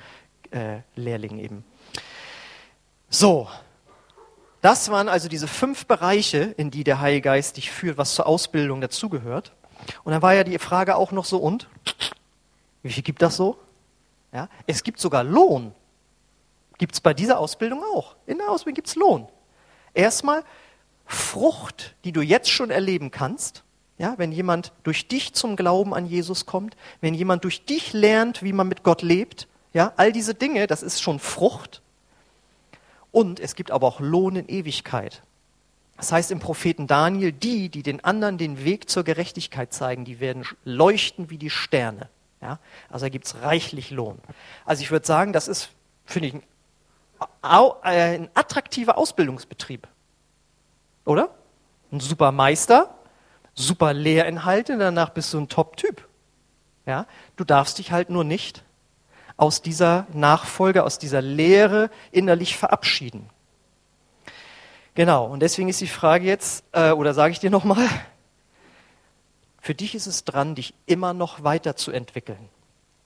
äh, 0.51 0.79
Lehrling 0.95 1.39
eben. 1.39 1.65
So, 3.11 3.49
das 4.63 4.91
waren 4.91 5.09
also 5.09 5.29
diese 5.29 5.47
fünf 5.47 5.87
Bereiche, 5.87 6.55
in 6.57 6.71
die 6.71 6.85
der 6.85 7.01
Heilige 7.01 7.23
Geist 7.23 7.59
dich 7.59 7.71
führt, 7.71 7.99
was 7.99 8.15
zur 8.15 8.27
Ausbildung 8.27 8.81
dazugehört. 8.81 9.53
Und 10.05 10.13
dann 10.13 10.23
war 10.23 10.35
ja 10.35 10.43
die 10.43 10.59
Frage 10.59 10.97
auch 10.97 11.13
noch 11.13 11.27
so, 11.27 11.39
und? 11.39 11.69
Wie 12.87 12.93
viel 12.93 13.03
gibt 13.03 13.23
das 13.23 13.37
so? 13.37 13.59
Ja, 14.33 14.49
es 14.67 14.83
gibt 14.83 15.01
sogar 15.01 15.25
Lohn. 15.25 15.73
Gibt 16.79 16.95
es 16.95 17.01
bei 17.01 17.15
dieser 17.15 17.39
Ausbildung 17.39 17.83
auch. 17.95 18.17
In 18.27 18.39
der 18.39 18.51
Ausbildung 18.51 18.75
gibt 18.75 18.89
es 18.89 18.97
Lohn. 18.97 19.29
Erstmal 19.95 20.45
Frucht, 21.07 21.95
die 22.05 22.13
du 22.13 22.21
jetzt 22.21 22.51
schon 22.51 22.71
erleben 22.71 23.11
kannst, 23.11 23.63
ja, 23.99 24.15
wenn 24.19 24.31
jemand 24.31 24.73
durch 24.83 25.09
dich 25.09 25.33
zum 25.33 25.57
Glauben 25.57 25.95
an 25.95 26.07
Jesus 26.07 26.45
kommt, 26.45 26.77
wenn 27.01 27.15
jemand 27.15 27.45
durch 27.45 27.65
dich 27.65 27.93
lernt, 27.93 28.43
wie 28.43 28.53
man 28.53 28.69
mit 28.69 28.83
Gott 28.83 29.03
lebt, 29.03 29.49
ja, 29.73 29.93
all 29.97 30.13
diese 30.13 30.35
Dinge, 30.35 30.67
das 30.67 30.83
ist 30.83 31.03
schon 31.03 31.19
Frucht. 31.19 31.81
Und 33.11 33.41
es 33.41 33.55
gibt 33.55 33.71
aber 33.71 33.87
auch 33.87 34.01
Lohn 34.01 34.37
in 34.37 34.49
Ewigkeit. 34.49 35.23
Das 35.97 36.13
heißt 36.13 36.31
im 36.31 36.41
Propheten 36.41 36.87
Daniel, 36.87 37.33
die, 37.33 37.71
die 37.71 37.83
den 37.83 38.05
anderen 38.05 38.37
den 38.37 38.65
Weg 38.65 38.91
zur 38.91 39.03
Gerechtigkeit 39.03 39.73
zeigen, 39.73 40.05
die 40.05 40.21
werden 40.21 40.45
leuchten 40.65 41.31
wie 41.31 41.39
die 41.39 41.49
Sterne. 41.49 42.11
Ja, 42.47 42.61
also 42.89 43.07
da 43.07 43.09
gibt 43.09 43.27
es 43.27 43.43
reichlich 43.43 43.91
Lohn. 43.91 44.21
Also 44.65 44.81
ich 44.81 44.93
würde 44.93 45.05
sagen, 45.05 45.33
das 45.33 45.49
ist, 45.49 45.71
finde 46.05 46.29
ich, 46.29 46.35
ein, 47.43 47.73
ein 47.83 48.31
attraktiver 48.35 48.97
Ausbildungsbetrieb. 48.97 49.89
Oder? 51.05 51.31
Ein 51.91 51.99
super 51.99 52.31
Meister, 52.31 52.95
super 53.55 53.93
Lehrinhalte, 53.93 54.79
danach 54.79 55.11
bist 55.11 55.35
du 55.35 55.41
ein 55.41 55.49
Top-Typ. 55.49 56.07
Ja? 56.87 57.07
Du 57.35 57.43
darfst 57.43 57.79
dich 57.79 57.91
halt 57.91 58.11
nur 58.11 58.23
nicht 58.23 58.63
aus 59.37 59.61
dieser 59.61 60.07
Nachfolge, 60.13 60.85
aus 60.85 61.01
dieser 61.01 61.23
Lehre 61.23 61.91
innerlich 62.13 62.57
verabschieden. 62.57 63.29
Genau, 64.95 65.27
und 65.27 65.41
deswegen 65.41 65.69
ist 65.69 65.81
die 65.81 65.89
Frage 65.89 66.27
jetzt, 66.27 66.65
äh, 66.71 66.93
oder 66.93 67.13
sage 67.13 67.33
ich 67.33 67.41
dir 67.41 67.51
nochmal, 67.51 67.89
für 69.67 69.75
dich 69.75 69.97
ist 69.97 70.07
es 70.07 70.23
dran, 70.23 70.55
dich 70.55 70.75
immer 70.87 71.13
noch 71.13 71.43
weiterzuentwickeln. 71.43 72.49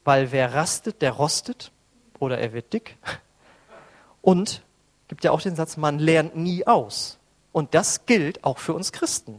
Weil 0.04 0.30
wer 0.30 0.52
rastet, 0.52 1.00
der 1.00 1.12
rostet 1.12 1.72
oder 2.18 2.36
er 2.36 2.52
wird 2.52 2.74
dick. 2.74 2.98
Und 4.20 4.62
gibt 5.08 5.24
ja 5.24 5.30
auch 5.30 5.40
den 5.40 5.56
Satz, 5.56 5.78
man 5.78 5.98
lernt 5.98 6.36
nie 6.36 6.66
aus. 6.66 7.18
Und 7.52 7.72
das 7.74 8.04
gilt 8.04 8.44
auch 8.44 8.58
für 8.58 8.74
uns 8.74 8.92
Christen. 8.92 9.38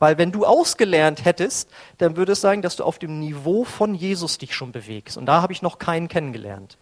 Weil 0.00 0.18
wenn 0.18 0.32
du 0.32 0.44
ausgelernt 0.44 1.24
hättest, 1.24 1.70
dann 1.98 2.16
würde 2.16 2.32
es 2.32 2.40
sagen, 2.40 2.62
dass 2.62 2.74
du 2.74 2.82
auf 2.82 2.98
dem 2.98 3.20
Niveau 3.20 3.62
von 3.62 3.94
Jesus 3.94 4.36
dich 4.38 4.52
schon 4.52 4.72
bewegst. 4.72 5.16
Und 5.16 5.26
da 5.26 5.42
habe 5.42 5.52
ich 5.52 5.62
noch 5.62 5.78
keinen 5.78 6.08
kennengelernt. 6.08 6.78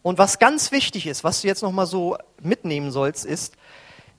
Und 0.00 0.16
was 0.16 0.38
ganz 0.38 0.72
wichtig 0.72 1.06
ist, 1.06 1.24
was 1.24 1.42
du 1.42 1.48
jetzt 1.48 1.62
noch 1.62 1.72
mal 1.72 1.86
so 1.86 2.16
mitnehmen 2.40 2.90
sollst, 2.90 3.26
ist, 3.26 3.54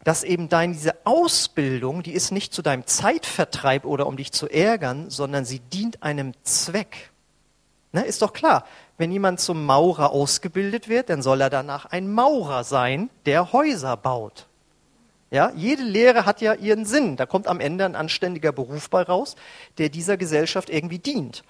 dass 0.04 0.24
eben 0.24 0.50
deine 0.50 0.74
diese 0.74 0.95
Ausbildung, 1.06 2.04
die 2.04 2.14
ist 2.14 2.32
nicht 2.32 2.54
zu 2.54 2.62
deinem 2.62 2.86
Zeitvertreib 2.86 3.86
oder 3.86 4.08
um 4.08 4.18
dich 4.18 4.32
zu 4.32 4.48
ärgern, 4.48 5.10
sondern 5.10 5.45
sie 5.45 5.60
dient 5.60 6.04
einem 6.04 6.34
Zweck. 6.43 7.12
Ne, 7.91 8.06
ist 8.06 8.22
doch 8.22 8.34
klar, 8.34 8.66
wenn 8.98 9.12
jemand 9.12 9.39
zum 9.39 9.66
Maurer 9.66 10.12
ausgebildet 10.12 10.89
wird, 10.89 11.10
dann 11.10 11.22
soll 11.22 11.41
er 11.41 11.50
danach 11.50 11.86
ein 11.86 12.12
Maurer 12.12 12.64
sein, 12.64 13.10
der 13.26 13.54
Häuser 13.54 13.95
baut. 13.98 14.48
Ja, 15.30 15.52
jede 15.56 15.84
Lehre 15.84 16.26
hat 16.26 16.41
ja 16.41 16.54
ihren 16.54 16.86
Sinn. 16.86 17.18
Da 17.18 17.26
kommt 17.26 17.48
am 17.48 17.60
Ende 17.60 17.86
ein 17.86 17.95
anständiger 17.95 18.52
Beruf 18.52 18.89
bei 18.89 19.02
raus, 19.02 19.36
der 19.78 19.89
dieser 19.89 20.16
Gesellschaft 20.16 20.70
irgendwie 20.70 21.00
dient. 21.00 21.43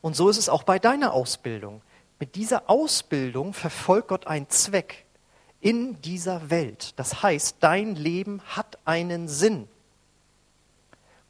Und 0.00 0.16
so 0.16 0.28
ist 0.28 0.38
es 0.38 0.48
auch 0.48 0.64
bei 0.64 0.78
deiner 0.78 1.12
Ausbildung. 1.12 1.80
Mit 2.18 2.34
dieser 2.34 2.68
Ausbildung 2.68 3.52
verfolgt 3.52 4.08
Gott 4.08 4.26
einen 4.26 4.48
Zweck 4.48 5.04
in 5.60 6.00
dieser 6.02 6.50
Welt. 6.50 6.92
Das 6.96 7.22
heißt, 7.22 7.56
dein 7.60 7.94
Leben 7.94 8.40
hat 8.46 8.78
einen 8.84 9.28
Sinn. 9.28 9.68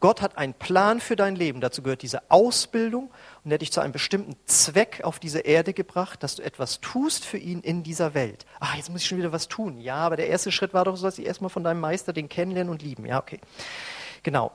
Gott 0.00 0.22
hat 0.22 0.38
einen 0.38 0.54
Plan 0.54 0.98
für 0.98 1.14
dein 1.14 1.36
Leben. 1.36 1.60
Dazu 1.60 1.82
gehört 1.82 2.00
diese 2.00 2.22
Ausbildung 2.30 3.10
und 3.44 3.50
er 3.50 3.54
hat 3.54 3.60
dich 3.60 3.70
zu 3.70 3.80
einem 3.80 3.92
bestimmten 3.92 4.34
Zweck 4.46 5.02
auf 5.04 5.18
diese 5.18 5.40
Erde 5.40 5.74
gebracht, 5.74 6.22
dass 6.22 6.36
du 6.36 6.42
etwas 6.42 6.80
tust 6.80 7.26
für 7.26 7.36
ihn 7.36 7.60
in 7.60 7.82
dieser 7.82 8.14
Welt. 8.14 8.46
Ah, 8.60 8.76
jetzt 8.76 8.88
muss 8.88 9.02
ich 9.02 9.08
schon 9.08 9.18
wieder 9.18 9.32
was 9.32 9.46
tun. 9.48 9.78
Ja, 9.78 9.96
aber 9.96 10.16
der 10.16 10.28
erste 10.28 10.52
Schritt 10.52 10.72
war 10.72 10.86
doch, 10.86 10.96
so, 10.96 11.04
dass 11.04 11.18
ich 11.18 11.26
erstmal 11.26 11.50
von 11.50 11.62
deinem 11.62 11.80
Meister 11.80 12.14
den 12.14 12.30
kennenlernen 12.30 12.72
und 12.72 12.80
lieben. 12.80 13.04
Ja, 13.04 13.18
okay. 13.18 13.40
Genau. 14.22 14.52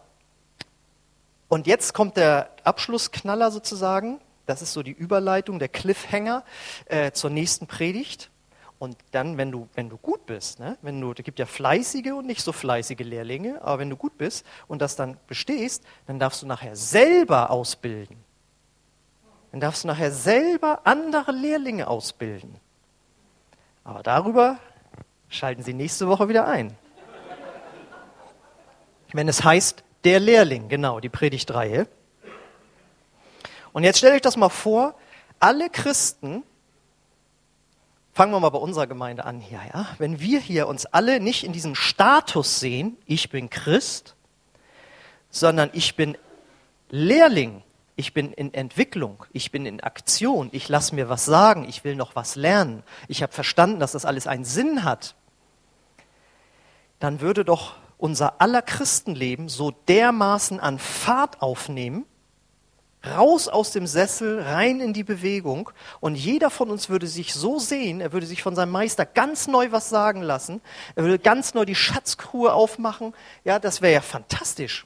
Und 1.47 1.67
jetzt 1.67 1.93
kommt 1.93 2.17
der 2.17 2.49
Abschlussknaller 2.63 3.51
sozusagen. 3.51 4.19
Das 4.47 4.63
ist 4.63 4.73
so 4.73 4.81
die 4.81 4.91
Überleitung, 4.91 5.59
der 5.59 5.69
Cliffhanger 5.69 6.43
äh, 6.85 7.11
zur 7.11 7.29
nächsten 7.29 7.67
Predigt. 7.67 8.31
Und 8.85 8.97
dann, 9.09 9.39
wenn 9.39 9.51
du, 9.51 9.67
wenn 9.73 9.89
du 9.89 9.97
gut 9.97 10.27
bist, 10.27 10.59
ne, 10.59 10.77
wenn 10.83 11.01
du, 11.01 11.11
es 11.11 11.23
gibt 11.23 11.39
ja 11.39 11.47
fleißige 11.47 12.11
und 12.11 12.27
nicht 12.27 12.41
so 12.41 12.51
fleißige 12.51 12.99
Lehrlinge, 12.99 13.59
aber 13.63 13.79
wenn 13.79 13.89
du 13.89 13.95
gut 13.95 14.15
bist 14.15 14.45
und 14.67 14.79
das 14.79 14.95
dann 14.95 15.17
bestehst, 15.25 15.83
dann 16.05 16.19
darfst 16.19 16.43
du 16.43 16.45
nachher 16.45 16.75
selber 16.75 17.49
ausbilden. 17.49 18.15
Dann 19.49 19.59
darfst 19.59 19.85
du 19.85 19.87
nachher 19.87 20.11
selber 20.11 20.81
andere 20.83 21.31
Lehrlinge 21.31 21.87
ausbilden. 21.87 22.57
Aber 23.83 24.03
darüber 24.03 24.59
schalten 25.29 25.63
Sie 25.63 25.73
nächste 25.73 26.07
Woche 26.07 26.29
wieder 26.29 26.45
ein. 26.47 26.77
Wenn 29.13 29.27
es 29.27 29.43
heißt, 29.43 29.83
der 30.03 30.19
Lehrling, 30.19 30.69
genau, 30.69 30.99
die 30.99 31.09
Predigtreihe. 31.09 31.87
Und 33.73 33.83
jetzt 33.83 33.97
stellt 33.97 34.13
euch 34.13 34.21
das 34.21 34.37
mal 34.37 34.49
vor, 34.49 34.93
alle 35.39 35.71
Christen, 35.71 36.43
Fangen 38.15 38.31
wir 38.31 38.39
mal 38.39 38.49
bei 38.49 38.59
unserer 38.59 38.87
Gemeinde 38.87 39.25
an 39.25 39.41
hier, 39.41 39.59
ja. 39.73 39.87
Wenn 39.97 40.21
wir 40.21 40.39
hier 40.39 40.69
uns 40.69 40.85
alle 40.85 41.19
nicht 41.19 41.43
in 41.43 41.51
diesem 41.51 41.75
Status 41.75 42.61
sehen, 42.61 42.95
ich 43.05 43.29
bin 43.29 43.49
Christ, 43.49 44.15
sondern 45.29 45.69
ich 45.73 45.97
bin 45.97 46.17
Lehrling, 46.89 47.61
ich 47.97 48.13
bin 48.13 48.31
in 48.31 48.53
Entwicklung, 48.53 49.25
ich 49.33 49.51
bin 49.51 49.65
in 49.65 49.81
Aktion, 49.81 50.47
ich 50.53 50.69
lasse 50.69 50.95
mir 50.95 51.09
was 51.09 51.25
sagen, 51.25 51.67
ich 51.67 51.83
will 51.83 51.97
noch 51.97 52.15
was 52.15 52.37
lernen, 52.37 52.83
ich 53.09 53.21
habe 53.21 53.33
verstanden, 53.33 53.81
dass 53.81 53.91
das 53.91 54.05
alles 54.05 54.27
einen 54.27 54.45
Sinn 54.45 54.85
hat, 54.85 55.15
dann 56.99 57.19
würde 57.19 57.43
doch 57.43 57.75
unser 57.97 58.39
aller 58.39 58.61
Christenleben 58.61 59.49
so 59.49 59.71
dermaßen 59.89 60.61
an 60.61 60.79
Fahrt 60.79 61.41
aufnehmen, 61.41 62.05
raus 63.07 63.47
aus 63.47 63.71
dem 63.71 63.87
Sessel, 63.87 64.41
rein 64.41 64.79
in 64.79 64.93
die 64.93 65.03
Bewegung. 65.03 65.69
Und 65.99 66.15
jeder 66.15 66.49
von 66.49 66.69
uns 66.69 66.89
würde 66.89 67.07
sich 67.07 67.33
so 67.33 67.59
sehen, 67.59 68.01
er 68.01 68.13
würde 68.13 68.25
sich 68.25 68.41
von 68.41 68.55
seinem 68.55 68.71
Meister 68.71 69.05
ganz 69.05 69.47
neu 69.47 69.71
was 69.71 69.89
sagen 69.89 70.21
lassen. 70.21 70.61
Er 70.95 71.03
würde 71.03 71.19
ganz 71.19 71.53
neu 71.53 71.65
die 71.65 71.75
Schatzkruhe 71.75 72.53
aufmachen. 72.53 73.13
Ja, 73.43 73.59
das 73.59 73.81
wäre 73.81 73.93
ja 73.93 74.01
fantastisch. 74.01 74.85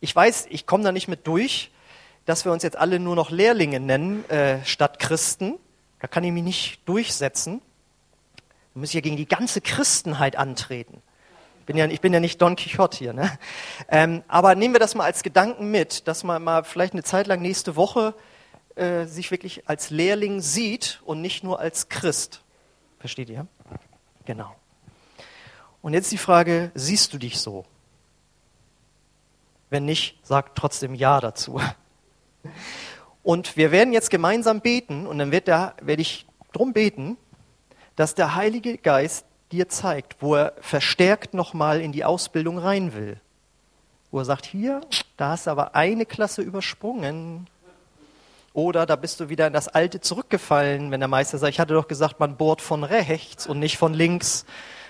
Ich 0.00 0.14
weiß, 0.14 0.46
ich 0.50 0.66
komme 0.66 0.84
da 0.84 0.92
nicht 0.92 1.08
mit 1.08 1.26
durch, 1.26 1.70
dass 2.26 2.44
wir 2.44 2.52
uns 2.52 2.62
jetzt 2.62 2.76
alle 2.76 2.98
nur 2.98 3.16
noch 3.16 3.30
Lehrlinge 3.30 3.80
nennen 3.80 4.28
äh, 4.28 4.64
statt 4.64 4.98
Christen. 4.98 5.54
Da 6.00 6.08
kann 6.08 6.24
ich 6.24 6.32
mich 6.32 6.42
nicht 6.42 6.88
durchsetzen. 6.88 7.62
Wir 8.74 8.80
müssen 8.80 8.96
ja 8.96 9.00
gegen 9.00 9.16
die 9.16 9.26
ganze 9.26 9.60
Christenheit 9.60 10.36
antreten. 10.36 11.02
Ich 11.66 11.74
bin 11.74 11.78
ja, 11.78 11.86
ich 11.86 12.00
bin 12.00 12.12
ja 12.12 12.20
nicht 12.20 12.40
Don 12.40 12.54
Quixote 12.54 12.96
hier. 12.96 13.12
Ne? 13.12 13.28
Ähm, 13.88 14.22
aber 14.28 14.54
nehmen 14.54 14.72
wir 14.72 14.78
das 14.78 14.94
mal 14.94 15.02
als 15.02 15.24
Gedanken 15.24 15.72
mit, 15.72 16.06
dass 16.06 16.22
man 16.22 16.44
mal 16.44 16.62
vielleicht 16.62 16.92
eine 16.92 17.02
Zeit 17.02 17.26
lang 17.26 17.42
nächste 17.42 17.74
Woche 17.74 18.14
äh, 18.76 19.06
sich 19.06 19.32
wirklich 19.32 19.68
als 19.68 19.90
Lehrling 19.90 20.40
sieht 20.40 21.02
und 21.04 21.20
nicht 21.20 21.42
nur 21.42 21.58
als 21.58 21.88
Christ. 21.88 22.42
Versteht 23.00 23.30
ihr? 23.30 23.48
Genau. 24.26 24.54
Und 25.82 25.92
jetzt 25.92 26.12
die 26.12 26.18
Frage, 26.18 26.70
siehst 26.76 27.12
du 27.12 27.18
dich 27.18 27.40
so? 27.40 27.64
Wenn 29.68 29.86
nicht, 29.86 30.20
sag 30.22 30.54
trotzdem 30.54 30.94
Ja 30.94 31.20
dazu. 31.20 31.60
Und 33.24 33.56
wir 33.56 33.72
werden 33.72 33.92
jetzt 33.92 34.10
gemeinsam 34.10 34.60
beten 34.60 35.04
und 35.04 35.18
dann 35.18 35.32
werde 35.32 35.80
ich 35.96 36.26
drum 36.52 36.72
beten, 36.72 37.16
dass 37.96 38.14
der 38.14 38.36
Heilige 38.36 38.78
Geist 38.78 39.26
dir 39.52 39.68
zeigt, 39.68 40.20
wo 40.20 40.34
er 40.34 40.54
verstärkt 40.60 41.34
nochmal 41.34 41.80
in 41.80 41.92
die 41.92 42.04
Ausbildung 42.04 42.58
rein 42.58 42.94
will. 42.94 43.20
Wo 44.10 44.18
er 44.18 44.24
sagt, 44.24 44.46
hier, 44.46 44.80
da 45.16 45.30
hast 45.30 45.46
du 45.46 45.50
aber 45.50 45.74
eine 45.74 46.06
Klasse 46.06 46.42
übersprungen. 46.42 47.46
Oder 48.52 48.86
da 48.86 48.96
bist 48.96 49.20
du 49.20 49.28
wieder 49.28 49.46
in 49.46 49.52
das 49.52 49.68
Alte 49.68 50.00
zurückgefallen, 50.00 50.90
wenn 50.90 51.00
der 51.00 51.08
Meister 51.08 51.38
sagt, 51.38 51.52
ich 51.52 51.60
hatte 51.60 51.74
doch 51.74 51.88
gesagt, 51.88 52.20
man 52.20 52.36
bohrt 52.36 52.62
von 52.62 52.84
rechts 52.84 53.46
und 53.46 53.58
nicht 53.58 53.76
von 53.76 53.92
links. 53.92 54.46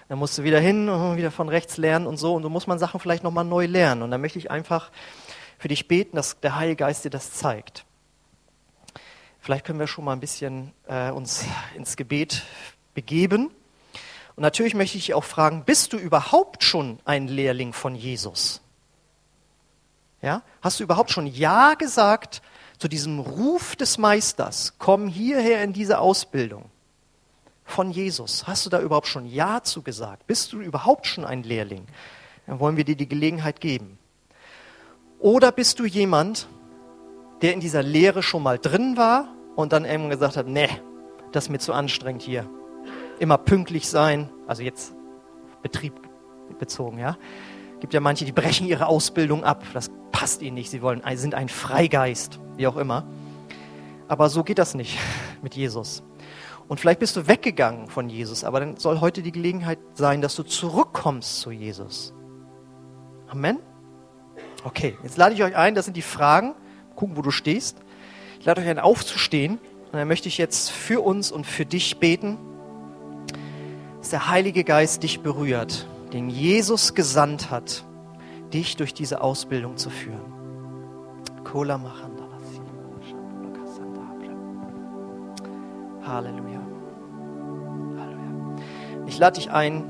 Dann 0.09 0.19
musst 0.19 0.39
du 0.39 0.45
wieder 0.45 0.61
hin 0.61 0.89
und 0.89 1.17
wieder 1.17 1.33
von 1.33 1.49
rechts 1.49 1.77
lernen 1.77 2.07
und 2.07 2.17
so. 2.17 2.35
Und 2.35 2.45
so 2.45 2.49
muss 2.49 2.69
man 2.69 2.79
Sachen 2.79 3.01
vielleicht 3.01 3.25
nochmal 3.25 3.45
neu 3.45 3.67
lernen. 3.67 4.03
Und 4.03 4.13
dann 4.13 4.21
möchte 4.21 4.39
ich 4.39 4.51
einfach 4.51 4.91
für 5.59 5.69
dich 5.69 5.89
beten, 5.89 6.17
dass 6.17 6.39
der 6.41 6.57
Heilige 6.57 6.77
Geist 6.77 7.05
dir 7.05 7.11
das 7.11 7.33
zeigt. 7.33 7.85
Vielleicht 9.41 9.65
können 9.65 9.79
wir 9.79 9.87
schon 9.87 10.05
mal 10.05 10.13
ein 10.13 10.21
bisschen 10.21 10.73
äh, 10.87 11.11
uns 11.11 11.45
ins 11.75 11.97
Gebet 11.97 12.43
begeben. 12.95 13.51
Und 14.37 14.43
natürlich 14.43 14.75
möchte 14.75 14.99
ich 14.99 15.15
auch 15.15 15.25
fragen, 15.25 15.65
bist 15.65 15.95
du 15.95 15.97
überhaupt 15.97 16.63
schon 16.63 16.99
ein 17.07 17.27
Lehrling 17.27 17.73
von 17.73 17.95
Jesus? 17.95 18.61
Ja? 20.21 20.43
Hast 20.61 20.79
du 20.79 20.85
überhaupt 20.85 21.11
schon 21.11 21.27
Ja 21.27 21.75
gesagt 21.75 22.43
zu 22.79 22.87
diesem 22.87 23.19
Ruf 23.19 23.77
des 23.77 23.97
Meisters? 23.97 24.75
Komm 24.79 25.09
hierher 25.09 25.65
in 25.65 25.73
diese 25.73 25.99
Ausbildung 25.99 26.67
von 27.65 27.91
Jesus. 27.91 28.47
Hast 28.47 28.67
du 28.67 28.71
da 28.71 28.79
überhaupt 28.81 29.07
schon 29.07 29.27
Ja 29.27 29.63
zu 29.63 29.81
gesagt? 29.81 30.27
Bist 30.27 30.53
du 30.53 30.61
überhaupt 30.61 31.07
schon 31.07 31.25
ein 31.25 31.43
Lehrling? 31.43 31.87
Dann 32.47 32.61
wollen 32.61 32.77
wir 32.77 32.85
dir 32.85 32.97
die 32.97 33.09
Gelegenheit 33.09 33.63
geben. 33.63 33.99
Oder 35.19 35.51
bist 35.51 35.79
du 35.79 35.87
jemand, 35.87 36.47
der 37.41 37.55
in 37.55 37.61
dieser 37.61 37.83
Lehre 37.83 38.23
schon 38.23 38.43
mal 38.43 38.59
drin 38.59 38.99
war 38.99 39.35
und 39.57 39.73
dann 39.73 39.87
irgendwann 39.87 40.11
gesagt 40.11 40.37
hat, 40.37 40.47
nee, 40.47 40.69
das 41.33 41.45
ist 41.45 41.51
mir 41.51 41.59
zu 41.59 41.73
anstrengend 41.73 42.23
hier 42.23 42.47
immer 43.19 43.39
pünktlich 43.39 43.89
sein, 43.89 44.31
also 44.47 44.63
jetzt 44.63 44.95
Betrieb 45.63 45.95
bezogen, 46.59 46.99
ja. 46.99 47.17
Gibt 47.81 47.93
ja 47.93 48.01
manche, 48.01 48.25
die 48.25 48.33
brechen 48.33 48.67
ihre 48.67 48.87
Ausbildung 48.87 49.45
ab, 49.45 49.65
das 49.75 49.91
passt 50.13 50.43
ihnen 50.43 50.55
nicht, 50.55 50.71
sie 50.71 50.81
wollen, 50.81 51.03
sind 51.17 51.35
ein 51.35 51.49
Freigeist, 51.49 52.41
wie 52.57 52.67
auch 52.67 52.77
immer. 52.77 53.07
Aber 54.09 54.29
so 54.29 54.45
geht 54.45 54.59
das 54.59 54.75
nicht 54.75 54.99
mit 55.43 55.55
Jesus. 55.55 56.03
Und 56.69 56.81
vielleicht 56.81 57.01
bist 57.01 57.17
du 57.17 57.29
weggegangen 57.29 57.89
von 57.89 58.09
Jesus, 58.09 58.45
aber 58.45 58.61
dann 58.61 58.77
soll 58.77 59.01
heute 59.01 59.23
die 59.23 59.33
Gelegenheit 59.33 59.79
sein, 59.95 60.21
dass 60.21 60.35
du 60.35 60.43
zurückkommst 60.43 61.41
zu 61.41 61.51
Jesus. 61.51 62.13
Amen? 63.29 63.59
Okay, 64.65 64.97
jetzt 65.03 65.17
lade 65.17 65.35
ich 65.35 65.43
euch 65.43 65.57
ein, 65.57 65.75
das 65.75 65.85
sind 65.85 65.97
die 65.97 66.03
Fragen. 66.03 66.55
Gucken, 66.97 67.17
wo 67.17 67.23
du 67.23 67.31
stehst. 67.31 67.79
Ich 68.41 68.47
lade 68.47 68.63
euch 68.63 68.69
ein, 68.69 68.79
aufzustehen. 68.79 69.59
Und 69.87 69.93
dann 69.93 70.09
möchte 70.09 70.29
ich 70.29 70.39
jetzt 70.39 70.71
für 70.71 71.03
uns 71.03 71.31
und 71.31 71.47
für 71.47 71.67
dich 71.67 71.99
beten 71.99 72.39
dass 74.07 74.11
der 74.13 74.29
Heilige 74.29 74.63
Geist 74.63 75.03
dich 75.03 75.19
berührt, 75.19 75.89
den 76.13 76.31
Jesus 76.31 76.95
gesandt 76.95 77.51
hat, 77.51 77.85
dich 78.53 78.77
durch 78.77 78.95
diese 78.95 79.21
Ausbildung 79.21 79.77
zu 79.79 79.91
führen. 79.91 80.33
Halleluja. 86.07 86.61
Halleluja. 87.99 88.57
Ich 89.09 89.19
lade 89.19 89.41
dich 89.41 89.51
ein, 89.51 89.83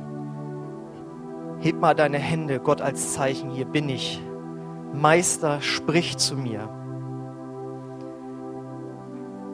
heb 1.60 1.78
mal 1.78 1.92
deine 1.92 2.16
Hände, 2.16 2.58
Gott 2.58 2.80
als 2.80 3.12
Zeichen, 3.12 3.50
hier 3.50 3.66
bin 3.66 3.90
ich. 3.90 4.22
Meister, 4.94 5.60
sprich 5.60 6.16
zu 6.16 6.36
mir. 6.36 6.70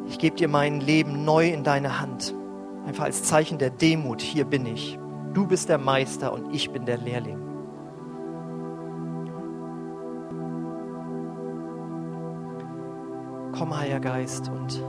Ich 0.06 0.20
gebe 0.20 0.36
dir 0.36 0.46
mein 0.46 0.80
Leben 0.80 1.24
neu 1.24 1.48
in 1.48 1.64
deine 1.64 1.98
Hand. 2.00 2.36
Einfach 2.87 3.05
als 3.05 3.22
Zeichen 3.22 3.59
der 3.59 3.70
Demut, 3.70 4.20
hier 4.20 4.45
bin 4.45 4.66
ich. 4.66 4.99
Du 5.33 5.47
bist 5.47 5.68
der 5.68 5.78
Meister 5.78 6.33
und 6.33 6.55
ich 6.55 6.70
bin 6.70 6.85
der 6.85 6.99
Lehrling. 6.99 7.39
Komm, 13.53 13.78
Heiliger 13.78 14.01
Geist, 14.01 14.51
und 14.51 14.83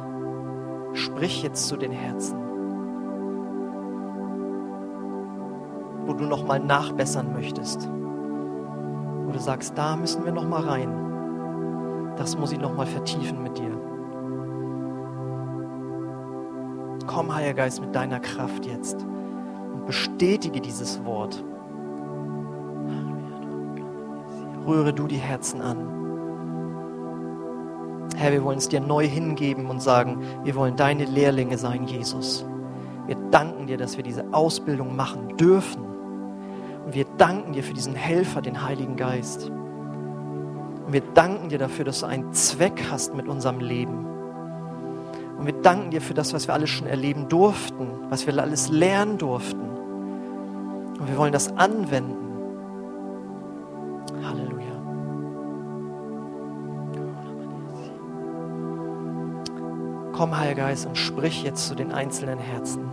sprich 0.94 1.44
jetzt 1.44 1.68
zu 1.68 1.78
den 1.78 1.91
Herzen, 1.91 2.38
wo 6.06 6.14
du 6.14 6.26
nochmal 6.26 6.60
nachbessern 6.60 7.34
möchtest. 7.34 7.88
Wo 9.26 9.32
du 9.32 9.39
sagst, 9.39 9.78
da 9.78 9.96
müssen 9.96 10.26
wir 10.26 10.32
nochmal 10.32 10.64
rein. 10.64 12.16
Das 12.18 12.38
muss 12.38 12.52
ich 12.52 12.60
nochmal 12.60 12.88
vertiefen 12.88 13.44
mit 13.44 13.58
dir. 13.58 13.82
Komm, 17.08 17.34
Heiliger 17.34 17.54
Geist, 17.54 17.82
mit 17.82 17.93
deiner 17.95 18.20
Kraft 18.20 18.66
jetzt 18.66 19.06
und 19.74 19.86
bestätige 19.86 20.62
dieses 20.62 21.04
Wort. 21.04 21.43
Rühre 24.66 24.93
du 24.93 25.08
die 25.08 25.18
Herzen 25.18 25.62
an. 25.62 25.78
Herr, 28.16 28.32
wir 28.32 28.43
wollen 28.43 28.60
es 28.60 28.70
dir 28.70 28.80
neu 28.80 29.06
hingeben 29.06 29.66
und 29.66 29.82
sagen, 29.82 30.24
wir 30.43 30.56
wollen 30.56 30.76
deine 30.76 31.06
Lehrlinge 31.06 31.58
sein, 31.58 31.86
Jesus. 31.86 32.45
Wir 33.08 33.18
danken 33.32 33.68
dir, 33.68 33.78
dass 33.78 33.97
wir 33.97 34.04
diese 34.04 34.24
Ausbildung 34.34 34.95
machen 34.95 35.36
dürfen. 35.36 35.84
Und 36.86 36.95
wir 36.95 37.06
danken 37.18 37.54
dir 37.54 37.64
für 37.64 37.74
diesen 37.74 37.95
Helfer, 37.95 38.41
den 38.41 38.66
Heiligen 38.66 38.95
Geist. 38.95 39.49
Und 39.49 40.93
wir 40.93 41.01
danken 41.14 41.49
dir 41.49 41.58
dafür, 41.58 41.86
dass 41.86 41.99
du 41.99 42.06
einen 42.06 42.32
Zweck 42.34 42.86
hast 42.89 43.14
mit 43.16 43.28
unserem 43.28 43.60
Leben. 43.60 44.12
Und 45.44 45.48
wir 45.48 45.62
danken 45.62 45.91
dir 45.91 46.00
für 46.00 46.14
das, 46.14 46.34
was 46.34 46.48
wir 46.48 46.54
alles 46.54 46.70
schon 46.70 46.88
erleben 46.88 47.28
durften, 47.28 47.86
was 48.10 48.26
wir 48.26 48.41
alles 48.41 48.70
lernen 48.70 49.18
durften. 49.18 49.60
Und 49.60 51.06
wir 51.06 51.18
wollen 51.18 51.34
das 51.34 51.50
anwenden. 51.58 52.16
Halleluja. 54.24 54.72
Komm, 60.14 60.38
Heiliger 60.38 60.68
Geist, 60.68 60.86
und 60.86 60.98
sprich 60.98 61.44
jetzt 61.44 61.68
zu 61.68 61.76
den 61.76 61.91
einzelnen 61.91 62.39
Herzen. 62.39 62.89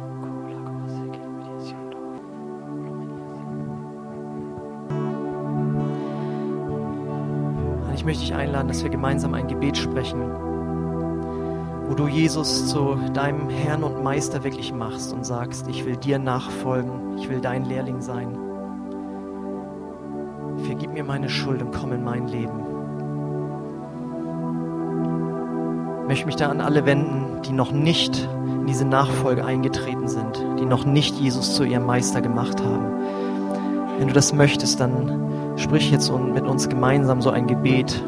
Ich 7.95 8.05
möchte 8.05 8.23
dich 8.23 8.35
einladen, 8.35 8.67
dass 8.67 8.83
wir 8.83 8.91
gemeinsam 8.91 9.35
ein 9.35 9.47
Gebet 9.47 9.77
sprechen 9.77 10.50
wo 11.91 11.95
du 11.95 12.07
Jesus 12.07 12.69
zu 12.69 12.97
deinem 13.15 13.49
Herrn 13.49 13.83
und 13.83 14.05
Meister 14.05 14.45
wirklich 14.45 14.73
machst 14.73 15.13
und 15.13 15.27
sagst, 15.27 15.67
ich 15.67 15.85
will 15.85 15.97
dir 15.97 16.21
nachfolgen, 16.21 17.19
ich 17.19 17.29
will 17.29 17.41
dein 17.41 17.65
Lehrling 17.65 18.01
sein. 18.01 18.39
Vergib 20.59 20.93
mir 20.93 21.03
meine 21.03 21.29
Schuld 21.29 21.61
und 21.61 21.73
komm 21.73 21.93
in 21.93 22.05
mein 22.05 22.29
Leben. 22.29 22.61
Ich 26.03 26.09
möchte 26.09 26.27
mich 26.27 26.37
da 26.37 26.49
an 26.49 26.61
alle 26.61 26.87
wenden, 26.87 27.43
die 27.43 27.53
noch 27.53 27.73
nicht 27.73 28.29
in 28.45 28.67
diese 28.67 28.85
Nachfolge 28.85 29.45
eingetreten 29.45 30.07
sind, 30.07 30.45
die 30.61 30.67
noch 30.67 30.85
nicht 30.85 31.17
Jesus 31.17 31.57
zu 31.57 31.65
ihrem 31.65 31.87
Meister 31.87 32.21
gemacht 32.21 32.63
haben. 32.63 32.85
Wenn 33.99 34.07
du 34.07 34.15
das 34.15 34.33
möchtest, 34.33 34.79
dann 34.79 35.57
sprich 35.57 35.91
jetzt 35.91 36.13
mit 36.13 36.47
uns 36.47 36.69
gemeinsam 36.69 37.21
so 37.21 37.31
ein 37.31 37.49
Gebet 37.49 38.01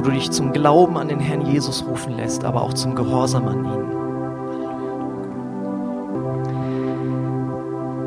wo 0.00 0.04
du 0.04 0.12
dich 0.12 0.30
zum 0.30 0.54
Glauben 0.54 0.96
an 0.96 1.08
den 1.08 1.20
Herrn 1.20 1.44
Jesus 1.44 1.84
rufen 1.86 2.16
lässt, 2.16 2.42
aber 2.42 2.62
auch 2.62 2.72
zum 2.72 2.94
Gehorsam 2.94 3.46
an 3.46 3.64
ihn. 3.66 3.90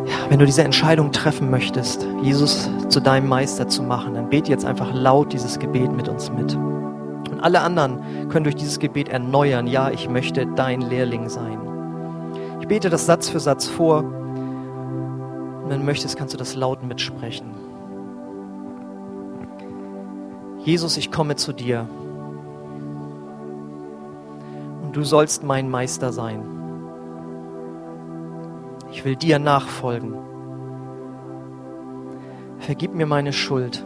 Ja, 0.08 0.16
Wenn 0.28 0.40
du 0.40 0.48
diese 0.48 0.64
Entscheidung 0.64 1.12
treffen 1.12 1.52
möchtest, 1.52 2.08
Jesus 2.24 2.68
zu 2.90 3.00
deinem 3.00 3.30
Meister 3.30 3.68
zu 3.68 3.84
machen, 3.84 4.16
dann 4.16 4.28
bete 4.28 4.50
jetzt 4.50 4.66
einfach 4.66 4.92
laut 4.92 5.34
dieses 5.34 5.60
Gebet 5.60 5.96
mit 5.96 6.08
uns 6.08 6.32
mit. 6.32 6.56
Und 6.56 7.40
alle 7.44 7.62
anderen 7.62 8.28
können 8.30 8.46
durch 8.46 8.56
dieses 8.56 8.80
Gebet 8.80 9.10
erneuern, 9.10 9.68
ja, 9.68 9.92
ich 9.92 10.10
möchte 10.10 10.48
dein 10.48 10.82
Lehrling 10.82 11.30
sein. 11.30 11.60
Ich 12.60 12.68
bete 12.68 12.90
das 12.90 13.06
Satz 13.06 13.30
für 13.30 13.40
Satz 13.40 13.68
vor. 13.68 14.00
Und 14.00 15.70
wenn 15.70 15.82
du 15.82 15.86
möchtest, 15.86 16.18
kannst 16.18 16.34
du 16.34 16.40
das 16.40 16.56
laut 16.56 16.82
mitsprechen. 16.84 17.63
Jesus, 20.64 20.98
ich 20.98 21.12
komme 21.12 21.36
zu 21.36 21.52
dir. 21.52 21.88
Und 24.84 24.96
du 24.96 25.04
sollst 25.04 25.44
mein 25.44 25.70
Meister 25.70 26.14
sein. 26.14 26.44
Ich 28.92 29.04
will 29.04 29.16
dir 29.16 29.40
nachfolgen. 29.40 30.14
Vergib 32.60 32.94
mir 32.94 33.06
meine 33.06 33.34
Schuld 33.34 33.86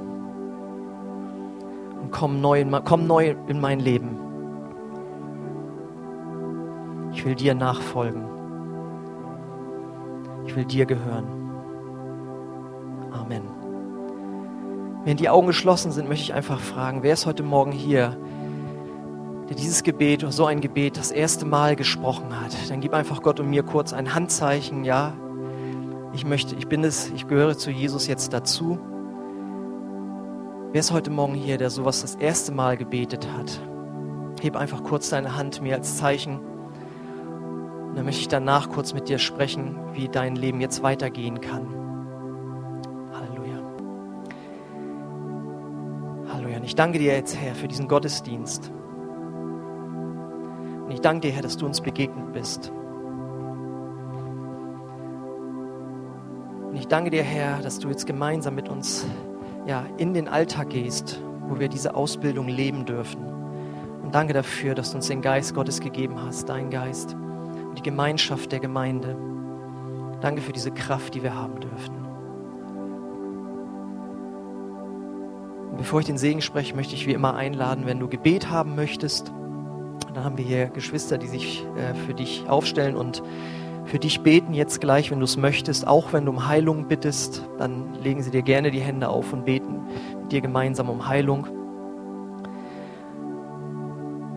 und 1.99 2.11
komm 2.11 2.41
neu, 2.41 2.61
in, 2.61 2.71
komm 2.84 3.07
neu 3.07 3.36
in 3.47 3.59
mein 3.59 3.80
Leben. 3.80 4.17
Ich 7.11 7.25
will 7.25 7.36
dir 7.36 7.55
nachfolgen. 7.55 8.23
Ich 10.45 10.55
will 10.55 10.65
dir 10.65 10.86
gehören. 10.86 11.25
Amen. 13.11 13.57
Wenn 15.08 15.16
die 15.16 15.30
Augen 15.30 15.47
geschlossen 15.47 15.93
sind, 15.93 16.10
möchte 16.10 16.26
ich 16.26 16.34
einfach 16.34 16.60
fragen, 16.60 17.01
wer 17.01 17.14
ist 17.14 17.26
heute 17.26 17.41
Morgen 17.41 17.72
hier, 17.72 18.18
der 19.47 19.55
dieses 19.55 19.84
Gebet 19.84 20.22
oder 20.22 20.34
so 20.34 20.45
ein 20.45 20.60
Gebet 20.60 20.97
das 20.97 21.12
erste 21.12 21.45
Mal 21.45 21.78
gesprochen 21.78 22.38
hat, 22.41 22.53
dann 22.70 22.82
gib 22.82 22.93
einfach 22.93 23.22
Gott 23.22 23.39
und 23.39 23.49
mir 23.49 23.64
kurz 23.64 23.93
ein 23.93 24.14
Handzeichen, 24.14 24.84
ja. 24.84 25.14
Ich 26.12 26.26
möchte, 26.26 26.58
ich 26.58 26.68
bin 26.68 26.84
es, 26.84 27.10
ich 27.16 27.26
gehöre 27.26 27.58
zu 27.58 27.72
Jesus 27.72 28.05
jetzt 28.08 28.34
dazu. 28.34 28.80
Wer 30.74 30.82
ist 30.82 30.91
heute 30.91 31.10
Morgen 31.10 31.36
hier, 31.36 31.58
der 31.58 31.70
sowas 31.70 32.01
das 32.01 32.16
erste 32.16 32.51
Mal 32.51 32.76
gebetet 32.76 33.30
hat? 33.38 33.62
Heb 34.41 34.58
einfach 34.58 34.84
kurz 34.84 35.08
deine 35.08 35.38
Hand 35.38 35.62
mir 35.62 35.76
als 35.76 35.95
Zeichen. 35.95 36.39
Und 36.41 37.95
dann 37.95 38.03
möchte 38.03 38.20
ich 38.20 38.28
danach 38.28 38.68
kurz 38.68 38.93
mit 38.93 39.08
dir 39.08 39.20
sprechen, 39.20 39.78
wie 39.93 40.10
dein 40.10 40.36
Leben 40.36 40.60
jetzt 40.60 40.84
weitergehen 40.84 41.39
kann. 41.39 41.76
Ich 46.68 46.76
danke 46.76 46.99
dir 46.99 47.13
jetzt, 47.13 47.38
Herr, 47.38 47.55
für 47.55 47.70
diesen 47.70 47.88
Gottesdienst. 47.88 48.70
Und 50.84 50.91
ich 50.91 50.99
danke 50.99 51.30
dir, 51.30 51.34
Herr, 51.34 51.41
dass 51.41 51.55
du 51.55 51.65
uns 51.65 51.80
begegnet 51.80 52.34
bist. 52.34 52.74
Und 56.68 56.76
ich 56.76 56.89
danke 56.89 57.09
dir, 57.09 57.24
Herr, 57.24 57.61
dass 57.61 57.80
du 57.80 57.88
jetzt 57.88 58.05
gemeinsam 58.05 58.55
mit 58.55 58.68
uns 58.68 59.07
ja, 59.65 59.86
in 59.97 60.13
den 60.13 60.28
Alltag 60.28 60.72
gehst, 60.72 61.22
wo 61.47 61.57
wir 61.57 61.70
diese 61.70 61.95
Ausbildung 61.95 62.49
leben 62.49 62.86
dürfen. 62.86 63.26
Und 64.03 64.13
danke 64.13 64.34
dafür, 64.34 64.76
dass 64.76 64.91
du 64.91 64.97
uns 64.97 65.07
den 65.07 65.22
Geist 65.22 65.55
Gottes 65.55 65.80
gegeben 65.80 66.22
hast, 66.22 66.49
dein 66.49 66.70
Geist 66.70 67.13
und 67.13 67.78
die 67.78 67.84
Gemeinschaft 67.84 68.51
der 68.51 68.59
Gemeinde. 68.59 69.15
Danke 70.20 70.41
für 70.41 70.51
diese 70.51 70.72
Kraft, 70.72 71.15
die 71.15 71.24
wir 71.24 71.34
haben 71.34 71.61
dürfen. 71.61 71.97
Bevor 75.78 75.99
ich 75.99 76.05
den 76.05 76.17
Segen 76.17 76.41
spreche, 76.41 76.75
möchte 76.75 76.95
ich 76.95 77.07
wie 77.07 77.13
immer 77.13 77.36
einladen, 77.36 77.86
wenn 77.86 77.99
du 77.99 78.07
Gebet 78.07 78.49
haben 78.49 78.75
möchtest, 78.75 79.32
dann 80.13 80.23
haben 80.23 80.38
wir 80.38 80.45
hier 80.45 80.67
Geschwister, 80.67 81.17
die 81.17 81.28
sich 81.28 81.63
äh, 81.78 81.93
für 81.93 82.13
dich 82.13 82.49
aufstellen 82.49 82.95
und 82.95 83.21
für 83.86 83.99
dich 83.99 84.21
beten 84.21 84.53
jetzt 84.53 84.82
gleich, 84.82 85.11
wenn 85.11 85.19
du 85.19 85.25
es 85.25 85.38
möchtest. 85.38 85.88
Auch 85.88 86.11
wenn 86.11 86.25
du 86.25 86.32
um 86.32 86.47
Heilung 86.47 86.88
bittest, 86.88 87.47
dann 87.57 87.93
legen 88.03 88.21
sie 88.21 88.32
dir 88.32 88.41
gerne 88.41 88.69
die 88.69 88.82
Hände 88.82 89.07
auf 89.07 89.32
und 89.32 89.45
beten 89.45 89.82
mit 90.21 90.32
dir 90.32 90.41
gemeinsam 90.41 90.89
um 90.89 91.07
Heilung. 91.07 91.47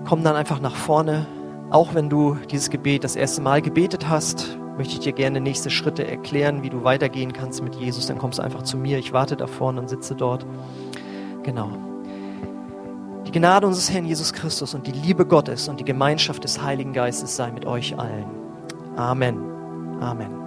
Komm 0.06 0.22
dann 0.22 0.36
einfach 0.36 0.60
nach 0.60 0.76
vorne. 0.76 1.26
Auch 1.70 1.94
wenn 1.94 2.08
du 2.08 2.36
dieses 2.50 2.70
Gebet 2.70 3.02
das 3.02 3.16
erste 3.16 3.42
Mal 3.42 3.60
gebetet 3.62 4.08
hast, 4.08 4.56
möchte 4.76 4.94
ich 4.94 5.00
dir 5.00 5.12
gerne 5.12 5.40
nächste 5.40 5.70
Schritte 5.70 6.06
erklären, 6.06 6.62
wie 6.62 6.70
du 6.70 6.84
weitergehen 6.84 7.32
kannst 7.32 7.62
mit 7.62 7.74
Jesus. 7.74 8.06
Dann 8.06 8.18
kommst 8.18 8.38
du 8.38 8.42
einfach 8.42 8.62
zu 8.62 8.76
mir. 8.76 8.98
Ich 8.98 9.12
warte 9.12 9.36
da 9.36 9.46
vorne 9.46 9.80
und 9.80 9.88
sitze 9.88 10.14
dort. 10.14 10.46
Genau. 11.42 11.70
Die 13.26 13.32
Gnade 13.32 13.66
unseres 13.66 13.90
Herrn 13.90 14.06
Jesus 14.06 14.32
Christus 14.32 14.74
und 14.74 14.86
die 14.86 14.92
Liebe 14.92 15.24
Gottes 15.24 15.68
und 15.68 15.78
die 15.78 15.84
Gemeinschaft 15.84 16.42
des 16.42 16.62
Heiligen 16.62 16.92
Geistes 16.92 17.36
sei 17.36 17.50
mit 17.52 17.64
euch 17.64 17.98
allen. 17.98 18.26
Amen. 18.96 19.38
Amen. 20.00 20.39